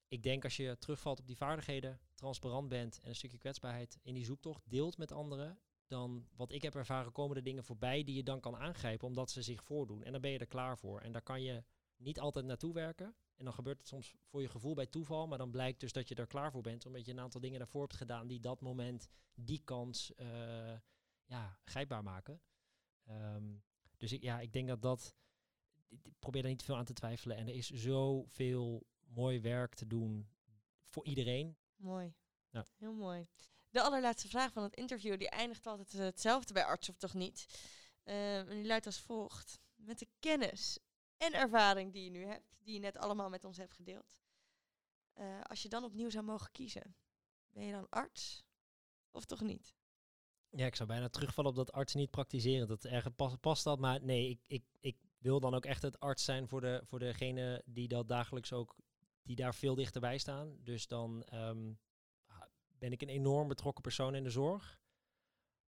ik 0.07 0.23
denk 0.23 0.43
als 0.43 0.57
je 0.57 0.77
terugvalt 0.77 1.19
op 1.19 1.27
die 1.27 1.37
vaardigheden, 1.37 1.99
transparant 2.13 2.69
bent 2.69 2.99
en 3.01 3.09
een 3.09 3.15
stukje 3.15 3.37
kwetsbaarheid 3.37 3.99
in 4.01 4.13
die 4.13 4.25
zoektocht 4.25 4.69
deelt 4.69 4.97
met 4.97 5.11
anderen, 5.11 5.59
dan 5.87 6.27
wat 6.35 6.51
ik 6.51 6.61
heb 6.61 6.75
ervaren 6.75 7.11
komen 7.11 7.37
er 7.37 7.43
dingen 7.43 7.63
voorbij 7.63 8.03
die 8.03 8.15
je 8.15 8.23
dan 8.23 8.39
kan 8.39 8.55
aangrijpen 8.55 9.07
omdat 9.07 9.31
ze 9.31 9.41
zich 9.41 9.63
voordoen. 9.63 10.03
En 10.03 10.11
dan 10.11 10.21
ben 10.21 10.31
je 10.31 10.39
er 10.39 10.47
klaar 10.47 10.77
voor. 10.77 11.01
En 11.01 11.11
daar 11.11 11.21
kan 11.21 11.41
je 11.41 11.63
niet 11.97 12.19
altijd 12.19 12.45
naartoe 12.45 12.73
werken. 12.73 13.15
En 13.35 13.45
dan 13.45 13.53
gebeurt 13.53 13.77
het 13.77 13.87
soms 13.87 14.15
voor 14.25 14.41
je 14.41 14.49
gevoel 14.49 14.73
bij 14.73 14.87
toeval, 14.87 15.27
maar 15.27 15.37
dan 15.37 15.51
blijkt 15.51 15.79
dus 15.79 15.91
dat 15.91 16.07
je 16.07 16.15
er 16.15 16.27
klaar 16.27 16.51
voor 16.51 16.61
bent, 16.61 16.85
omdat 16.85 17.05
je 17.05 17.11
een 17.11 17.19
aantal 17.19 17.41
dingen 17.41 17.59
daarvoor 17.59 17.81
hebt 17.81 17.95
gedaan 17.95 18.27
die 18.27 18.39
dat 18.39 18.61
moment, 18.61 19.07
die 19.33 19.61
kans, 19.63 20.11
uh, 20.17 20.77
ja, 21.25 21.59
grijpbaar 21.63 22.03
maken. 22.03 22.41
Um, 23.09 23.63
dus 23.97 24.11
ja, 24.11 24.39
ik 24.39 24.53
denk 24.53 24.67
dat 24.67 24.81
dat 24.81 25.15
probeer 26.19 26.41
daar 26.41 26.51
niet 26.51 26.63
veel 26.63 26.77
aan 26.77 26.85
te 26.85 26.93
twijfelen. 26.93 27.37
En 27.37 27.47
er 27.47 27.53
is 27.53 27.69
zoveel 27.69 28.85
mooi 29.07 29.39
werk 29.39 29.75
te 29.75 29.87
doen 29.87 30.27
voor 30.87 31.05
iedereen. 31.05 31.57
Mooi. 31.75 32.13
Ja. 32.49 32.65
Heel 32.77 32.93
mooi. 32.93 33.27
De 33.69 33.81
allerlaatste 33.81 34.27
vraag 34.27 34.51
van 34.51 34.63
het 34.63 34.75
interview, 34.75 35.17
die 35.17 35.29
eindigt 35.29 35.67
altijd 35.67 35.91
hetzelfde 35.91 36.53
bij 36.53 36.65
arts 36.65 36.89
of 36.89 36.97
toch 36.97 37.13
niet. 37.13 37.45
Uh, 38.05 38.39
en 38.39 38.49
die 38.49 38.65
luidt 38.65 38.85
als 38.85 38.99
volgt. 38.99 39.59
Met 39.75 39.99
de 39.99 40.07
kennis 40.19 40.79
en 41.17 41.33
ervaring 41.33 41.93
die 41.93 42.03
je 42.03 42.09
nu 42.09 42.25
hebt, 42.25 42.55
die 42.63 42.73
je 42.73 42.79
net 42.79 42.97
allemaal 42.97 43.29
met 43.29 43.43
ons 43.43 43.57
hebt 43.57 43.73
gedeeld. 43.73 44.17
Uh, 45.15 45.41
als 45.41 45.61
je 45.61 45.69
dan 45.69 45.83
opnieuw 45.83 46.09
zou 46.09 46.25
mogen 46.25 46.51
kiezen, 46.51 46.95
ben 47.49 47.65
je 47.65 47.71
dan 47.71 47.89
arts 47.89 48.43
of 49.11 49.25
toch 49.25 49.41
niet? 49.41 49.75
Ja, 50.49 50.65
ik 50.65 50.75
zou 50.75 50.89
bijna 50.89 51.09
terugvallen 51.09 51.49
op 51.49 51.57
dat 51.57 51.71
arts 51.71 51.93
niet 51.93 52.11
praktiseren. 52.11 52.67
Dat 52.67 52.85
ergens 52.85 53.13
past, 53.15 53.39
past 53.39 53.63
dat, 53.63 53.79
maar 53.79 54.03
nee, 54.03 54.29
ik, 54.29 54.39
ik, 54.47 54.63
ik 54.79 54.97
wil 55.23 55.39
dan 55.39 55.53
ook 55.53 55.65
echt 55.65 55.81
het 55.81 55.99
arts 55.99 56.23
zijn 56.23 56.47
voor, 56.47 56.61
de, 56.61 56.81
voor 56.85 56.99
degene 56.99 57.61
die 57.65 57.87
dat 57.87 58.07
dagelijks 58.07 58.53
ook, 58.53 58.75
die 59.21 59.35
daar 59.35 59.55
veel 59.55 59.75
dichterbij 59.75 60.17
staan. 60.17 60.57
Dus 60.63 60.87
dan 60.87 61.25
um, 61.33 61.79
ben 62.67 62.91
ik 62.91 63.01
een 63.01 63.09
enorm 63.09 63.47
betrokken 63.47 63.81
persoon 63.81 64.15
in 64.15 64.23
de 64.23 64.29
zorg, 64.29 64.79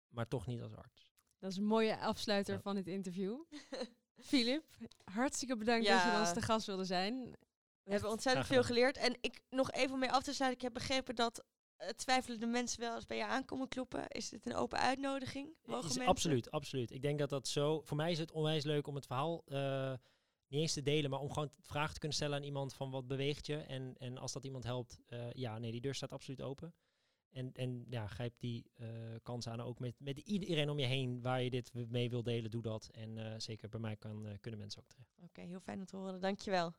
maar 0.08 0.28
toch 0.28 0.46
niet 0.46 0.62
als 0.62 0.74
arts. 0.74 1.12
Dat 1.38 1.50
is 1.50 1.56
een 1.56 1.64
mooie 1.64 1.98
afsluiter 1.98 2.54
ja. 2.54 2.60
van 2.60 2.76
het 2.76 2.86
interview. 2.86 3.42
Filip, 4.28 4.64
hartstikke 5.04 5.56
bedankt 5.56 5.86
ja. 5.86 6.04
dat 6.04 6.12
je 6.12 6.18
ons 6.18 6.32
te 6.32 6.42
gast 6.42 6.66
wilde 6.66 6.84
zijn. 6.84 7.36
We 7.82 7.90
hebben 7.90 8.10
ontzettend 8.10 8.46
veel 8.46 8.64
geleerd. 8.64 8.96
En 8.96 9.16
ik 9.20 9.40
nog 9.50 9.70
even 9.70 9.92
om 9.92 9.98
mee 10.00 10.12
af 10.12 10.22
te 10.22 10.32
sluiten. 10.32 10.58
Ik 10.58 10.64
heb 10.64 10.74
begrepen 10.74 11.14
dat 11.14 11.44
uh, 11.80 11.88
twijfelende 11.88 12.46
mensen 12.46 12.80
wel 12.80 12.94
eens 12.94 13.06
bij 13.06 13.16
je 13.16 13.26
aankomen 13.26 13.68
kloppen? 13.68 14.08
Is 14.08 14.28
dit 14.28 14.46
een 14.46 14.54
open 14.54 14.78
uitnodiging? 14.78 15.56
Mogen 15.64 15.90
is, 15.90 16.06
absoluut, 16.06 16.50
absoluut. 16.50 16.90
Ik 16.90 17.02
denk 17.02 17.18
dat 17.18 17.28
dat 17.28 17.48
zo... 17.48 17.80
Voor 17.80 17.96
mij 17.96 18.10
is 18.10 18.18
het 18.18 18.32
onwijs 18.32 18.64
leuk 18.64 18.86
om 18.86 18.94
het 18.94 19.06
verhaal 19.06 19.42
uh, 19.46 19.92
niet 20.48 20.60
eens 20.60 20.72
te 20.72 20.82
delen, 20.82 21.10
maar 21.10 21.20
om 21.20 21.32
gewoon 21.32 21.50
vragen 21.60 21.92
te 21.92 21.98
kunnen 21.98 22.16
stellen 22.16 22.36
aan 22.36 22.42
iemand 22.42 22.74
van 22.74 22.90
wat 22.90 23.06
beweegt 23.06 23.46
je? 23.46 23.56
En, 23.56 23.94
en 23.98 24.18
als 24.18 24.32
dat 24.32 24.44
iemand 24.44 24.64
helpt, 24.64 25.00
uh, 25.08 25.32
ja, 25.32 25.58
nee, 25.58 25.70
die 25.70 25.80
deur 25.80 25.94
staat 25.94 26.12
absoluut 26.12 26.42
open. 26.42 26.74
En, 27.30 27.52
en 27.52 27.86
ja, 27.88 28.06
grijp 28.06 28.34
die 28.38 28.70
kans 29.22 29.48
aan 29.48 29.60
ook 29.60 29.78
met, 29.78 30.00
met 30.00 30.18
iedereen 30.18 30.70
om 30.70 30.78
je 30.78 30.86
heen 30.86 31.20
waar 31.20 31.42
je 31.42 31.50
dit 31.50 31.72
mee 31.72 32.10
wil 32.10 32.22
delen, 32.22 32.50
doe 32.50 32.62
dat. 32.62 32.88
En 32.92 33.40
zeker 33.42 33.68
bij 33.68 33.80
mij 33.80 33.96
kan, 33.96 34.38
kunnen 34.40 34.60
mensen 34.60 34.80
ook 34.80 34.88
terecht. 34.88 35.14
Oké, 35.16 35.24
okay, 35.24 35.46
heel 35.46 35.60
fijn 35.60 35.78
om 35.78 35.86
te 35.86 35.96
horen. 35.96 36.20
Dankjewel. 36.20 36.74